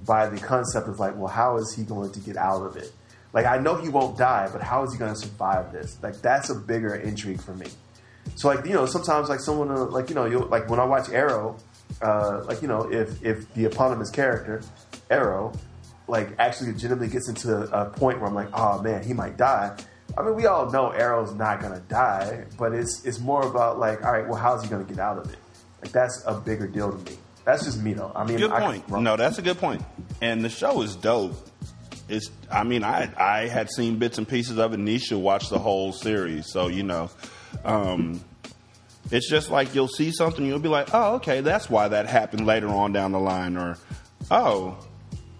[0.09, 2.91] by the concept of like, well, how is he going to get out of it?
[3.31, 6.01] Like I know he won't die, but how is he going to survive this?
[6.01, 7.67] Like that's a bigger intrigue for me.
[8.33, 10.85] So like you know sometimes like someone uh, like you know you like when I
[10.85, 11.57] watch Arrow,
[12.01, 14.63] uh, like you know if if the eponymous character
[15.11, 15.53] Arrow
[16.07, 19.77] like actually legitimately gets into a point where I'm like oh man he might die.
[20.17, 24.03] I mean we all know Arrow's not gonna die, but it's it's more about like
[24.03, 25.37] all right well how's he gonna get out of it?
[25.83, 27.17] Like that's a bigger deal to me.
[27.49, 28.11] That's just me though.
[28.15, 28.89] I mean Good I point.
[28.89, 29.81] No, that's a good point.
[30.21, 31.33] And the show is dope.
[32.07, 32.29] It's.
[32.51, 34.79] I mean, I I had seen bits and pieces of it.
[34.79, 37.09] Nisha watched the whole series, so you know,
[37.65, 38.23] um,
[39.09, 42.45] it's just like you'll see something, you'll be like, oh, okay, that's why that happened
[42.45, 43.77] later on down the line, or
[44.29, 44.77] oh,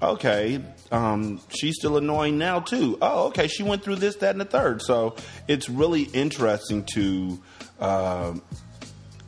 [0.01, 2.97] okay, um, she's still annoying now too.
[3.03, 4.81] Oh, okay, she went through this, that, and the third.
[4.81, 5.15] So
[5.47, 7.39] it's really interesting to.
[7.79, 8.41] um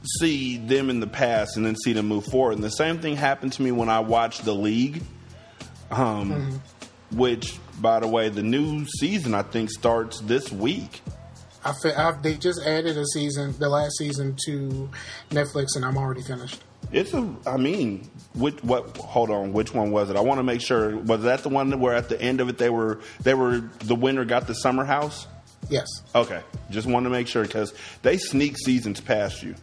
[0.03, 2.53] see them in the past and then see them move forward.
[2.53, 5.03] And the same thing happened to me when I watched The League,
[5.91, 6.61] um,
[7.11, 11.01] which, by the way, the new season I think starts this week.
[11.63, 14.89] I, fe- I've, they just added a season, the last season to
[15.29, 16.63] Netflix, and I'm already finished.
[16.91, 18.97] It's a, I mean, which, what?
[18.97, 20.15] Hold on, which one was it?
[20.15, 20.97] I want to make sure.
[20.97, 23.95] Was that the one where at the end of it they were they were the
[23.95, 25.27] winner got the summer house?
[25.69, 25.87] Yes.
[26.15, 29.55] Okay, just wanted to make sure because they sneak seasons past you.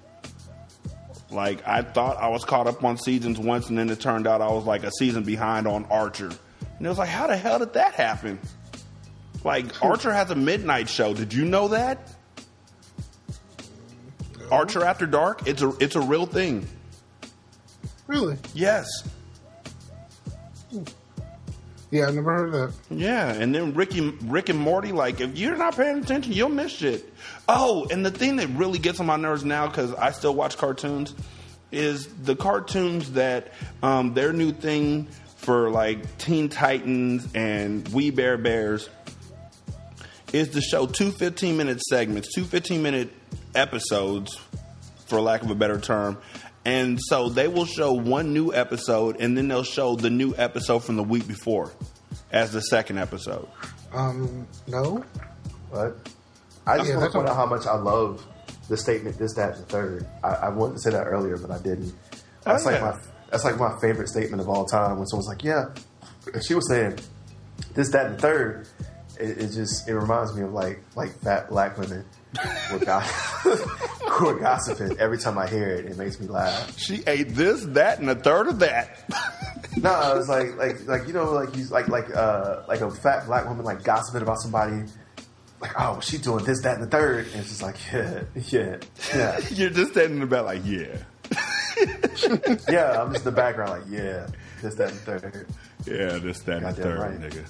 [1.31, 4.41] Like I thought I was caught up on seasons once, and then it turned out
[4.41, 7.59] I was like a season behind on Archer, and it was like, how the hell
[7.59, 8.39] did that happen?
[9.45, 9.87] Like hmm.
[9.87, 11.13] Archer has a midnight show.
[11.15, 12.15] Did you know that?
[14.51, 15.47] Archer After Dark.
[15.47, 16.67] It's a it's a real thing.
[18.07, 18.39] Really?
[18.55, 18.89] Yes.
[21.91, 22.75] Yeah, I never heard that.
[22.91, 24.93] Yeah, and then Ricky, Rick and Morty.
[24.93, 27.11] Like, if you're not paying attention, you'll miss shit.
[27.49, 30.59] Oh, and the thing that really gets on my nerves now because I still watch
[30.59, 31.15] cartoons
[31.73, 33.53] is the cartoons that
[33.83, 35.07] um, their new thing
[35.37, 38.89] for like Teen Titans and We Bare Bears
[40.33, 43.11] is to show two 15 minute segments, two 15 minute
[43.55, 44.39] episodes,
[45.07, 46.19] for lack of a better term.
[46.69, 50.81] And so they will show one new episode and then they'll show the new episode
[50.81, 51.73] from the week before
[52.31, 53.49] as the second episode.
[53.93, 55.03] Um, no.
[55.71, 55.97] What?
[56.67, 58.27] I just Yeah, want to point out how much I love
[58.69, 60.07] the statement "this, that, and the third.
[60.23, 61.95] I, I wanted to say that earlier, but I didn't.
[62.45, 62.99] That's Oh, like my
[63.31, 64.99] that's like my favorite statement of all time.
[64.99, 65.67] When someone's like, "Yeah,"
[66.35, 66.99] and she was saying
[67.75, 68.69] this, that, and the third.
[69.19, 72.05] It, it just it reminds me of like like fat black women
[72.69, 73.03] who are,
[74.27, 74.99] are gossiping.
[74.99, 76.77] Every time I hear it, it makes me laugh.
[76.79, 78.99] She ate this, that, and a third of that.
[79.77, 83.27] No, it's like like like you know like he's like like uh like a fat
[83.27, 84.83] black woman like gossiping about somebody.
[85.61, 88.79] Like oh she's doing this that and the third and it's just like yeah yeah
[89.15, 90.97] yeah You're just standing in the back like, yeah.
[92.69, 94.27] yeah I'm just in the background like yeah
[94.63, 95.47] this that and third
[95.87, 97.21] Yeah, this, that, and third, right.
[97.21, 97.45] nigga.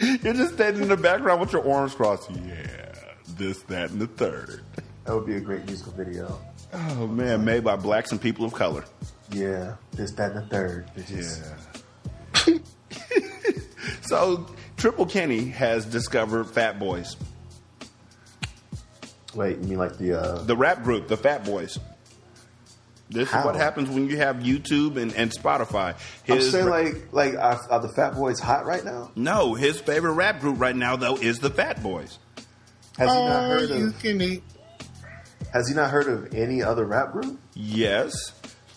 [0.00, 2.30] You're just standing in the background with your arms crossed.
[2.30, 2.92] Yeah,
[3.36, 4.62] this, that, and the third.
[5.04, 6.40] that would be a great musical video
[6.72, 8.84] Oh man, made by blacks and people of color.
[9.30, 12.58] yeah this that and the third Yeah.
[14.02, 14.46] so
[14.76, 17.16] Triple Kenny has discovered Fat Boys,
[19.34, 21.78] wait you mean like the uh the rap group, the Fat Boys.
[23.10, 23.40] This How?
[23.40, 25.94] is what happens when you have YouTube and, and Spotify.
[26.28, 29.54] I'm His saying ra- like like are, are the Fat Boys hot right now no,
[29.54, 32.18] his favorite rap group right now though is the Fat Boys.
[32.98, 34.42] has he not Oh, heard you of can eat.
[35.52, 38.12] has he not heard of any other rap group Yes,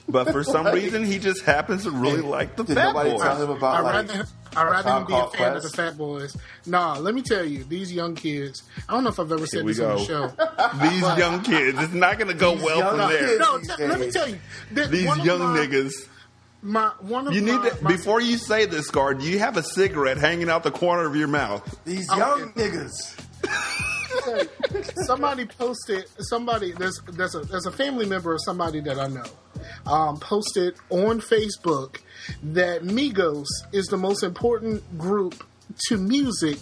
[0.09, 3.11] but for some Like- reason he just happens to really like the did Fat nobody
[3.11, 3.21] Boys.
[3.21, 4.25] tell him about I'd like rather,
[4.57, 6.35] I'd rather him be a Called fan of the Fat Boys.
[6.65, 8.63] Nah, let me tell you, these young kids.
[8.89, 10.27] I don't know if I've ever Here said we this on the show.
[10.89, 13.37] These But- young kids, it's not going to go well from there.
[13.39, 14.39] No, t- let me tell you.
[14.73, 15.93] that These one of young my- niggas.
[16.63, 19.21] My one of You need my, to my- before you say this, guard.
[19.21, 21.63] You have a cigarette hanging out the corner of your mouth.
[21.85, 22.63] these young yeah.
[22.63, 23.23] niggas
[25.05, 29.23] somebody posted somebody there's there's a there's a family member of somebody that I know
[29.85, 31.99] um, posted on Facebook
[32.43, 35.43] that Migos is the most important group
[35.87, 36.57] to music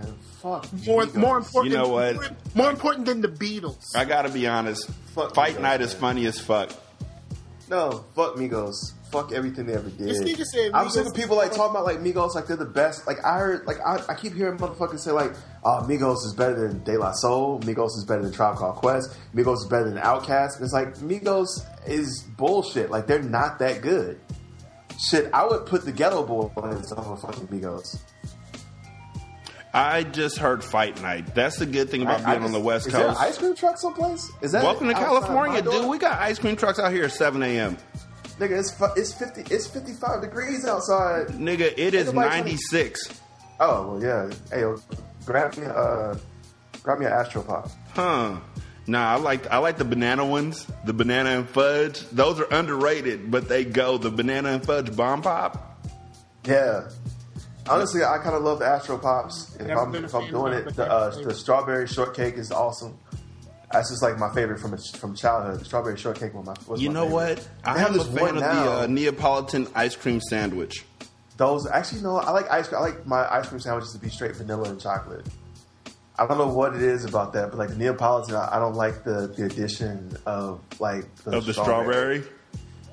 [0.00, 1.14] Man, fuck more Migos.
[1.14, 2.14] more important You know what?
[2.16, 3.82] more, more important than the Beatles.
[3.94, 4.88] I gotta be honest.
[5.14, 6.70] Fuck Fight Migos, night is funny as fuck.
[7.68, 8.74] No, fuck Migos.
[9.10, 10.08] Fuck everything they ever did.
[10.08, 12.56] This nigga said I'm Migos- sick of people like talking about like Migos like they're
[12.56, 13.06] the best.
[13.06, 15.32] Like I heard, like I, I keep hearing motherfuckers say like,
[15.64, 17.60] "Oh, Migos is better than De La Soul.
[17.60, 19.16] Migos is better than Tribe Called Quest.
[19.34, 21.46] Migos is better than Outkast." And it's like Migos
[21.86, 22.90] is bullshit.
[22.90, 24.18] Like they're not that good.
[25.10, 27.98] Shit, I would put the Geto Boys over fucking Migos.
[29.74, 31.34] I just heard Fight Night.
[31.34, 33.20] That's the good thing about I- I being on the West is there an Coast.
[33.20, 34.30] ice cream truck someplace?
[34.40, 35.84] Is that Welcome to California, dude.
[35.86, 37.76] We got ice cream trucks out here at 7 a.m.
[38.38, 41.28] Nigga, it's fu- it's fifty it's fifty five degrees outside.
[41.28, 43.20] Nigga, it is Ain't nobody trying to- 96.
[43.60, 44.30] Oh well, yeah.
[44.50, 44.78] Hey, yo,
[45.24, 46.18] grab me a uh,
[46.82, 47.70] grab me an Astro Pop.
[47.94, 48.36] Huh.
[48.86, 52.00] Nah, I like I like the banana ones, the banana and fudge.
[52.10, 53.96] Those are underrated, but they go.
[53.98, 55.80] The banana and fudge bomb pop.
[56.44, 56.88] Yeah.
[57.68, 59.56] Honestly, I kind of love the Astro Pops.
[59.58, 62.96] If Never I'm, if I'm doing it, the the, uh, the strawberry shortcake is awesome.
[63.72, 65.60] That's just like my favorite from from childhood.
[65.60, 66.54] The strawberry shortcake was my.
[66.68, 67.38] Was You my know favorite.
[67.38, 67.48] what?
[67.64, 68.64] I have am a this fan one of now.
[68.64, 70.84] the uh, Neapolitan ice cream sandwich.
[71.36, 72.16] Those actually, no.
[72.16, 72.80] I like ice cream.
[72.80, 75.26] I like my ice cream sandwiches to be straight vanilla and chocolate.
[76.18, 78.74] I don't know what it is about that, but like the Neapolitan, I, I don't
[78.76, 82.22] like the the addition of like of the strawberry.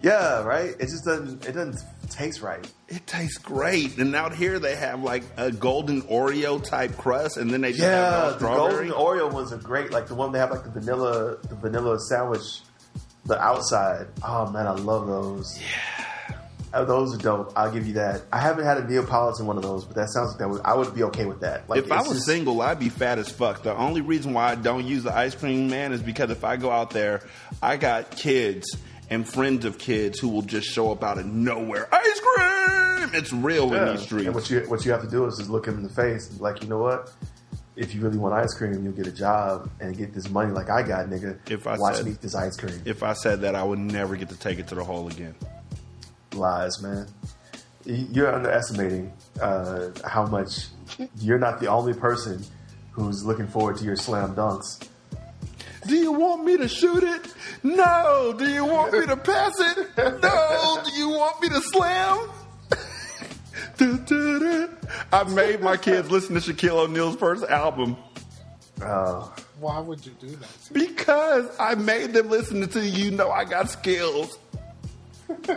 [0.02, 0.72] Yeah, right.
[0.72, 1.46] It just doesn't.
[1.46, 1.78] It doesn't
[2.10, 2.66] taste right.
[2.90, 3.98] It tastes great.
[3.98, 7.84] And out here they have like a golden Oreo type crust, and then they just
[7.84, 8.90] uh, Yeah, have no the strawberry.
[8.90, 9.92] golden Oreo ones are great.
[9.92, 12.62] Like the one they have like the vanilla, the vanilla sandwich,
[13.26, 14.08] the outside.
[14.24, 15.60] Oh man, I love those.
[15.60, 16.36] Yeah,
[16.74, 17.54] uh, those are dope.
[17.56, 18.24] I'll give you that.
[18.32, 20.74] I haven't had a Neapolitan one of those, but that sounds like that would I
[20.76, 21.68] would be okay with that.
[21.70, 23.64] Like if I was just- single, I'd be fat as fuck.
[23.64, 26.58] The only reason why I don't use the ice cream man is because if I
[26.58, 27.22] go out there,
[27.62, 28.76] I got kids
[29.10, 31.88] and friends of kids who will just show up out of nowhere.
[31.94, 33.10] Ice cream!
[33.14, 34.26] It's real in these streets.
[34.28, 36.30] And what you what you have to do is just look him in the face
[36.30, 37.12] and be like, you know what?
[37.76, 40.70] If you really want ice cream, you'll get a job and get this money like
[40.70, 41.38] I got, nigga.
[41.50, 42.82] If I watch said- me eat this ice cream.
[42.86, 45.36] If I said that, I would never get to take it to the hole again.
[46.34, 47.08] Lies, man.
[47.86, 49.12] You're underestimating
[49.42, 50.68] uh, how much
[51.20, 52.44] you're not the only person
[52.92, 54.88] who's looking forward to your slam dunks.
[55.88, 57.34] Do you want me to shoot it?
[57.64, 58.34] No.
[58.38, 59.90] Do you want me to pass it?
[59.98, 60.82] No.
[60.86, 62.30] Do you want me to slam?
[65.12, 67.98] I made my kids listen to Shaquille O'Neal's first album
[68.82, 70.50] Oh, Why would you do that?
[70.74, 74.38] because I made them listen to You Know I Got Skills.
[75.30, 75.48] it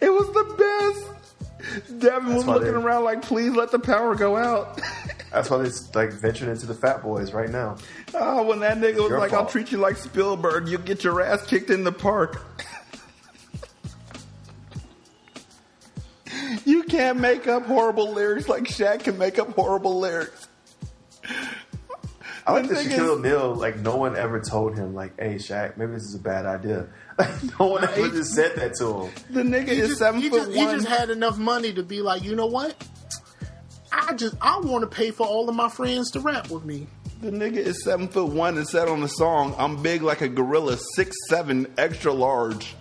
[0.00, 2.00] was the best.
[2.00, 4.80] Devin was looking around like, please let the power go out.
[5.36, 7.76] that's why they like ventured into the Fat Boys right now.
[8.14, 11.20] Oh, when that nigga was Your like, I'll treat you like Spielberg, you'll get your
[11.20, 12.42] ass kicked in the park.
[16.64, 20.48] you can't make up horrible lyrics like Shaq can make up horrible lyrics.
[22.46, 23.54] I like The that thing Shaquille is- O'Neal.
[23.54, 26.88] Like no one ever told him, like, "Hey, Shaq, maybe this is a bad idea."
[27.18, 29.12] Like no one ever just said that to him.
[29.30, 31.82] The nigga He is just, seven he foot just, he just had enough money to
[31.82, 32.74] be like, you know what?
[33.96, 36.86] I just I want to pay for all of my friends to rap with me.
[37.20, 40.28] The nigga is seven foot one and said on the song, I'm big like a
[40.28, 42.74] gorilla, six seven, extra large.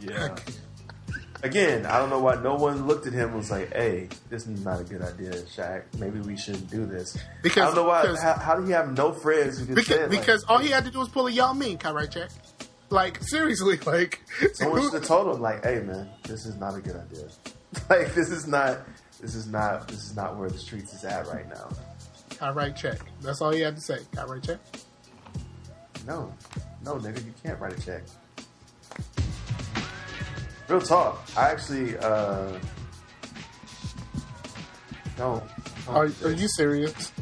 [0.00, 0.36] Yeah.
[1.42, 4.46] Again, I don't know why no one looked at him and was like, "Hey, this
[4.46, 5.84] is not a good idea, Shaq.
[5.98, 8.06] Maybe we shouldn't do this." Because- I don't know why.
[8.20, 10.84] How, how do you have no friends who just Because, said like, all he had
[10.84, 12.30] to do was pull a Yao Ming, right, check.
[12.90, 14.20] Like seriously, like
[14.54, 17.28] Someone should have told him, like, "Hey, man, this is not a good idea.
[17.90, 18.80] like, this is not,
[19.20, 21.68] this is not, this is not where the streets is at right now."
[22.40, 22.98] I write check.
[23.20, 23.98] That's all you had to say.
[24.18, 24.58] I write check.
[26.06, 26.32] No,
[26.84, 28.02] no, nigga, you can't write a check.
[30.68, 31.26] Real talk.
[31.36, 32.58] I actually, uh,
[35.16, 35.42] don't.
[35.86, 37.12] don't Are, are you serious?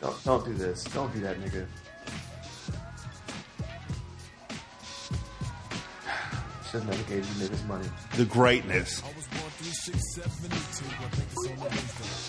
[0.00, 0.84] Don't, don't do this.
[0.84, 1.66] Don't do that, nigga.
[6.74, 7.88] Should never gave you niggas money.
[8.16, 9.00] The greatness.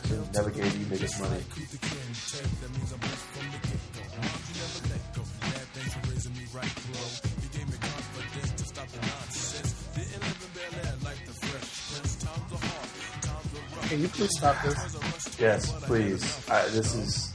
[0.05, 1.41] Should never gave you niggas money.
[13.89, 15.39] Can you please stop this?
[15.39, 16.49] Yes, please.
[16.51, 17.33] I, this is.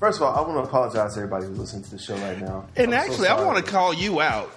[0.00, 2.40] First of all, I want to apologize to everybody who's listening to the show right
[2.40, 2.66] now.
[2.74, 4.50] And I'm so actually, I want to call you out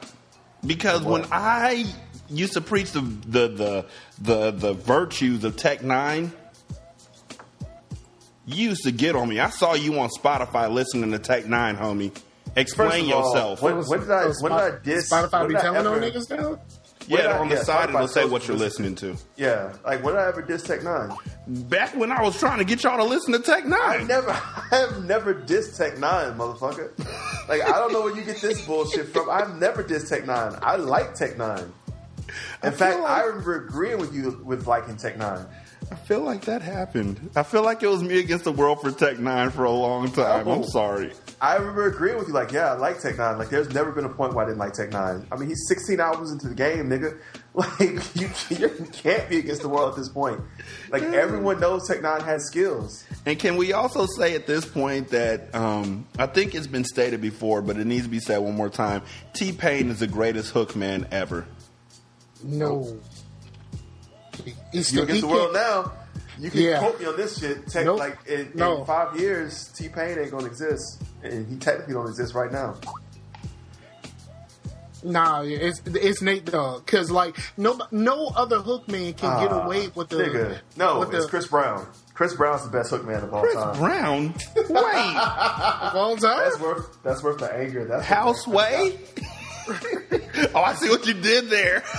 [0.65, 1.85] because when I
[2.30, 3.85] used to preach the the the
[4.22, 6.31] the, the virtues of Tech N9ne,
[8.45, 9.40] you used to get on me.
[9.40, 12.15] I saw you on Spotify listening to Tech N9ne, homie.
[12.56, 13.61] Explain all, yourself.
[13.61, 14.26] What, when did I?
[14.26, 15.11] When did I Spot- diss?
[15.11, 16.60] Spotify be telling on ever- niggas now?
[17.07, 19.15] Yeah, I- on the yeah, side it'll say what you you're listening to.
[19.35, 21.69] Yeah, like when did I ever diss Tech N9ne?
[21.69, 23.73] Back when I was trying to get y'all to listen to Tech N9ne.
[23.80, 26.97] I never, I have never dissed Tech N9ne, motherfucker.
[27.49, 29.30] like I don't know where you get this bullshit from.
[29.30, 30.59] I've never dissed Tech N9ne.
[30.61, 31.69] I like Tech N9ne.
[32.63, 35.45] In fact, feel I remember agreeing with you with liking Tech N9ne.
[35.94, 37.30] I feel like that happened.
[37.36, 40.11] I feel like it was me against the world for Tech N9ne for a long
[40.11, 40.48] time.
[40.48, 40.53] Oh.
[40.53, 41.14] I'm sorry.
[41.40, 43.38] I remember agreeing with you, like, yeah, I like Tech N9ne.
[43.38, 45.28] Like, there's never been a point where I didn't like Tech N9ne.
[45.32, 47.20] I mean, he's 16 albums into the game, nigga.
[47.56, 50.41] Like, you, you can't be against the world at this point.
[50.90, 53.06] Like, everyone knows Tech N9ne has skills.
[53.28, 57.22] And can we also say at this point that um, I think it's been stated
[57.22, 59.03] before, but it needs to be said one more time.
[59.34, 61.45] T Pain is the greatest hook man ever.
[62.44, 62.99] No.
[64.43, 65.91] He's You still, against the world now.
[66.39, 66.80] You can Yeah.
[66.80, 67.68] quote me on this shit.
[67.68, 67.99] Tech, Nope.
[67.99, 68.80] Like in, No.
[68.80, 72.76] in five years, T Pain ain't gonna exist, and he technically don't exist right now.
[75.05, 79.65] Nah, it's it's Nate Dogg because like no no other hook man can get Ah,
[79.65, 80.60] away with the nigga.
[80.77, 81.85] No, with it's the, Chris Brown.
[82.14, 83.51] Chris Brown's the best hook man of all time.
[83.51, 83.77] Chris time.
[83.80, 84.34] Brown?
[84.55, 85.15] Wait.
[85.18, 86.39] of all time.
[86.45, 87.84] That's worth that's worth the anger.
[87.85, 88.97] That's Houseway?
[90.55, 91.84] oh, I see what you did there.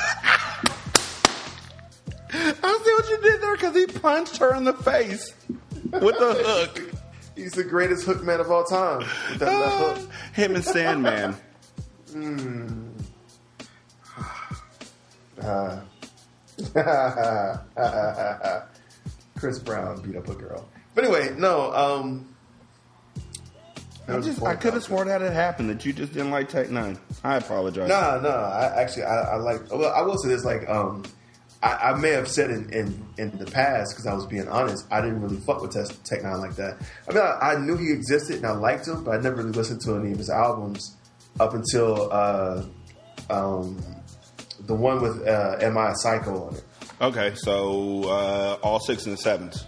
[2.37, 5.33] I see what you did there because he punched her in the face
[5.93, 6.83] with the hook.
[7.37, 8.99] He's the greatest hook man of all time.
[9.31, 10.11] With that left Uh, hook.
[10.33, 11.37] him and Sandman.
[12.13, 12.91] Mm.
[15.43, 15.81] Uh,
[19.37, 20.69] Chris Brown beat up a girl.
[20.95, 21.73] But anyway, no.
[21.75, 22.29] Um,
[24.07, 26.69] I, just, I could have sworn that it happened that you just didn't like Tech
[26.69, 26.99] N9ne.
[27.25, 27.89] I apologize.
[27.89, 28.29] No, no.
[28.31, 29.71] I actually, I, I like.
[29.73, 31.03] Well, I will say this: like, um,
[31.65, 34.87] I, I may have said in in, in the past because I was being honest.
[34.91, 35.73] I didn't really fuck with
[36.05, 36.77] Tech, Nine like that.
[37.09, 39.53] I mean, I, I knew he existed and I liked him, but I never really
[39.53, 40.97] listened to any of his albums
[41.41, 42.63] up until uh,
[43.31, 43.83] um,
[44.61, 46.65] the one with uh, "Am I a Psycho" on it.
[47.01, 49.65] Okay, so uh, all six and the sevens.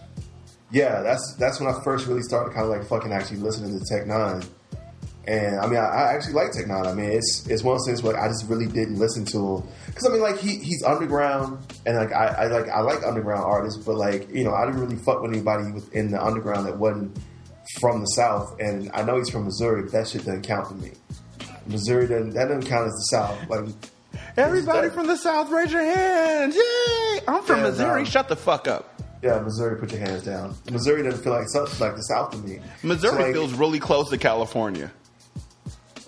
[0.71, 3.85] Yeah, that's that's when I first really started kind of like fucking actually listening to
[3.89, 4.47] Tech N9ne.
[5.29, 6.87] And I mean, I, I actually like Tech N9ne.
[6.87, 9.39] I mean, it's it's one of those things where I just really didn't listen to
[9.57, 13.03] him because I mean, like he he's underground and like I, I like I like
[13.05, 16.67] underground artists, but like you know, I didn't really fuck with anybody within the underground
[16.67, 17.19] that wasn't
[17.81, 20.75] from the South, and I know he's from Missouri, but that shit doesn't count to
[20.77, 20.93] me.
[21.67, 23.49] Missouri doesn't that doesn't count as the South.
[23.51, 23.65] Like
[24.37, 26.55] Everybody from the South, raise your hands.
[26.55, 27.21] Yay!
[27.27, 28.03] I'm from Yeah, Missouri.
[28.03, 28.05] no.
[28.05, 29.03] Shut the fuck up.
[29.23, 30.55] yeah, Missouri, put your hands down.
[30.71, 31.47] Missouri doesn't feel like
[31.81, 32.61] like the South to me.
[32.83, 34.93] Missouri So, like, feels really close to California.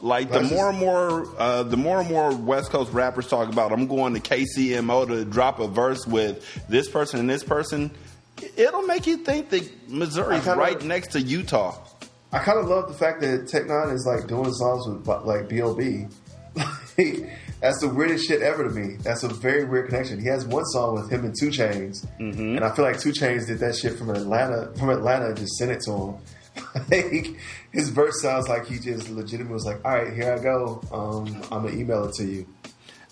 [0.00, 3.72] Like the more and more, uh, the more and more West Coast rappers talk about,
[3.72, 7.90] I'm going to KCMO to drop a verse with this person and this person.
[8.56, 11.76] It'll make you think that Missouri's kinda- right next to Utah.
[12.32, 15.48] I kind of love the fact that Tech N9ne is like doing songs with like
[15.48, 16.06] B.O.B.
[17.60, 18.96] That's the weirdest shit ever to me.
[19.02, 20.20] That's a very weird connection.
[20.20, 22.56] He has one song with him and 2 Chainz, Mm-hmm.
[22.56, 24.72] and I feel like 2 Chainz did that shit from Atlanta.
[24.78, 26.14] From Atlanta, and just sent it to him.
[26.90, 27.36] like,
[27.72, 30.80] his verse sounds like he just legitimately was like, "All right, here I go.
[30.92, 32.46] Um, I'm gonna email it to you."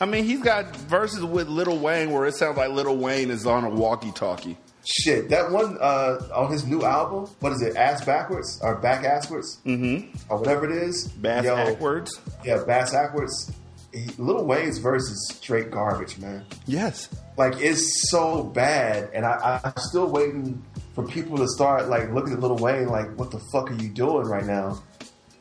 [0.00, 3.46] I mean, he's got verses with Lil Wayne where it sounds like Lil Wayne is
[3.46, 4.58] on a walkie-talkie.
[4.84, 7.76] Shit, that one uh, on his new album, what is it?
[7.76, 10.14] Ass backwards or back asswards, mm-hmm.
[10.28, 11.08] or whatever it is.
[11.08, 12.20] Bass Yo, backwards.
[12.44, 13.52] Yeah, bass backwards.
[13.92, 16.44] He, Lil Wayne's verse is straight garbage, man.
[16.66, 17.08] Yes.
[17.36, 20.62] Like it's so bad, and I, I'm still waiting
[20.96, 23.88] for people to start like looking at Lil Wayne like, what the fuck are you
[23.90, 24.82] doing right now?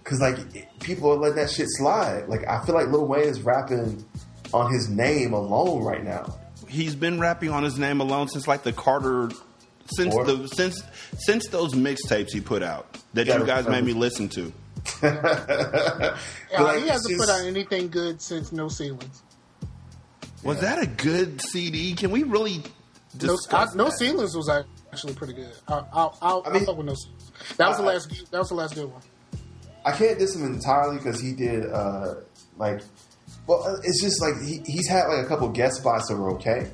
[0.04, 0.38] Because like
[0.82, 2.28] people are letting that shit slide.
[2.28, 4.06] Like I feel like Lil Wayne is rapping
[4.54, 6.38] on his name alone right now.
[6.68, 9.32] He's been rapping on his name alone since like the Carter,
[9.96, 10.26] since Four?
[10.26, 10.80] the since
[11.18, 14.54] since those mixtapes he put out that Yeah, you guys made me listen to.
[15.02, 19.24] Yeah, like, he hasn't it's put out anything good since No Ceilings.
[20.44, 21.94] Was that a good CD?
[21.96, 22.64] Can we really No,
[23.36, 23.98] discuss I, no that?
[23.98, 24.48] Ceilings was
[24.96, 25.52] actually pretty good.
[25.68, 27.32] I, I, I, I, fuck with No Ceilings.
[27.58, 28.32] That was the I- last.
[28.32, 29.02] That was the last good one.
[29.86, 32.16] I can't diss him entirely because he did uh
[32.58, 32.82] like,
[33.46, 36.32] well, uh, it's just like he, he's had like a couple guest spots that were
[36.36, 36.72] okay,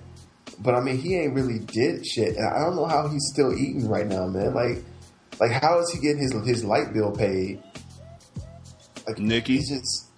[0.60, 2.38] but I mean he ain't really did shit.
[2.38, 4.53] And I don't know how he's still eating right now, man.
[4.53, 4.84] Like,
[5.39, 7.61] like how is he getting his his light bill paid?
[9.07, 10.10] Like Nikki, he's just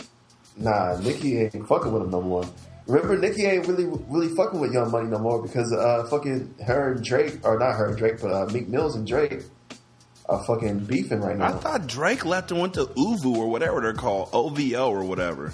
[0.58, 0.98] nah.
[1.00, 2.44] Nikki ain't fucking with him no more.
[2.88, 6.94] Remember, Nikki ain't really really fucking with Young Money no more because uh fucking her
[6.94, 9.44] and Drake or not her and Drake, but uh, Meek Mills and Drake
[10.28, 11.48] are fucking beefing right now.
[11.48, 15.54] I thought Drake left and went to Uvu or whatever they're called, OVO or whatever.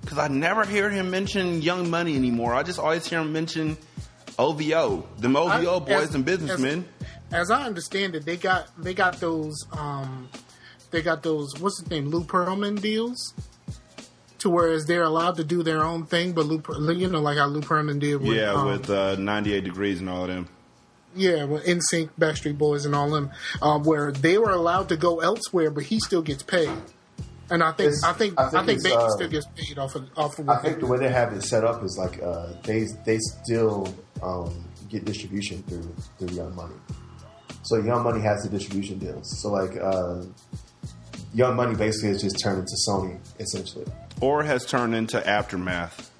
[0.00, 2.54] Because I never hear him mention Young Money anymore.
[2.54, 3.76] I just always hear him mention
[4.38, 6.86] OVO, them OVO I- boys as- and businessmen.
[7.30, 10.30] As I understand it, they got they got those um
[10.90, 13.34] they got those what's his name Lou Pearlman deals.
[14.38, 16.62] To whereas they're allowed to do their own thing, but Lou,
[16.92, 20.08] you know, like how Lou Pearlman did with yeah, um, with uh, 98 degrees and
[20.08, 20.48] all of them.
[21.16, 24.96] Yeah, with NSYNC, Backstreet Boys, and all of them, um, where they were allowed to
[24.96, 26.70] go elsewhere, but he still gets paid.
[27.50, 29.46] And I think It's- I think I I think think, it's, Baby uh, still gets
[29.56, 31.64] paid off of off of I what they think the way they have it set
[31.64, 33.92] up is like uh, they they still
[34.22, 36.74] um, get distribution through through Young Money.
[37.64, 39.40] So Young Money has the distribution deals.
[39.42, 40.22] So like uh,
[41.34, 43.86] Young Money basically has just turned into Sony essentially.
[44.20, 46.10] Or has turned into Aftermath.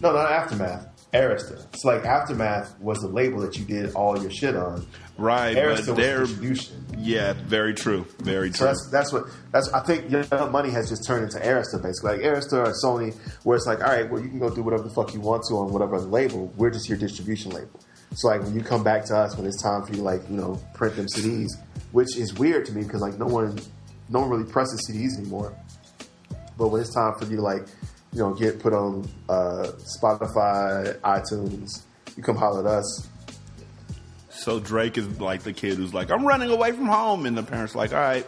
[0.00, 0.86] No, not Aftermath.
[1.12, 1.64] Arista.
[1.74, 4.86] It's like Aftermath was the label that you did all your shit on.
[5.18, 6.86] Right, Arista but was distribution.
[6.96, 8.66] yeah, very true, very So true.
[8.68, 9.68] that's that's what that's.
[9.72, 13.14] I think Young Money has just turned into Arista basically, like Arista or Sony,
[13.44, 15.42] where it's like, all right, well, you can go do whatever the fuck you want
[15.48, 16.46] to on whatever other label.
[16.56, 17.80] We're just your distribution label.
[18.14, 20.36] So like when you come back to us when it's time for you, like you
[20.36, 21.48] know, print them CDs,
[21.90, 23.58] which is weird to me because like no one,
[24.08, 25.52] no one really presses CDs anymore.
[26.60, 27.64] But when it's time for you to like,
[28.12, 31.84] you know, get put on uh, Spotify, iTunes,
[32.18, 33.08] you come holler at us.
[34.28, 37.42] So Drake is like the kid who's like, I'm running away from home, and the
[37.42, 38.26] parents like, all right,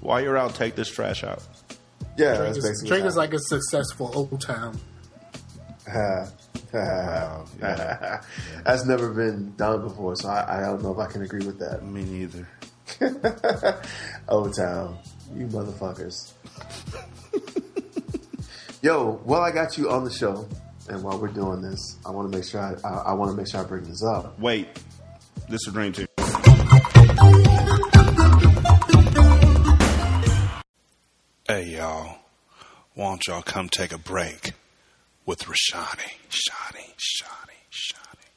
[0.00, 1.42] while you're out, take this trash out.
[2.16, 2.88] Yeah, Drake that's is, basically.
[2.90, 4.78] Drake what is like a successful old town.
[8.64, 11.58] That's never been done before, so I, I don't know if I can agree with
[11.58, 11.84] that.
[11.84, 12.48] Me neither.
[14.28, 14.96] old Town,
[15.34, 16.32] you motherfuckers.
[18.84, 20.46] Yo, while I got you on the show,
[20.90, 23.34] and while we're doing this, I want to make sure I, I, I want to
[23.34, 24.38] make sure I bring this up.
[24.38, 24.68] Wait,
[25.48, 26.06] this is Dream Team.
[31.48, 32.18] Hey y'all,
[32.92, 34.52] why don't y'all come take a break
[35.24, 38.28] with Rashanii, Shani, Shani, Shani.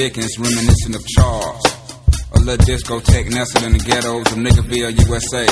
[0.00, 1.62] Dickens, reminiscent of Charles.
[2.32, 5.46] A little discotheque nestled in the ghettos of Niggerville, USA.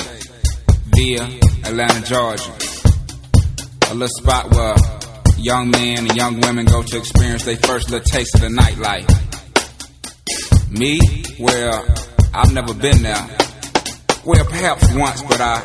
[0.87, 1.25] Via
[1.69, 2.51] Atlanta, Georgia.
[3.91, 4.75] A little spot where
[5.37, 9.05] young men and young women go to experience their first little taste of the nightlife.
[10.71, 10.99] Me?
[11.39, 11.85] Well,
[12.33, 13.29] I've never been there.
[14.25, 15.61] Well, perhaps once, but I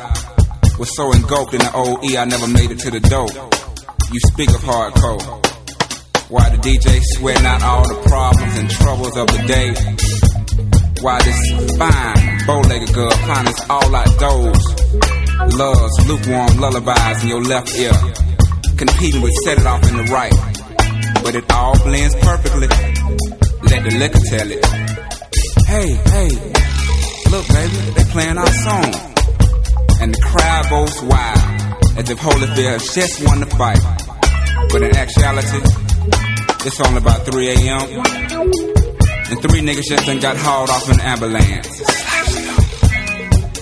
[0.78, 3.30] was so engulfed in the OE I never made it to the door.
[4.12, 5.43] You speak of hardcore.
[6.28, 9.68] Why the DJ sweating out all the problems and troubles of the day?
[11.02, 14.64] Why this fine, bow-legged girl finds all outdoors?
[15.52, 17.92] Loves lukewarm lullabies in your left ear,
[18.78, 20.32] competing with set it off in the right.
[21.22, 22.68] But it all blends perfectly.
[23.68, 24.64] Let the liquor tell it.
[25.68, 26.30] Hey, hey,
[27.28, 28.94] look, baby, they playing our song,
[30.00, 33.80] and the crowd goes wild as if Holyfield just won the fight.
[34.72, 35.83] But in actuality,
[36.66, 37.80] it's only about 3 a.m.
[39.30, 41.78] And three niggas just done got hauled off an ambulance.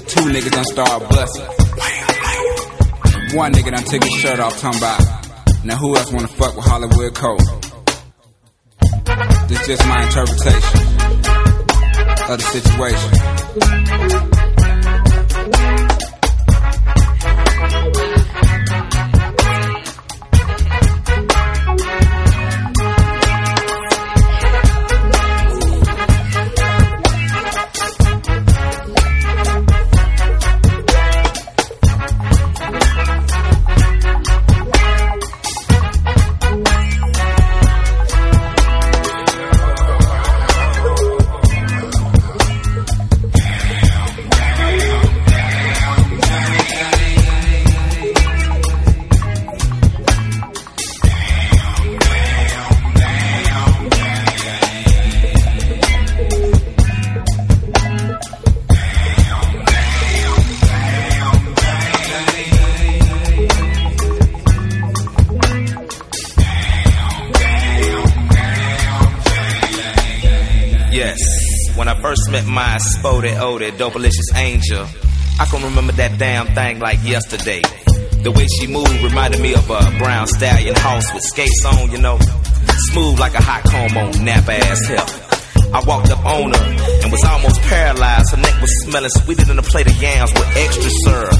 [0.06, 1.46] Two niggas done started busting.
[3.36, 5.00] One nigga done took his shirt off, talking about,
[5.64, 7.38] now who else wanna fuck with Hollywood Cole?
[9.48, 10.80] This is just my interpretation
[12.28, 14.31] of the situation.
[73.02, 74.86] My SpottieOttieDopaliscious angel,
[75.40, 77.60] I can remember that damn thing like yesterday.
[78.22, 81.98] The way she moved reminded me of a brown stallion horse with skates on, you
[81.98, 82.18] know,
[82.92, 85.06] smooth like a hot comb on nap ass hell.
[85.74, 86.64] I walked up on her
[87.02, 88.30] and was almost paralyzed.
[88.30, 91.34] Her neck was smelling sweeter than a plate of yams with extra syrup.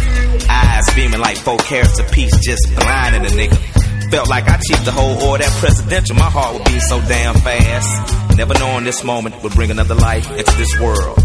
[0.51, 4.11] Eyes beaming like four carats apiece, just blinding a nigga.
[4.11, 6.17] Felt like I cheated the whole order that presidential.
[6.17, 8.37] My heart would beat so damn fast.
[8.37, 11.23] Never knowing this moment would bring another life into this world.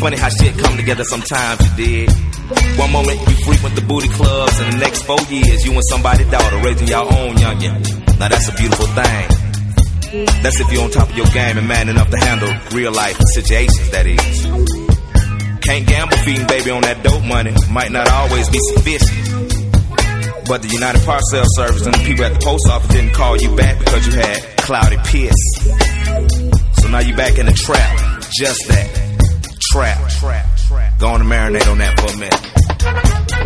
[0.00, 2.10] Funny how shit come together sometimes you did.
[2.78, 6.30] One moment you frequent the booty clubs, and the next four years you and somebody's
[6.30, 8.18] daughter raising your own youngin'.
[8.18, 9.28] Now that's a beautiful thing.
[10.42, 13.18] That's if you're on top of your game and man enough to handle real life
[13.34, 14.46] situations, that is.
[15.66, 17.52] Can't gamble feeding baby on that dope money.
[17.70, 20.48] Might not always be sufficient.
[20.48, 23.54] But the United Parcel Service and the people at the post office didn't call you
[23.54, 25.36] back because you had cloudy piss.
[26.80, 28.22] So now you're back in the trap.
[28.38, 29.07] Just that.
[29.70, 29.98] Trap.
[30.98, 33.38] Go on and marinate on that for a minute.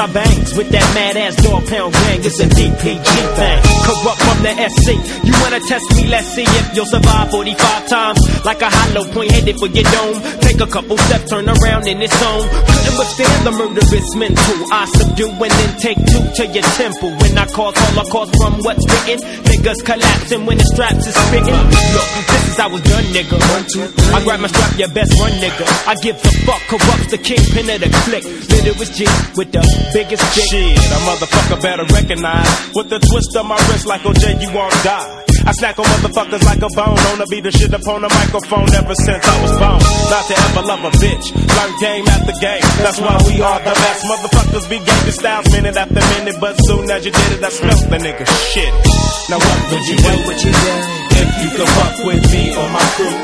[0.00, 2.24] I bangs with that mad ass Dogg Pound Gang.
[2.24, 3.04] It's a DPG
[3.36, 3.58] thing.
[3.84, 4.96] Kurupt from the SC.
[5.28, 6.08] You wanna test me?
[6.08, 8.20] Let's see if you'll survive 45 times.
[8.42, 10.16] Like a hollow point headed for your dome.
[10.60, 12.44] A couple steps, turn around in its own.
[12.44, 14.60] Couldn't withstand the murderous mental.
[14.68, 17.16] I subdue and then take two to your temple.
[17.16, 21.56] When I cause holocaust from what's written, niggas collapsing when the straps is spitting.
[21.56, 23.40] Look, this is how it's done, nigga.
[23.40, 24.12] One, two, three.
[24.12, 25.64] I grab my strap, your best run, nigga.
[25.88, 27.88] I give a fuck, Kurupt's the kingpin of the.
[28.52, 29.08] Then it was G
[29.40, 29.64] with the
[29.96, 30.44] biggest dick.
[30.44, 32.52] Shit, a motherfucker better recognize.
[32.76, 35.29] With the twist of my wrist like OJ, you won't die.
[35.46, 36.98] I snack on motherfuckers like a bone.
[37.10, 39.80] On to be the shit up on the microphone ever since I was born.
[40.12, 41.26] Not to ever love a bitch.
[41.32, 42.64] Learn game after game.
[42.84, 44.04] That's why we are the best.
[44.04, 46.36] Motherfuckers be gangster styles minute after minute.
[46.40, 48.72] But soon as you did it, I smelt the nigga shit.
[49.32, 50.14] Now what would you do?
[50.28, 50.74] What you do?
[51.20, 53.16] If you could fuck with me or my crew.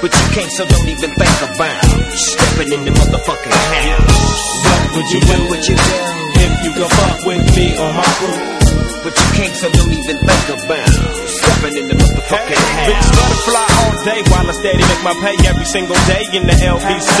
[0.00, 1.84] But you can't, so don't even think about
[2.16, 4.40] stepping in the motherfucking house.
[4.64, 5.38] What would you do?
[5.52, 5.98] What you do?
[6.40, 8.59] If you could fuck with me or my crew.
[9.00, 10.92] But you can't, so don't even think about
[11.24, 13.16] stepping in the motherfucking Bitch, house.
[13.16, 17.16] butterfly all day while I steady make my pay every single day in the LBC.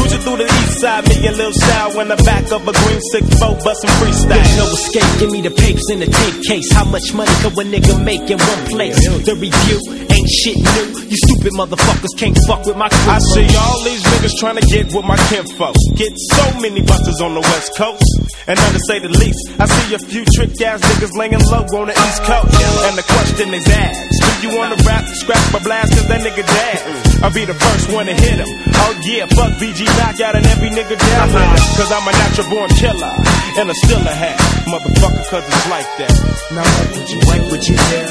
[0.00, 3.00] Cruising through the east side, me and Lil Sal in the back of a green
[3.12, 4.40] six four bustin' freestyle.
[4.40, 6.72] There's no escape, give me the papers in the tape case.
[6.72, 8.96] How much money could a nigga make in one place?
[9.28, 9.78] The review
[10.08, 11.12] ain't shit new.
[11.12, 13.12] You stupid motherfuckers can't fuck with my crew.
[13.12, 15.76] I see all these niggas trying to get with my kinfolk.
[15.92, 18.08] Get so many busters on the west coast.
[18.48, 21.66] And not to say the least, I see a few trick ass niggas laying low
[21.74, 22.54] on the east coast.
[22.86, 26.46] And the question is asked, do you wanna rap, scrap or blast cause that nigga
[26.46, 26.78] dead?
[27.26, 28.46] I'll be the first one to hit him.
[28.46, 31.62] Oh yeah, fuck BG Knocc Out and every nigga down with it.
[31.74, 33.14] Cause I'm a natural born killer.
[33.58, 34.38] And a still a hat.
[34.70, 36.14] Motherfucker, cause it's like that.
[36.54, 38.02] Now what would you, what would you do?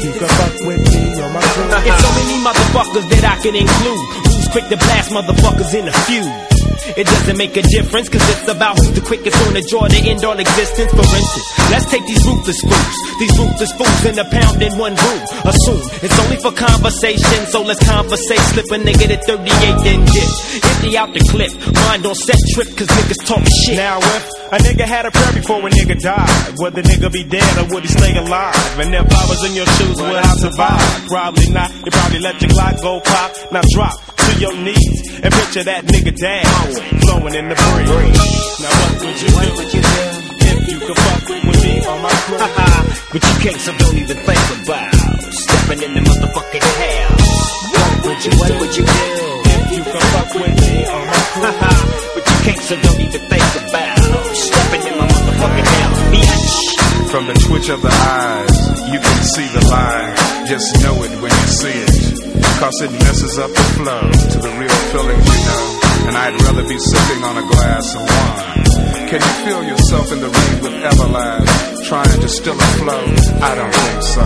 [0.00, 1.68] You can fuck with me or my crew.
[1.68, 4.04] It's so many motherfuckers that I can include.
[4.32, 6.55] Who's quick to blast motherfuckers in a feud?
[6.96, 10.00] It doesn't make a difference, cause it's about who's the quickest on the draw to
[10.00, 10.88] end all existence.
[10.96, 12.96] For instance, let's take these ruthless fools.
[13.20, 15.22] These ruthless fools in a pound in one room.
[15.44, 18.40] Assume it's only for conversation, so let's conversate.
[18.56, 19.44] Slip a nigga to 38
[19.84, 20.32] then dip.
[20.64, 21.52] Empty out the clip.
[21.84, 23.76] Mind on set trip, cause niggas talk shit.
[23.76, 27.28] Now if a nigga had a prayer before a nigga died, would the nigga be
[27.28, 28.56] dead or would he stay alive?
[28.80, 30.80] And if I was in your shoes, would I survive?
[31.12, 31.68] Probably not.
[31.84, 33.36] You probably let your clock go pop.
[33.52, 36.66] Now drop to your knees and picture that nigga down,
[37.02, 38.16] flowing in the breeze.
[38.62, 40.04] Now what would you do?
[40.46, 42.38] If you could fuck with me on my crew?
[43.12, 44.92] But you can't, so don't even think about
[45.32, 47.26] stepping in the motherfucking house.
[47.72, 49.10] What would you, what would you do?
[49.46, 51.50] If you could fuck with me on my crew?
[52.14, 53.98] But you can't, so don't even think about
[54.36, 57.10] stepping in my motherfucking house, bitch.
[57.10, 58.56] From the twitch of the eyes,
[58.92, 60.14] you can see the line.
[60.46, 61.94] Just know it when you see it.
[62.60, 65.85] Cause it messes up the flow to the real feelings you know.
[66.06, 68.66] And I'd rather be sipping on a glass of wine.
[69.10, 71.86] Can you feel yourself in the ring with Everlast?
[71.86, 73.04] Trying to still a flow?
[73.42, 74.24] I don't think so.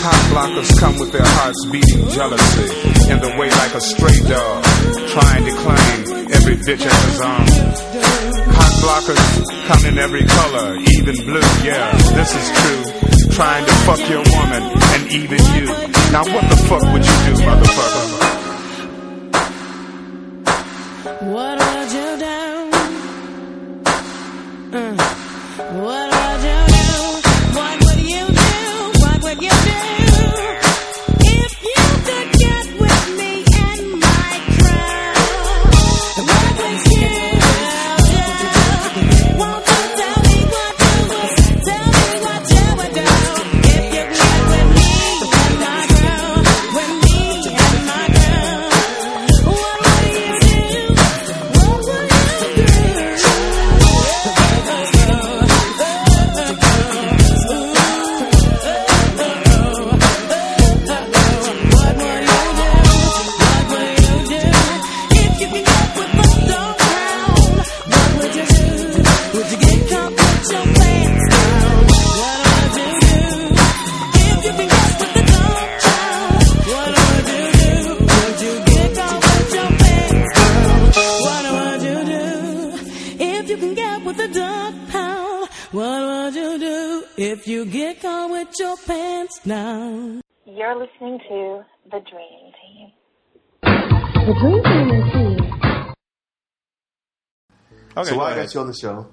[0.00, 2.68] Cock blockers come with their hearts beating jealousy.
[3.12, 4.64] In the way like a stray dog.
[5.12, 5.98] Trying to claim
[6.32, 7.92] every bitch as his own.
[8.56, 13.32] Cock blockers come in every color, even blue, yeah, this is true.
[13.32, 15.66] Trying to fuck your woman and even you.
[16.12, 18.31] Now what the fuck would you do, motherfucker?
[21.20, 22.70] What would you do?
[24.72, 24.96] Mm.
[25.82, 26.31] What would
[87.64, 90.20] you get caught with your pants down?
[90.46, 92.92] You're listening to The Dream Team.
[93.62, 95.94] The Dream Team is here.
[98.04, 99.06] so go while I got you on the show,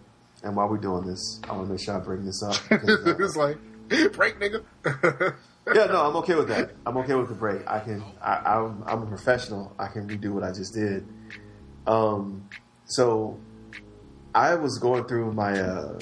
[0.44, 2.56] and while we're doing this, I want to make sure I bring this up.
[2.70, 3.58] because, uh, it's like
[4.14, 4.64] break, nigga.
[5.76, 6.72] yeah, no, I'm okay with that.
[6.88, 7.62] I'm okay with the break.
[7.68, 8.04] I can.
[8.20, 9.76] I, I'm, I'm a professional.
[9.78, 11.06] I can redo what I just did.
[11.86, 12.50] Um,
[12.86, 13.40] so
[14.34, 16.00] I was going through my uh,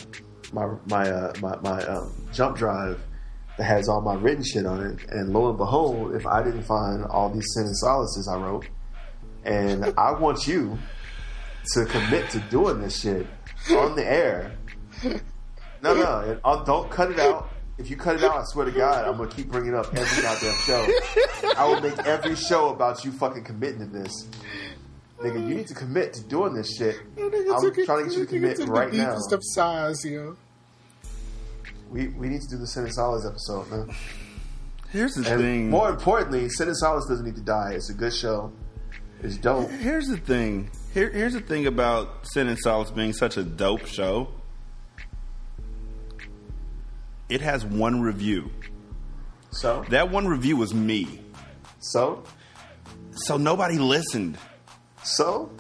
[0.54, 3.00] my my uh, my, my um, jump drive
[3.58, 6.64] that has all my written shit on it, and lo and behold, if I didn't
[6.64, 8.68] find all these sin and solaces I wrote,
[9.44, 10.78] and I want you
[11.74, 13.26] to commit to doing this shit
[13.72, 14.54] on the air.
[15.82, 17.50] No, no, and, uh, don't cut it out.
[17.78, 19.94] If you cut it out, I swear to God, I'm gonna keep bringing it up
[19.96, 20.88] every goddamn show.
[21.56, 24.28] I will make every show about you fucking committing to this.
[25.20, 26.96] Nigga, you need to commit to doing this shit.
[27.16, 29.10] nigga I'm trying to get you to commit right the now.
[29.10, 30.36] deepest of size, yo.
[31.90, 33.96] We we need to do the Sin and Solace episode, man.
[34.92, 35.70] Here's the And thing.
[35.70, 37.72] More importantly, Sin and Solace doesn't need to die.
[37.74, 38.52] It's a good show.
[39.24, 39.70] It's dope.
[39.72, 40.70] Here's the thing.
[40.94, 44.30] Here, here's the thing about Sin and Solace being such a dope show.
[47.30, 48.52] It has one review.
[49.52, 51.22] So that one review was me.
[51.80, 52.24] So
[53.12, 54.38] so nobody listened.
[55.16, 55.52] So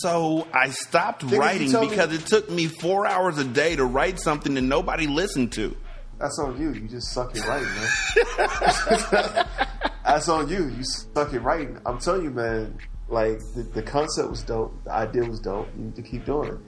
[0.00, 3.76] so I stopped Nigga, writing told me- because it took me four hours a day
[3.76, 5.76] to write something that nobody listened to.
[6.18, 6.72] That's on you.
[6.72, 9.46] You just suck at writing, man.
[10.04, 10.68] That's on you.
[10.68, 11.78] You suck at writing.
[11.84, 12.78] I'm telling you, man.
[13.08, 14.82] Like the, the concept was dope.
[14.84, 15.68] The idea was dope.
[15.76, 16.58] You need to keep doing it.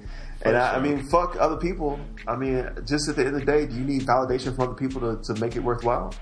[0.43, 1.99] And I, I mean, fuck other people.
[2.29, 4.75] I mean, just at the end of the day, do you need validation from other
[4.75, 6.13] people to, to make it worthwhile?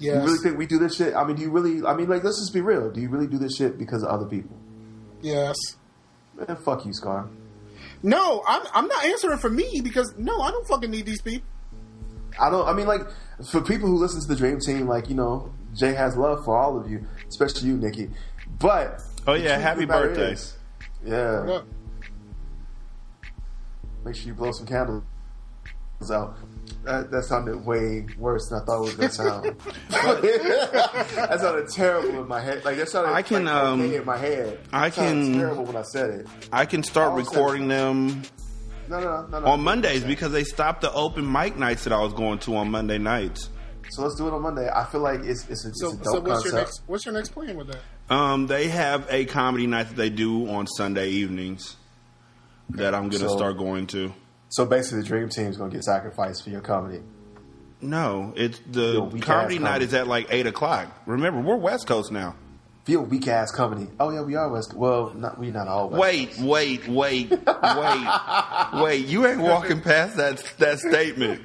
[0.00, 0.14] Yeah.
[0.14, 1.14] You really think we do this shit?
[1.14, 1.86] I mean, do you really?
[1.86, 2.90] I mean, like, let's just be real.
[2.90, 4.56] Do you really do this shit because of other people?
[5.24, 5.56] Yes.
[6.36, 7.28] Man, fuck you, Scar.
[8.02, 11.48] No, I'm I'm not answering for me because no, I don't fucking need these people.
[12.38, 12.68] I don't.
[12.68, 13.00] I mean, like
[13.50, 16.58] for people who listen to the Dream Team, like you know, Jay has love for
[16.58, 18.10] all of you, especially you, Nikki.
[18.58, 20.56] But Oh yeah, happy birthdays!
[21.02, 21.62] the matter is-
[23.24, 23.30] yeah.
[24.04, 25.04] Make sure you blow some candles
[26.12, 26.36] out.
[26.84, 29.44] That, that sounded way worse than I thought it was going to sound.
[29.88, 32.64] that sounded terrible in my head.
[32.64, 34.58] Like that sounded I can, like, um, okay in my head.
[34.72, 36.26] I can- terrible when I said it.
[36.52, 38.22] I can start I recording them
[38.88, 39.40] No, no, no, no.
[39.40, 39.46] no.
[39.46, 42.70] on Mondays because they stopped the open mic nights that I was going to on
[42.70, 43.48] Monday nights.
[43.90, 44.68] So let's do it on Monday.
[44.68, 46.44] I feel like it's it's a, it's So, a dope so what's concept.
[46.46, 47.80] your next what's your next plan with that?
[48.14, 51.76] Um, they have a comedy night that they do on Sunday evenings
[52.70, 54.12] that I'm going to So- start going to.
[54.54, 57.02] So basically, the Dream Team is going to get sacrificed for your comedy.
[57.80, 59.84] No, it's the Yo, comedy night comedy.
[59.86, 60.86] is at like eight o'clock.
[61.06, 62.36] Remember, we're West Coast now.
[62.84, 63.88] Feel weak ass comedy.
[63.98, 64.72] Oh yeah, we are West.
[64.72, 65.88] Well, not we not all.
[65.88, 69.06] West Wait, wait, wait, wait, wait!
[69.06, 71.42] You ain't walking past that that statement.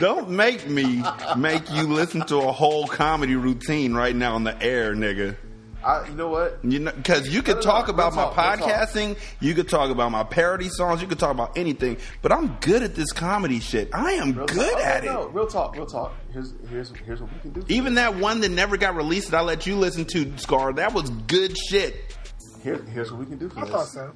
[0.00, 1.02] Don't make me
[1.38, 5.38] make you listen to a whole comedy routine right now on the air, nigga.
[5.84, 6.58] I, you know what?
[6.64, 8.88] You know, because you could No, no, talk no, about real my talk, real talk.
[8.88, 12.56] podcasting, you could talk about my parody songs, you could talk about anything, but I'm
[12.60, 13.90] good at this comedy shit.
[13.92, 14.80] I am Real good talk.
[14.80, 15.12] at Oh, it.
[15.12, 16.14] No, real talk, real talk.
[16.32, 17.64] Here's here's here's what we can do.
[17.68, 20.94] Even that one that never got released that I let you listen to, Scar, that
[20.94, 22.16] was good shit.
[22.62, 23.70] Here, here's what we can do for I this.
[23.70, 24.12] thought so.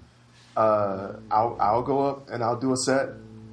[0.56, 3.10] Uh, I'll I'll go up and I'll do a set.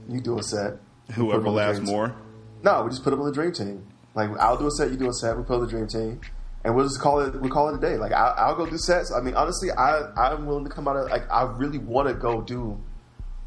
[0.09, 0.73] You do a set.
[1.09, 2.07] We put Whoever them on the laughs more.
[2.07, 2.17] Team.
[2.63, 3.85] No, we just put them on the dream team.
[4.15, 5.37] Like I'll do a set, you do a set.
[5.37, 6.21] We put on the dream team,
[6.65, 7.33] and we'll just call it.
[7.33, 7.95] We will call it a day.
[7.95, 9.13] Like I'll, I'll go do sets.
[9.13, 12.15] I mean, honestly, I I'm willing to come out of like I really want to
[12.15, 12.81] go do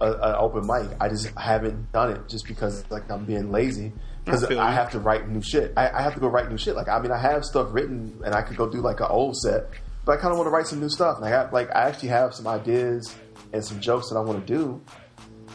[0.01, 0.97] an open mic.
[1.01, 3.93] I just haven't done it just because like I'm being lazy
[4.25, 5.73] because I I have to write new shit.
[5.77, 6.77] I, I have to go write new shit.
[6.77, 9.37] Like I mean, I have stuff written and I could go do like an old
[9.37, 9.65] set,
[10.05, 11.19] but I kind of want to write some new stuff.
[11.21, 13.13] Like I got like I actually have some ideas
[13.53, 14.81] and some jokes that I want to do.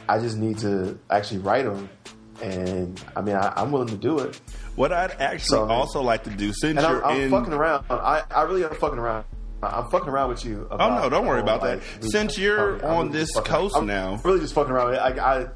[0.09, 1.89] I just need to actually write them,
[2.43, 4.39] and I mean, I, I'm willing to do it.
[4.75, 7.53] What I'd actually So- also like to do, since And I'm, you're I'm in, fucking
[7.53, 7.85] around.
[7.89, 9.25] I, I really am fucking around.
[9.61, 10.67] I'm fucking around with you.
[10.69, 11.77] oh no, don't worry about that.
[11.79, 14.95] like, Since you're I'm- I'm on really this coast I'm now, really just fucking around.
[14.97, 15.09] I,
[15.43, 15.47] I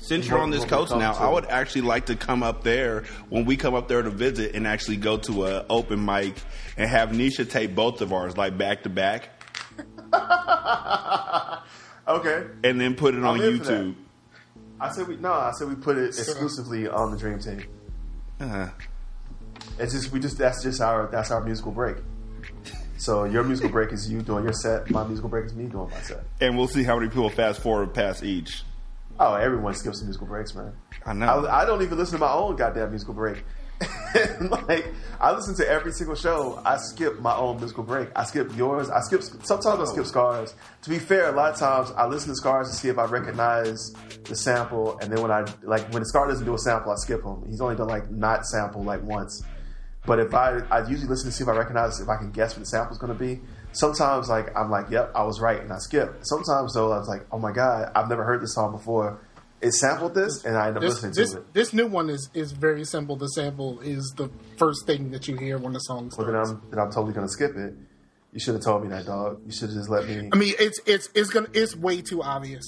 [0.00, 1.12] since you're on this What- what we coast now.
[1.14, 4.54] I would actually like to come up there when we come up there to visit
[4.54, 6.34] and actually go to a open mic
[6.78, 9.28] and have Nisha tape both of ours like back to back,
[12.08, 12.46] okay.
[12.64, 13.58] and then put it on I'm.
[13.58, 13.94] YouTube.
[14.84, 15.32] I said we no.
[15.32, 17.64] I said we put it exclusively on the Dream Team.
[18.38, 18.68] Uh-huh.
[19.78, 21.96] It's just we just that's just our that's our musical break.
[22.98, 24.90] So your musical break is you doing your set.
[24.90, 26.24] My musical break is me doing my set.
[26.40, 28.62] and we'll see how many people fast forward past each.
[29.18, 30.72] Oh, everyone skips the musical breaks, man.
[31.06, 31.46] I know.
[31.46, 33.44] I, I don't even listen to my own goddamn musical break.
[34.68, 36.60] Like I listen to every single show.
[36.64, 38.08] I skip my own musical break.
[38.14, 38.90] I skip yours.
[38.90, 40.54] I skip sometimes I skip scars.
[40.82, 43.04] To be fair, a lot of times I listen to scars to see if I
[43.06, 43.92] recognize
[44.24, 46.96] the sample, and then when I like when the scar doesn't do a sample, I
[46.96, 47.44] skip him.
[47.48, 49.42] He's only done like not sample like once.
[50.06, 52.54] But if I I usually listen to see if I recognize if I can guess
[52.54, 53.40] what the sample's going to be.
[53.72, 56.18] Sometimes like I'm like, yep, I was right, and I skip.
[56.22, 59.20] Sometimes though I was like, oh my god, I've never heard this song before.
[59.64, 61.54] It sampled this, and I end up This, listening this, to it.
[61.54, 63.16] this new one is, is very simple.
[63.16, 66.36] The sample is the first thing that you hear when the song Well, then.
[66.36, 67.74] I'm then I'm totally gonna skip it.
[68.32, 69.40] You should have told me that, dog.
[69.46, 70.28] You should have just let me.
[70.32, 72.64] I mean, it's it's it's gonna it's way too obvious.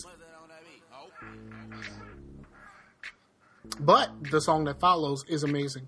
[3.79, 5.87] But the song that follows is amazing.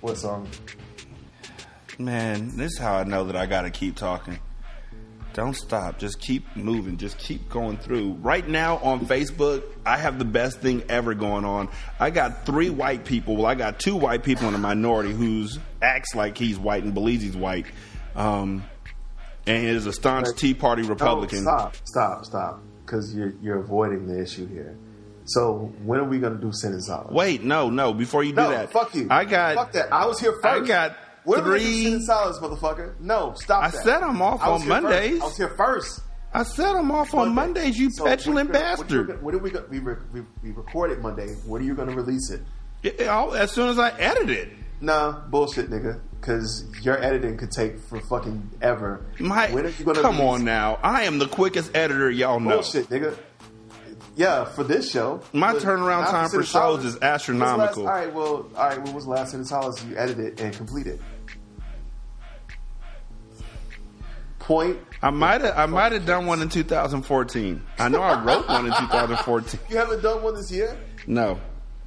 [0.00, 0.48] What song?
[1.98, 4.38] Man, this is how I know that I got to keep talking.
[5.34, 5.98] Don't stop.
[5.98, 6.96] Just keep moving.
[6.96, 8.12] Just keep going through.
[8.14, 11.68] Right now on Facebook, I have the best thing ever going on.
[11.98, 13.36] I got three white people.
[13.36, 16.94] Well, I got two white people in a minority who's acts like he's white and
[16.94, 17.66] believes he's white.
[18.14, 18.64] Um,
[19.46, 21.44] and is a staunch Tea Party Republican.
[21.44, 22.62] No, stop, stop, stop.
[22.86, 24.78] Because you're you're avoiding the issue here.
[25.24, 27.10] So when are we gonna do Sin and Solace?
[27.10, 27.92] Wait, no, no.
[27.92, 29.08] Before you do No, that, fuck you.
[29.10, 29.56] I got.
[29.56, 29.92] Fuck that.
[29.92, 30.44] I was here first.
[30.44, 32.04] I got When are we gonna three.
[32.04, 33.00] Solace, motherfucker?
[33.00, 33.82] No, stop I that.
[33.84, 34.82] said I'm off I on here first.
[34.82, 35.20] Mondays.
[35.20, 36.00] I was here first.
[36.34, 37.78] I said I'm off on Mondays.
[37.78, 39.06] You So petulant what gonna- what bastard.
[39.06, 41.28] gonna- What are we gonna we, re, we, we recorded Monday?
[41.46, 42.42] When are you gonna release it?
[42.82, 44.48] Yeah, I'll- as soon as I edit it.
[44.80, 46.00] Nah, bullshit, nigga.
[46.20, 49.06] Because your editing could take for fucking ever.
[49.18, 50.78] My, when are you gonna come release on now.
[50.82, 52.50] I am the quickest editor y'all know.
[52.56, 53.16] Bullshit, nigga.
[54.16, 55.20] Yeah, for this show.
[55.32, 57.86] My turnaround time for shows is the last- astronomical.
[57.88, 58.82] all right, well, all right.
[58.82, 61.00] When was the last and Solace you edited and completed?
[64.46, 64.78] Point.
[65.00, 67.62] I might have I might have done one in 2014.
[67.78, 69.60] I know I wrote one in 2014.
[69.70, 70.76] You haven't done one this year.
[71.06, 71.40] No.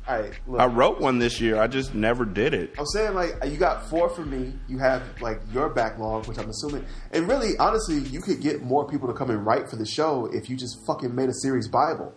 [0.07, 0.61] All right, look.
[0.61, 1.59] I wrote one this year.
[1.59, 2.73] I just never did it.
[2.79, 4.53] I'm saying like you got four for me.
[4.67, 8.87] You have like your backlog, which I'm assuming, and really, honestly, you could get more
[8.87, 11.67] people to come and write for the show if you just fucking made a series
[11.67, 12.13] Bible.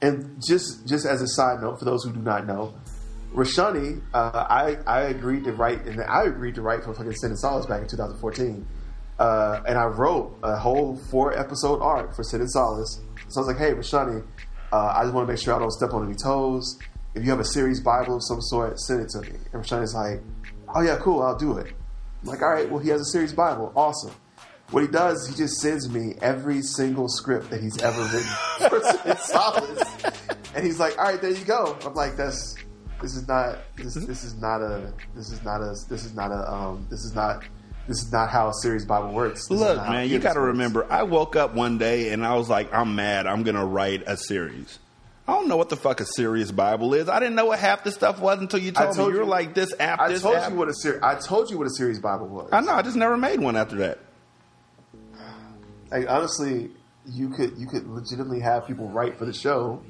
[0.00, 2.74] And just just as a side note, for those who do not know,
[3.34, 7.30] Rashanii, uh, I I agreed to write, and I agreed to write for fucking Sin
[7.30, 8.66] and Solace back in 2014,
[9.18, 13.00] uh, and I wrote a whole four episode arc for Sin and Solace.
[13.28, 14.24] So I was like, hey, Rashanii,
[14.72, 16.78] uh, I just want to make sure I don't step on any toes.
[17.14, 19.36] If you have a series Bible of some sort, send it to me.
[19.52, 20.20] And Rashanii's like,
[20.74, 21.72] oh yeah, cool, I'll do it.
[22.22, 24.12] I'm like, all right, well he has a series Bible, awesome.
[24.70, 28.20] What he does, he just sends me every single script that he's ever written
[28.68, 30.14] for Sin and Solace.
[30.54, 31.76] And he's like, all right, there you go.
[31.84, 32.56] I'm like, that's
[33.04, 36.32] this is not this this is not a this is not a this is not
[36.32, 37.44] a um this is not
[37.86, 39.46] this is not how a series Bible works.
[39.46, 40.90] This Look, man, you got to remember.
[40.90, 43.26] I woke up one day and I was like, I'm mad.
[43.26, 44.78] I'm gonna write a series.
[45.28, 47.10] I don't know what the fuck a serious Bible is.
[47.10, 49.14] I didn't know what half the stuff was until you I told, me.
[49.14, 50.00] You were like this app.
[50.00, 50.50] I this told app.
[50.50, 51.02] you what a series.
[51.02, 52.48] I told you what a series Bible was.
[52.52, 52.72] I know.
[52.72, 53.98] I just never made one after that.
[55.90, 56.70] Like honestly,
[57.04, 59.82] you could you could legitimately have people write for the show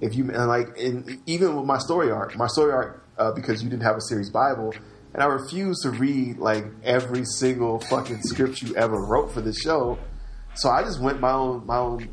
[0.00, 3.62] if you and like and even with my story arc, my story arc uh, because
[3.62, 4.74] you didn't have a series Bible,
[5.14, 9.52] and I refuse to read like every single fucking script you ever wrote for the
[9.52, 9.98] show.
[10.54, 12.08] So I just went my own my own.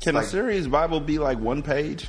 [0.00, 2.08] Can like, a serious Bible be like one page?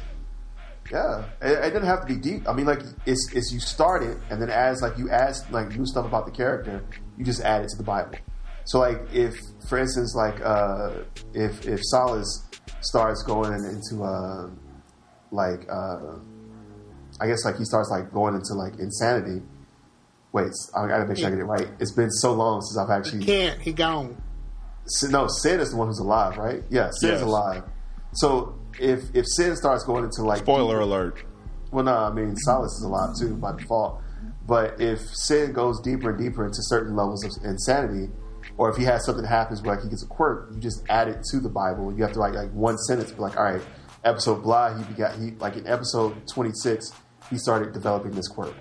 [0.92, 2.48] Yeah, it, it doesn't have to be deep.
[2.48, 5.76] I mean, like it's it's you start it, and then as like you add like
[5.76, 6.84] new stuff about the character,
[7.18, 8.18] you just add it to the Bible.
[8.66, 9.36] So like if,
[9.70, 10.92] for instance, like uh,
[11.34, 12.50] if if Solace
[12.82, 14.50] starts going into uh,
[15.36, 16.16] like uh,
[17.22, 19.42] I guess like he starts like going into like insanity.
[20.32, 21.68] Wait, I gotta make sure I get it right.
[21.80, 24.22] It's been so long since I've actually Can't he gone?
[25.10, 26.62] No, Sin is the one who's alive, right?
[26.70, 27.22] Yeah, Sin's Yes.
[27.22, 27.64] alive.
[28.14, 31.24] So if if Sin starts going into like Spoiler alert.
[31.72, 34.02] well, no, I mean Solace is alive too by default.
[34.46, 38.12] But if Sin goes deeper and deeper into certain levels of insanity,
[38.58, 40.84] or if he has something that happens where like he gets a quirk, you just
[40.90, 41.92] add it to the Bible.
[41.96, 43.62] You have to write like one sentence, be like, all right,
[44.06, 46.92] episode blah, he begot he like in episode twenty six,
[47.30, 48.54] he started developing this quirk,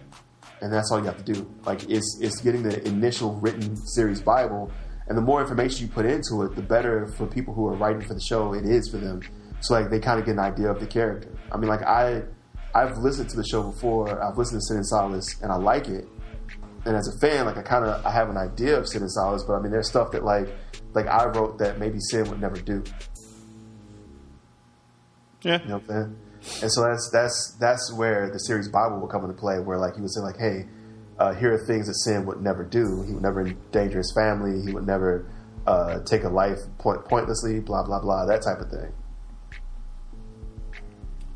[0.60, 1.48] and that's all you have to do.
[1.64, 4.72] Like it's it's getting the initial written series Bible,
[5.08, 8.02] and the more information you put into it, the better for people who are writing
[8.02, 9.20] for the show it is for them.
[9.60, 11.28] So like they kind of get an idea of the character.
[11.52, 12.22] I mean, like I
[12.74, 14.22] I've listened to the show before.
[14.22, 16.08] I've listened to Sin and Solace, and I like it.
[16.86, 19.10] And as a fan, like I kind of I have an idea of Sin and
[19.10, 20.48] Solace, but I mean, there's stuff that like
[20.92, 22.82] like I wrote that maybe Sin would never do.
[25.44, 26.62] Yeah, you know what I'm saying.
[26.62, 29.94] And so that's that's that's where the series Bible will come into play, where like
[29.94, 30.66] he would say like, hey,
[31.18, 33.02] uh, here are things that Sin would never do.
[33.06, 34.60] He would never endanger his family.
[34.66, 35.26] He would never
[35.66, 37.60] uh, take a life point, pointlessly.
[37.60, 38.26] Blah blah blah.
[38.26, 38.92] That type of thing.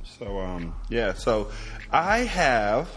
[0.05, 1.14] So um, yeah.
[1.14, 1.51] So
[1.90, 2.89] I have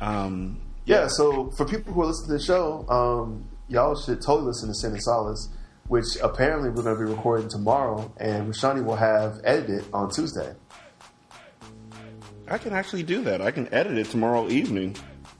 [0.00, 4.48] um, Yeah, so for people who are listening to the show, um, y'all should totally
[4.48, 5.48] listen to Sin and Solace,
[5.88, 10.54] which apparently we're going to be recording tomorrow, and Rashanii will have edited on Tuesday.
[12.48, 13.40] I can actually do that.
[13.40, 14.96] I can edit it tomorrow evening.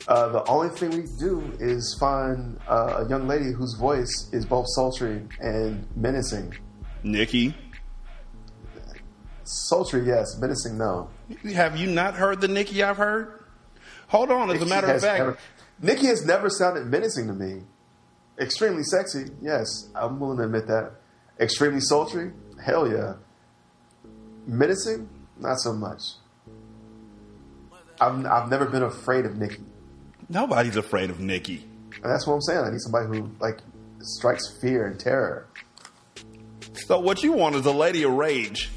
[0.09, 4.45] Uh, the only thing we do is find uh, a young lady whose voice is
[4.45, 6.55] both sultry and menacing.
[7.03, 7.55] Nikki,
[9.47, 10.37] Sultry, yes.
[10.41, 11.09] Menacing, no.
[11.55, 13.45] have you not heard the Nikki I've heard?
[14.09, 14.51] Hold on.
[14.51, 15.39] As a matter of fact, never-
[15.81, 17.63] Nikki has never sounded menacing to me.
[18.39, 19.89] Extremely sexy, yes.
[19.95, 20.93] I'm willing to admit that.
[21.41, 22.33] Extremely sultry,
[22.65, 23.15] hell yeah.
[24.47, 25.09] Menacing,
[25.39, 26.01] not so much.
[28.01, 29.63] I've, I've never been afraid of Nikki.
[30.29, 31.65] nobody's afraid of Nikki.
[32.03, 32.61] And that's what I'm saying.
[32.61, 33.61] I need somebody who like
[34.01, 35.49] strikes fear and terror.
[36.75, 38.71] So what you want is a lady of rage.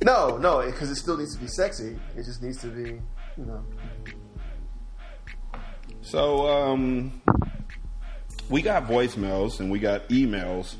[0.00, 1.98] No, no, because it still needs to be sexy.
[2.16, 3.00] It just needs to be,
[3.36, 3.64] you know.
[6.02, 7.20] So um,
[8.48, 10.74] we got voicemails and we got emails,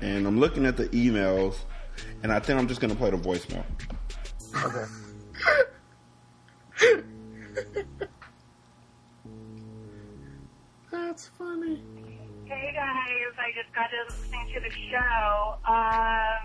[0.00, 1.56] and I'm looking at the emails,
[2.22, 3.64] and I think I'm just gonna play the voicemail.
[4.64, 4.86] Okay.
[10.90, 11.82] That's funny.
[12.44, 15.58] Hey guys, I just got to listening to the show.
[15.66, 16.38] Um,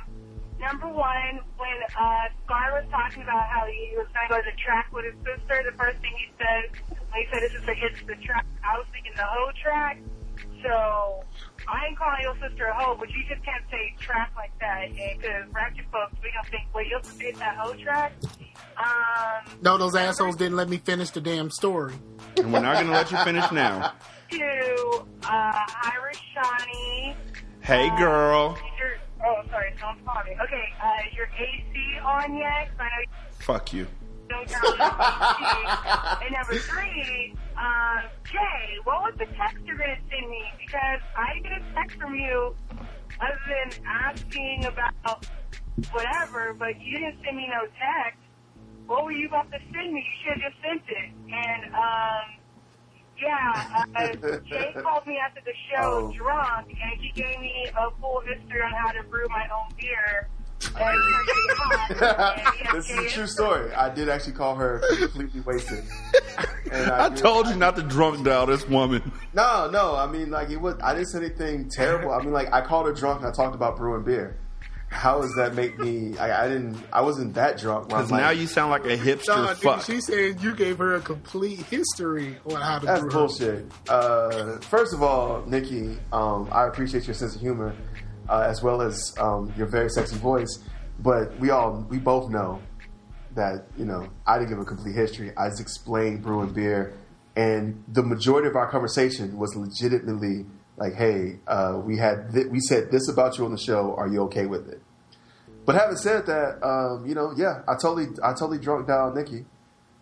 [0.59, 4.45] number one, when uh, Scar was talking about how he was going to go to
[4.49, 7.73] the track with his sister, the first thing he said, when he said his sister
[7.75, 9.99] hits the track, I was thinking the hoe track.
[10.63, 11.23] So
[11.67, 14.89] I ain't calling your sister a hoe, but you just can't say track like that.
[14.93, 18.13] Because ratchet folks, we gonna think, wait, your sister hit that hoe track?
[18.77, 21.93] Um, No, those assholes didn't let me finish the damn story.
[22.37, 23.93] And we're not gonna let you finish now.
[24.31, 27.15] to uh, Irish Shawnee.
[27.61, 28.57] Hey, girl.
[28.79, 28.95] Your,
[29.25, 30.43] oh, sorry, someone's calling me.
[30.43, 32.69] Okay, uh, is your AC on yet?
[32.79, 33.87] I know Fuck you.
[34.39, 34.99] You don't turn on
[35.39, 36.25] AC.
[36.25, 40.43] And number three, um, Jay, what was the text you're going to send me?
[40.57, 42.55] Because I didn't get a text from you
[43.21, 45.25] other than asking about
[45.91, 48.19] whatever, but you didn't send me no text.
[48.87, 50.01] What were you about to send me?
[50.01, 51.09] You should have just sent it.
[51.31, 52.25] And, um,
[53.21, 56.13] yeah, uh, Jay called me after the show Oh.
[56.17, 60.27] drunk, and he gave me a full history on how to brew my own beer.
[60.75, 62.37] And it turned me hot.
[62.37, 63.73] And yes, this is a true story.
[63.73, 65.83] I did actually call her completely wasted.
[66.71, 69.11] And I did- told you not to drunk dial this woman.
[69.33, 69.95] No, no.
[69.95, 70.75] I mean, like it was.
[70.83, 72.11] I didn't say anything terrible.
[72.11, 74.37] I mean, like I called her drunk and I talked about brewing beer.
[74.89, 76.15] How does that make me?
[76.19, 76.77] I, I didn't.
[76.93, 77.87] I wasn't that drunk.
[77.89, 79.83] where I'm Because like, now you sound like a hipster Nah, fuck.
[79.85, 83.09] dude, she said you gave her a complete history on how to That's brew.
[83.09, 83.65] bullshit.
[83.89, 87.73] Uh, first of all, Nikki, um, I appreciate your sense of humor
[88.29, 90.59] uh, as well as um, your very sexy voice.
[90.99, 92.61] But we all, we both know
[93.35, 95.31] that you know I didn't give a complete history.
[95.37, 96.93] I just explained brewing beer,
[97.35, 100.45] and the majority of our conversation was legitimately
[100.77, 103.95] like, "Hey, uh, we had th- we said this about you on the show.
[103.95, 104.81] Are you okay with it?"
[105.65, 109.45] But having said that, um, you know, yeah, I totally, I totally drunk down Nikki.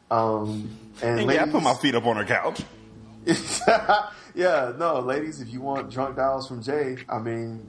[0.10, 2.62] Um, and And yeah, I put my feet up on her couch.
[4.36, 7.64] yeah, no, ladies, if you want drunk dials from Jay, I mean,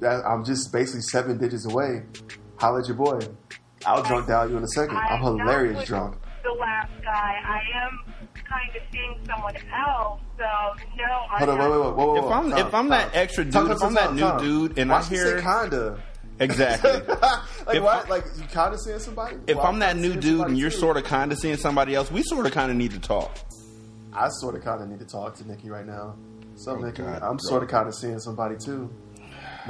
[0.00, 2.02] that, I'm just basically seven digits away.
[2.56, 3.18] Holla at your boy.
[3.86, 4.96] I'll drunk dial you in a second.
[4.96, 6.16] I'm I'm hilarious not drunk.
[6.42, 7.34] the last guy.
[7.44, 10.44] I am kind of seeing someone else, so
[10.96, 12.24] no, I'm Hold on, wait, wait, wait, whoa, whoa, If.
[12.32, 14.38] I'm Time, if I'm that extra dude, Time, if I'm that time, new time.
[14.38, 16.02] dude, and Why I hear say kinda?
[16.40, 16.90] exactly.
[16.92, 18.08] like If what?
[18.10, 19.36] Like you kinda seeing somebody?
[19.46, 20.76] If Well, I'm that kinda new dude and you're too.
[20.78, 23.30] sort of kind of seeing somebody else, we sort of kind of need to talk.
[24.12, 26.16] I sort of kind of need to talk to Nikki right now.
[26.56, 27.48] So, oh, Nikki, Oh, God, I'm bro.
[27.48, 28.90] sort of kind of seeing somebody too.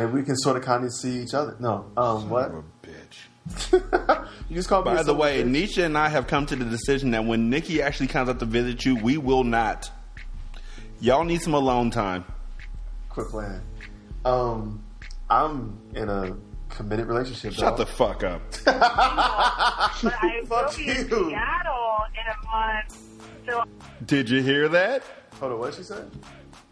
[0.01, 1.57] Maybe we can sort of kind of see each other.
[1.59, 2.51] No, um, what?
[2.83, 4.29] bitch.
[4.49, 4.93] you just called me.
[4.93, 5.69] By a the son of a way, bitch.
[5.69, 8.47] Nisha and I have come to the decision that when Nikki actually comes out to
[8.47, 9.91] visit you, we will not.
[11.03, 12.25] Y'all need some alone time.
[13.11, 13.61] Quit playing.
[14.25, 14.83] Um,
[15.29, 16.35] I'm in a
[16.71, 17.53] committed relationship.
[17.53, 18.41] Shut the fuck up.
[18.65, 21.29] but I will Fuck be in you.
[21.29, 22.99] Seattle in a month.
[23.47, 23.65] So
[24.07, 25.03] Did you hear that?
[25.41, 26.11] Hold on, what she said?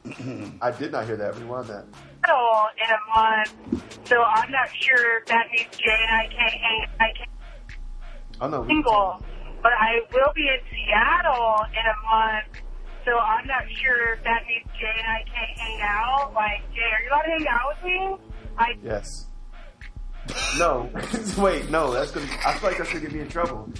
[0.62, 1.36] I did not hear that.
[1.36, 1.84] Rewind that.
[2.24, 3.82] Seattle in a month.
[4.08, 6.86] So I'm not sure if that means Jay and I can't hang.
[7.00, 7.30] I can't
[8.40, 8.66] Oh no.
[8.66, 9.20] single,
[9.62, 12.62] but I will be in Seattle in a month.
[13.04, 16.32] So I'm not sure if that means Jay and I can't hang out.
[16.34, 18.16] Like Jay, are you allowed to hang out with me?
[18.58, 19.27] I Yes.
[20.58, 20.90] No.
[21.38, 21.92] Wait, no.
[21.92, 22.26] That's gonna.
[22.44, 23.72] I feel like that's gonna get me in trouble.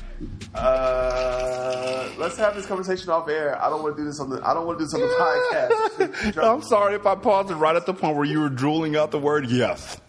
[0.54, 3.60] Uh, let's have this conversation off air.
[3.62, 4.40] I don't want to do this on the.
[4.46, 6.42] I don't want to do this on the podcast.
[6.42, 9.10] I'm sorry if I paused it right at the point where you were drooling out
[9.10, 10.00] the word yes.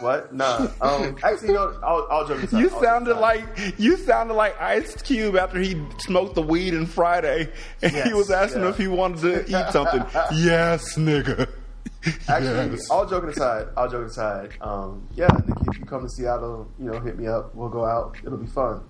[0.00, 0.32] What?
[0.32, 0.68] Nah.
[0.80, 1.78] Um, actually, no.
[1.82, 2.60] All joking aside.
[2.60, 3.44] You all sounded like
[3.78, 7.52] you sounded like Ice Cube after he smoked the weed in Friday,
[7.82, 8.68] and he was asking yeah.
[8.68, 10.04] if he wanted to eat something.
[10.34, 11.48] yes, nigga.
[12.28, 12.90] Actually, Yes.
[12.90, 16.86] all joking aside, all joking aside, um, yeah, Nikki, if you come to Seattle, you
[16.90, 17.54] know, hit me up.
[17.54, 18.16] We'll go out.
[18.24, 18.82] It'll be fun.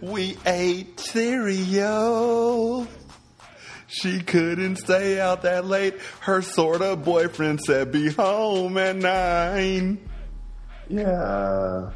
[0.00, 2.86] We ate cereal.
[3.88, 5.94] She couldn't stay out that late.
[6.20, 9.98] Her sort of boyfriend said be home at nine.
[10.88, 11.90] Yeah.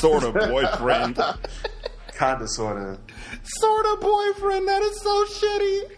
[0.00, 1.16] Sort of boyfriend.
[2.18, 2.98] Kinda, sorta.
[3.44, 4.66] Sort of boyfriend.
[4.68, 5.90] That is so shitty.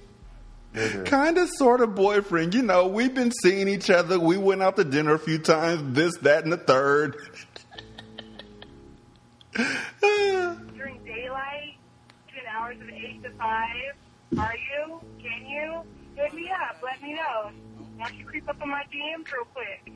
[0.74, 1.02] Mm-hmm.
[1.02, 1.06] Nigga.
[1.06, 2.54] Kind of, sort of boyfriend.
[2.54, 4.18] You know, we've been seeing each other.
[4.18, 5.94] We went out to dinner a few times.
[5.94, 7.16] This, that, and the third.
[10.00, 11.76] During daylight,
[12.26, 13.58] between hours of 8 to 5,
[14.38, 15.00] are you?
[15.22, 15.82] Can you?
[16.16, 16.76] Hit me up.
[16.82, 17.50] Let me know.
[17.96, 19.92] Why don't you creep up on my DMs real quick?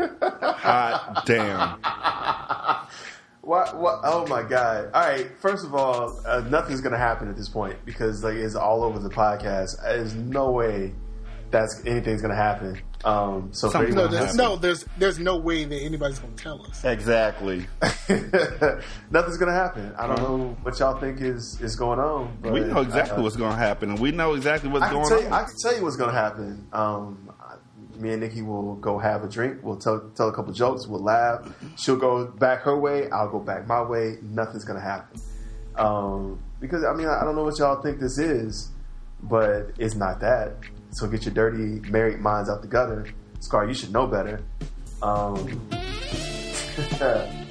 [0.00, 1.78] Hot damn.
[3.48, 3.78] What?
[3.78, 4.00] What?
[4.04, 4.90] Oh my god!
[4.92, 5.26] All right.
[5.40, 8.98] First of all, uh, nothing's gonna happen at this point because like it's all over
[8.98, 9.82] the podcast.
[9.82, 10.92] There's no way
[11.50, 12.78] that's anything's gonna happen.
[13.04, 16.60] Um, so Something No, there's, who's- no, there's there's no way that anybody's gonna tell
[16.66, 16.84] us.
[16.84, 17.66] Exactly.
[19.10, 19.94] nothing's gonna happen.
[19.98, 22.36] I don't know what y'all think is is going on.
[22.42, 23.90] But, we know exactly uh, what's going to happen.
[23.92, 25.32] and We know exactly what's I can going tell you, on.
[25.32, 26.66] I can tell you what's gonna happen.
[26.72, 27.27] Um, I-
[27.98, 29.58] me and Nikki will go have a drink.
[29.62, 30.86] We'll tell tell a couple jokes.
[30.86, 31.48] We'll laugh.
[31.76, 33.10] She'll go back her way.
[33.10, 34.18] I'll go back my way.
[34.22, 35.20] Nothing's gonna happen.
[35.76, 38.70] Um, because I mean, I don't know what y'all think this is,
[39.22, 40.54] but it's not that.
[40.90, 43.06] So get your dirty married minds out the gutter.
[43.40, 44.40] Scar, you should know better.
[45.02, 45.68] Um,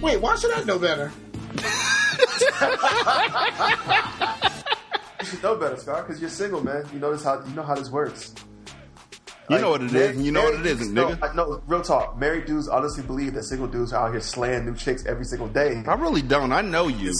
[0.00, 1.12] Wait, why should I know better?
[5.20, 6.84] you should know better, Scar, because you're single, man.
[6.92, 8.34] You know this how you know how this works.
[9.48, 11.34] You know what it is, and you know what it isn't, no, nigga.
[11.34, 12.16] No, real talk.
[12.16, 15.48] Married dudes honestly believe that single dudes are out here slaying new chicks every single
[15.48, 15.82] day.
[15.88, 16.52] I really don't.
[16.52, 17.12] I know you.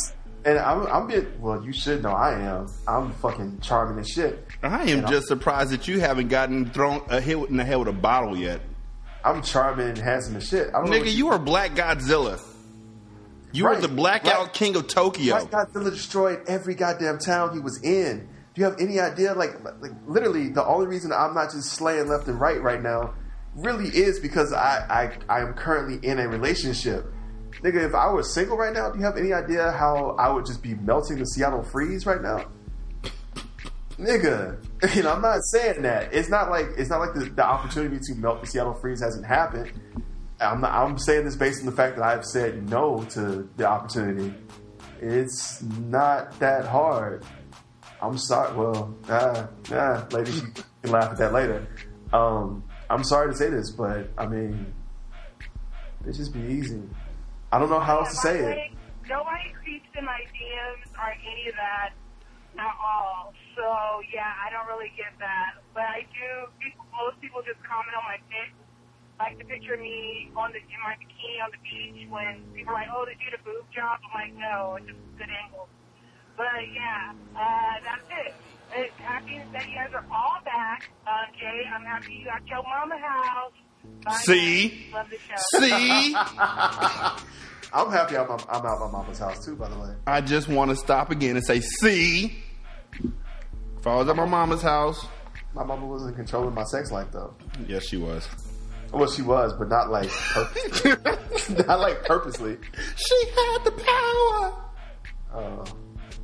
[0.45, 2.69] And I'm, I'm being, well, you should know I am.
[2.87, 4.47] I'm fucking charming as shit.
[4.63, 7.79] I am And just surprised that you haven't gotten thrown a hit in the head
[7.79, 8.61] with a bottle yet.
[9.25, 10.69] I'm charming and handsome as shit.
[10.69, 12.41] I don't know what Nigga, you are Black Godzilla.
[13.53, 13.83] You are Right.
[13.83, 14.53] the blackout Right.
[14.53, 15.45] king of Tokyo.
[15.47, 18.29] Black Godzilla destroyed every goddamn town he was in.
[18.55, 19.35] Do you have any idea?
[19.35, 23.15] Like, like literally, the only reason I'm not just slaying left and right right now
[23.57, 27.13] really is because I, I, I am currently in a relationship.
[27.63, 30.47] Nigga, if I was single right now, do you have any idea how I would
[30.47, 32.45] just be melting the Seattle freeze right now?
[33.99, 34.57] Nigga,
[34.97, 36.13] you know, I'm not saying that.
[36.15, 39.27] It's not like it's not like the, the opportunity to melt the Seattle freeze hasn't
[39.27, 39.73] happened.
[40.41, 43.67] I'm not, I'm saying this based on the fact that I've said no to the
[43.67, 44.35] opportunity.
[45.01, 47.25] It's not that hard.
[48.03, 48.57] I'm sorry.
[48.57, 50.49] Well, ah, ah, ladies, you
[50.83, 51.69] can laugh at that later.
[52.13, 54.73] Um, I'm sorry to say this, but I mean,
[56.07, 56.83] it just be easy.
[57.53, 58.73] I don't know how else to say it.
[59.09, 61.91] Nobody creeps in my DMs or any of that
[62.59, 63.35] at all.
[63.57, 63.63] So
[64.15, 65.61] yeah, I don't really get that.
[65.75, 66.49] But I do.
[66.59, 68.55] People, most people just comment on my pic,
[69.21, 72.09] like the picture of me on the in my bikini on the beach.
[72.09, 74.87] When people are like, "Oh, did you get a boob job?" I'm like, "No, it's
[74.89, 75.69] just a good angle."
[76.37, 78.35] But yeah, uh, that's it.
[78.73, 80.89] It's happy that you guys are all back.
[81.07, 83.53] Uh, Jay, I'm happy you got your mama house.
[84.05, 84.69] Bye, See?
[84.69, 84.95] guys.
[84.95, 85.61] Love the show.
[85.61, 86.15] See?
[87.73, 89.57] I'm happy I'm, I'm, I'm out my mama's house too.
[89.57, 92.37] By the way, I just want to stop again and say, see?
[93.79, 95.07] If I was at my mama's house.
[95.55, 97.35] my mama wasn't controlling my sex life though.
[97.67, 98.27] Yes, she was.
[98.93, 100.91] Well, she was, but not like purposely.
[101.67, 102.59] not like purposely.
[102.97, 104.65] She had the power.
[105.33, 105.65] Oh,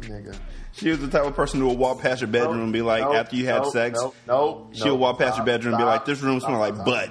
[0.01, 0.37] nigga.
[0.73, 3.03] She was the type of person who would walk past your bedroom and be like,
[3.03, 5.57] Nope, after you had nope, sex, nope, nope, she would nope, walk past stop, your
[5.57, 6.87] bedroom and be like, this room stop, smells like stop.
[6.87, 7.11] butt.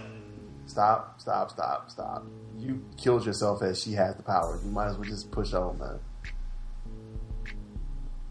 [0.67, 2.25] Stop, stop, stop, stop.
[2.57, 4.59] You killed yourself as she had the power.
[4.63, 5.99] You might as well just push on, man.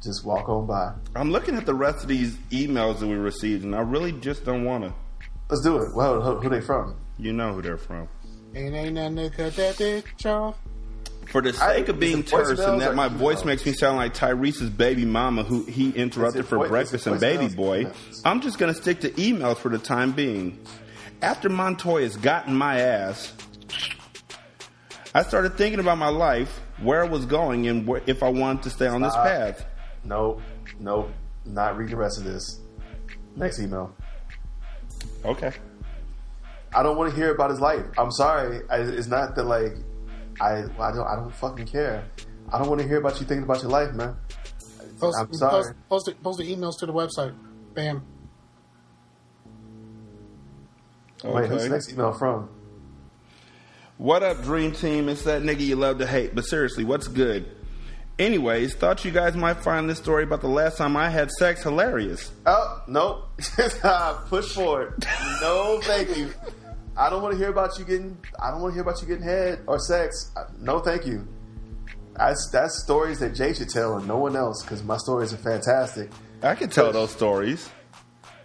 [0.03, 0.93] Just walk on by.
[1.17, 4.45] I'm looking at the rest of these emails that we received, and I really just
[4.45, 4.93] don't want to.
[5.49, 5.95] Let's do it.
[5.95, 6.97] Well, who, who they from?
[7.19, 8.09] You know who they're from.
[8.55, 10.57] Ain't ain't nothing to cut that bitch off.
[11.27, 13.45] For the sake of being terse and that my voice emails?
[13.47, 17.07] makes me sound like Tyrese's baby mama who he interrupted for voi- is it breakfast
[17.07, 18.23] and baby boy, emails?
[18.25, 20.59] I'm just going to stick to emails for the time being.
[21.23, 23.33] After Montoya's gotten my ass,
[25.15, 28.65] I started thinking about my life, where I was going, and where, if I wanted
[28.65, 29.27] to stay on this Stop.
[29.27, 29.65] path.
[30.05, 30.43] Nope,
[30.79, 31.11] nope.
[31.47, 32.61] Not read the rest of this.
[33.35, 33.95] Next email.
[35.25, 35.53] Okay.
[36.75, 37.85] I don't want to hear about his life.
[37.97, 38.61] I'm sorry.
[38.69, 39.75] I, it's not that like
[40.41, 42.05] I I don't I don't fucking care.
[42.53, 44.17] I don't want to hear about you thinking about your life, man.
[44.99, 45.53] Post, I'm sorry.
[45.53, 47.35] Post, post, the, post the emails to the website.
[47.75, 48.05] Bam.
[51.25, 52.49] Wait, who's the next email from?
[53.97, 55.09] What up, Dream Team?
[55.09, 56.35] It's that nigga you love to hate.
[56.35, 57.47] But seriously, what's good?
[58.19, 61.63] Anyways, thought you guys might find this story about the last time I had sex
[61.63, 62.31] hilarious.
[62.47, 63.29] Oh, nope.
[64.29, 65.05] Push forward.
[65.41, 66.31] No, thank you.
[66.97, 68.17] I don't want to hear about you getting.
[68.41, 70.31] I don't want to hear about you getting head or sex.
[70.37, 71.27] Uh, No, thank you.
[72.17, 75.37] That's that's stories that Jay should tell and no one else because my stories are
[75.39, 76.11] fantastic.
[76.43, 77.69] I can tell those stories.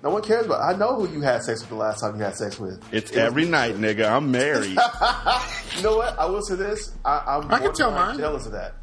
[0.01, 0.61] No one cares about.
[0.61, 2.81] I know who you had sex with the last time you had sex with.
[2.91, 4.09] It's every night, nigga.
[4.09, 4.69] I'm married.
[5.75, 6.17] you know what?
[6.17, 6.95] I will say this.
[7.05, 8.17] I, I'm I can tell mine.
[8.17, 8.75] jealous of that.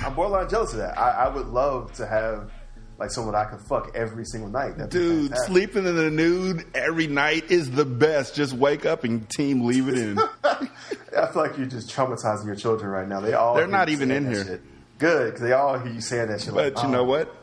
[0.00, 0.96] I'm borderline jealous of that.
[0.96, 2.50] I, I would love to have
[2.98, 4.76] like someone I could fuck every single night.
[4.76, 8.34] That'd Dude, sleeping in the nude every night is the best.
[8.34, 10.18] Just wake up and team leave it in.
[10.44, 13.20] I feel like you're just traumatizing your children right now.
[13.20, 14.44] They all They're not even in here.
[14.44, 14.62] shit.
[14.98, 16.54] Good, because they all hear you saying that shit.
[16.54, 16.92] But like, you oh.
[16.92, 17.34] know what?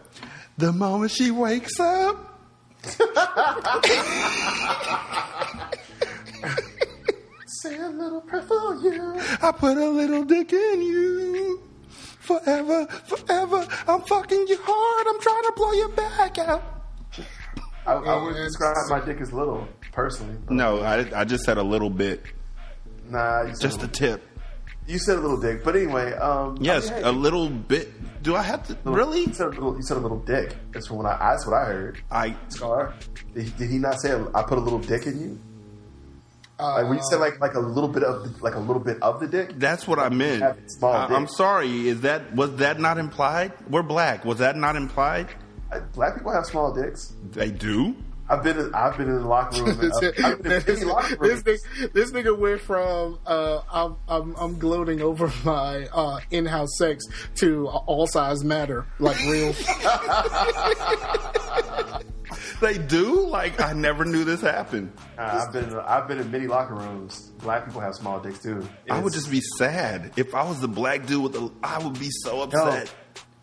[0.57, 2.27] The moment she wakes up,
[7.61, 9.19] Say a little prayer for you.
[9.41, 11.50] I put a little dick in you.
[12.39, 15.07] Forever, forever, I'm fucking you hard.
[15.07, 16.63] I'm trying to blow your back out.
[17.85, 20.37] I, I would describe my dick as little, personally.
[20.49, 22.23] No, I, I just said a little bit.
[23.09, 24.23] Nah, you said Just a a tip.
[24.87, 25.63] you said a little dick.
[25.63, 28.23] But anyway, um, Yes, I mean, a little bit.
[28.23, 29.21] Do I have to little- really?
[29.25, 29.75] You said a little.
[29.75, 30.55] You said a little dick.
[30.71, 31.17] That's from what I.
[31.31, 32.01] That's what I heard.
[32.11, 32.93] I Scar.
[33.33, 35.39] Did did he not say I put a little dick in you?
[36.61, 39.01] Uh, when you said like like a little bit of the, like a little bit
[39.01, 39.53] of the dick.
[39.57, 40.43] That's what I meant.
[40.43, 41.89] I, I'm sorry.
[41.89, 43.53] Is that was that not implied?
[43.69, 44.25] We're black.
[44.25, 45.27] Was that not implied?
[45.71, 47.13] Uh, Black people have small dicks.
[47.31, 47.95] They do.
[48.29, 49.77] I've been I've been in the locker room.
[49.77, 54.35] this, I've, I've been in this, this, nigga, this nigga went from uh, I'm, I'm
[54.35, 57.03] I'm gloating over my uh, in-house sex
[57.35, 59.53] to all size matter, like real.
[62.59, 63.27] They do.
[63.27, 64.91] Like I never knew this happened.
[65.17, 67.31] Uh, I've been in, I've been in many locker rooms.
[67.39, 68.67] Black people have small dicks too.
[68.89, 71.51] I would just be sad if I was the black dude with the.
[71.63, 72.93] I would be so upset.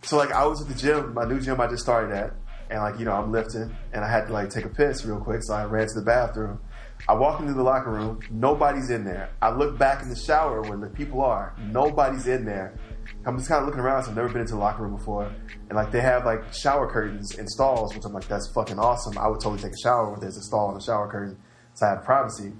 [0.02, 2.32] So like I was at the gym, my new gym I just started at,
[2.70, 5.20] and like you know I'm lifting, and I had to like take a piss real
[5.20, 6.60] quick, so I ran to the bathroom.
[7.09, 9.30] I walk into the locker room, nobody's in there.
[9.40, 12.74] I look back in the shower when the people are, nobody's in there.
[13.28, 15.30] I'm just kind of looking around, so I've never been into the locker room before,
[15.68, 19.18] and like they have like shower curtains and stalls, which I'm like that's fucking awesome.
[19.18, 21.36] I would totally take a shower if there's a stall and a shower curtain,
[21.74, 22.55] so I have privacy.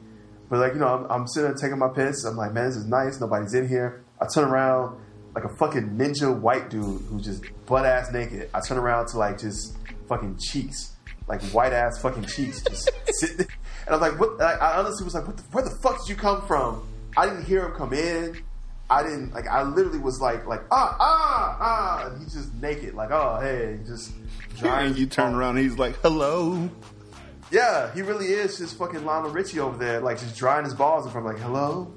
[0.51, 2.23] But like you know, I'm, I'm sitting there taking my piss.
[2.25, 3.19] I'm like, man, this is nice.
[3.19, 4.05] Nobody's in here.
[4.21, 5.01] I turn around
[5.35, 8.51] like a fucking ninja white dude who's just butt ass naked.
[8.53, 9.75] I turn around to like just
[10.07, 10.97] fucking cheeks,
[11.29, 12.91] like white ass fucking cheeks, just
[13.21, 13.47] sitting.
[13.87, 14.39] And I'm like, what?
[14.43, 16.87] I, honestly was like, the, where the fuck did you come from?
[17.17, 18.43] I didn't hear him come in.
[18.91, 19.47] I didn't like.
[19.47, 23.79] I literally was like, like ah ah ah, and he's just naked, like oh hey,
[23.87, 24.13] just
[24.63, 26.71] And you turn around, he's like, "Hello."
[27.51, 31.07] yeah, he really is just fucking Lionel Richie over there, like just drying his balls
[31.07, 31.93] in front, of like, hello?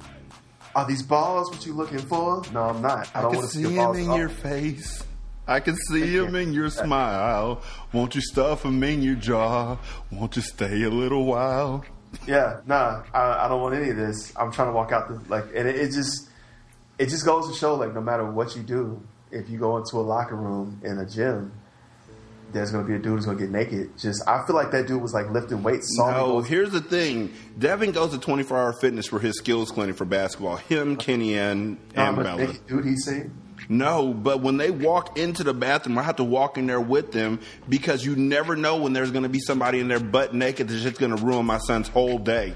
[0.75, 2.41] Are these balls what you looking for?
[2.53, 3.09] No, I'm not.
[3.13, 5.03] I I don't can want to see see your him in your face.
[5.47, 7.61] I can see him in your smile.
[7.91, 9.77] Won't you stuff him in your jaw?
[10.11, 11.83] Won't you stay a little while?
[12.27, 14.33] Yeah, nah, I, I don't want any of this.
[14.37, 16.29] I'm trying to walk out the like, and it, it just,
[17.01, 19.97] it just goes to show, like, no matter what you do, if you go into
[19.97, 21.51] a locker room in a gym,
[22.51, 23.97] there's gonna be a dude who's gonna get naked.
[23.97, 25.95] Just, I feel like that dude was like lifting weights.
[25.95, 27.33] Saw No, here's the thing.
[27.57, 30.57] Devin goes to 24 Hour Fitness for his skills clinic for basketball.
[30.57, 32.53] Him, Kenny, and, Nah, and Bella.
[32.67, 33.33] dude he's seen.
[33.69, 37.13] No, but when they walk into the bathroom, I have to walk in there with
[37.13, 37.39] them
[37.69, 40.81] because you never know when there's going to be somebody in there butt naked that's
[40.81, 42.53] just going to ruin my son's whole day.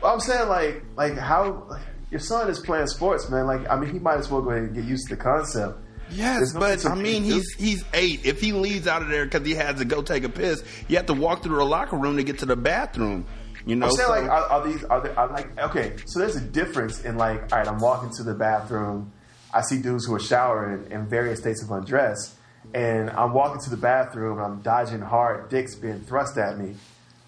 [0.00, 1.68] Well, I'm saying like like how
[2.14, 3.48] your son is playing sports, man.
[3.48, 5.80] Like I mean, he might as well go ahead and get used to the concept.
[6.10, 8.24] Yes, There's but I mean, he's he's eight.
[8.24, 10.96] If he leaves out of there because he has to go take a piss, you
[10.96, 13.26] have to walk through the locker room to get to the bathroom.
[13.66, 15.96] You know, I'm saying so- like are, are these are, they, are like okay?
[16.06, 19.12] So there's a difference in like all right, I'm walking to the bathroom.
[19.52, 22.36] I see dudes who are showering in various states of undress,
[22.72, 26.76] and I'm walking to the bathroom and I'm dodging hard dicks being thrust at me.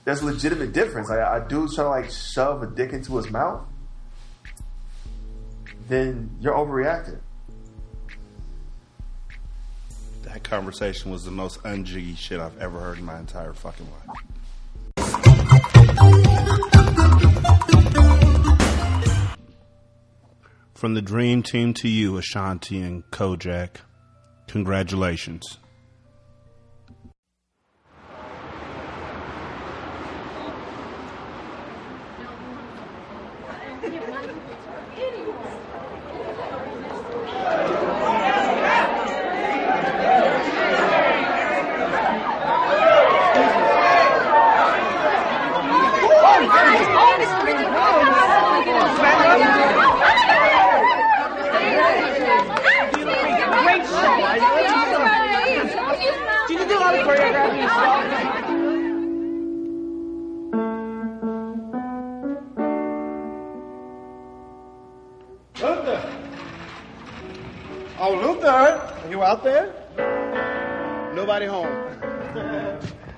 [0.04, 1.08] There's a legitimate difference.
[1.08, 3.66] Like, a dude's trying to like shove a dick into his mouth,
[5.88, 7.20] then you're overreacting.
[10.36, 14.04] that conversation was the most unjiggy shit I've ever heard in my entire fucking life.
[20.74, 23.76] From the dream team to you, Ashanti and Kojack,
[24.46, 25.56] congratulations.
[57.06, 59.26] Did you do all the choreography and stuff?
[65.60, 66.12] Luther!
[67.98, 69.08] Oh, Luther!
[69.10, 69.72] You out there?
[71.14, 71.66] Nobody home.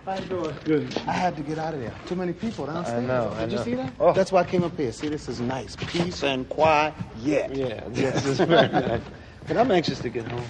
[0.05, 0.55] How you doing?
[0.65, 0.97] Good.
[1.07, 1.92] I had to get out of there.
[2.07, 3.02] Too many people downstairs.
[3.02, 3.65] I know, I Did you know.
[3.65, 3.92] see that?
[4.00, 4.12] Oh.
[4.12, 4.92] That's why I came up here.
[4.92, 5.76] See, this is nice.
[5.76, 6.94] Peace and quiet.
[7.20, 7.49] Yeah.
[7.52, 9.00] Yeah, this is very nice.
[9.47, 10.44] But I'm anxious to get home.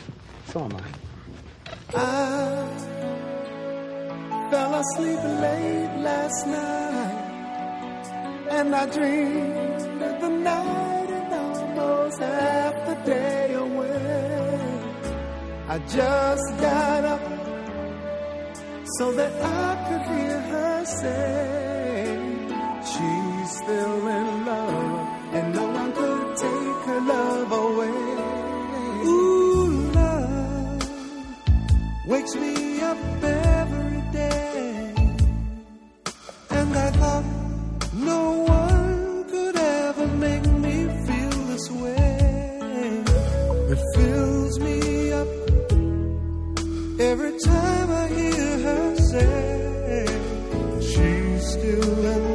[0.48, 0.82] So am I.
[1.96, 2.57] I
[4.50, 7.24] fell asleep late last night,
[8.50, 14.58] and I dreamed of the night and almost half the day away.
[15.68, 17.20] I just got up
[18.96, 22.18] so that I could hear her say
[22.90, 27.98] she's still in love, and no one could take her love away.
[29.06, 30.88] Ooh, love
[32.06, 32.98] wakes me up
[47.44, 50.06] time I hear her say
[50.80, 52.27] she's still in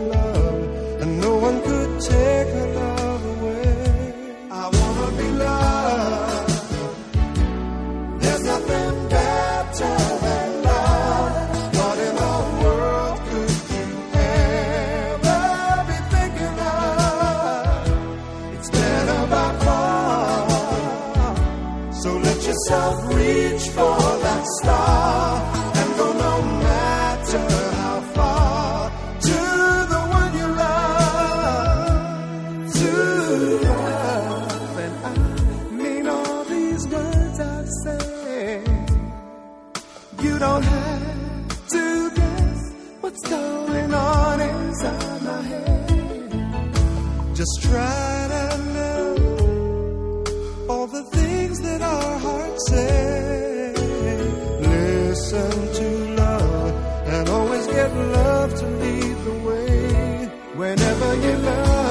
[47.69, 50.23] Try to know
[50.69, 53.73] all the things that our hearts say.
[54.59, 55.87] Listen to
[56.21, 56.73] love
[57.13, 60.29] and always get love to lead the way.
[60.55, 61.82] Whenever you love,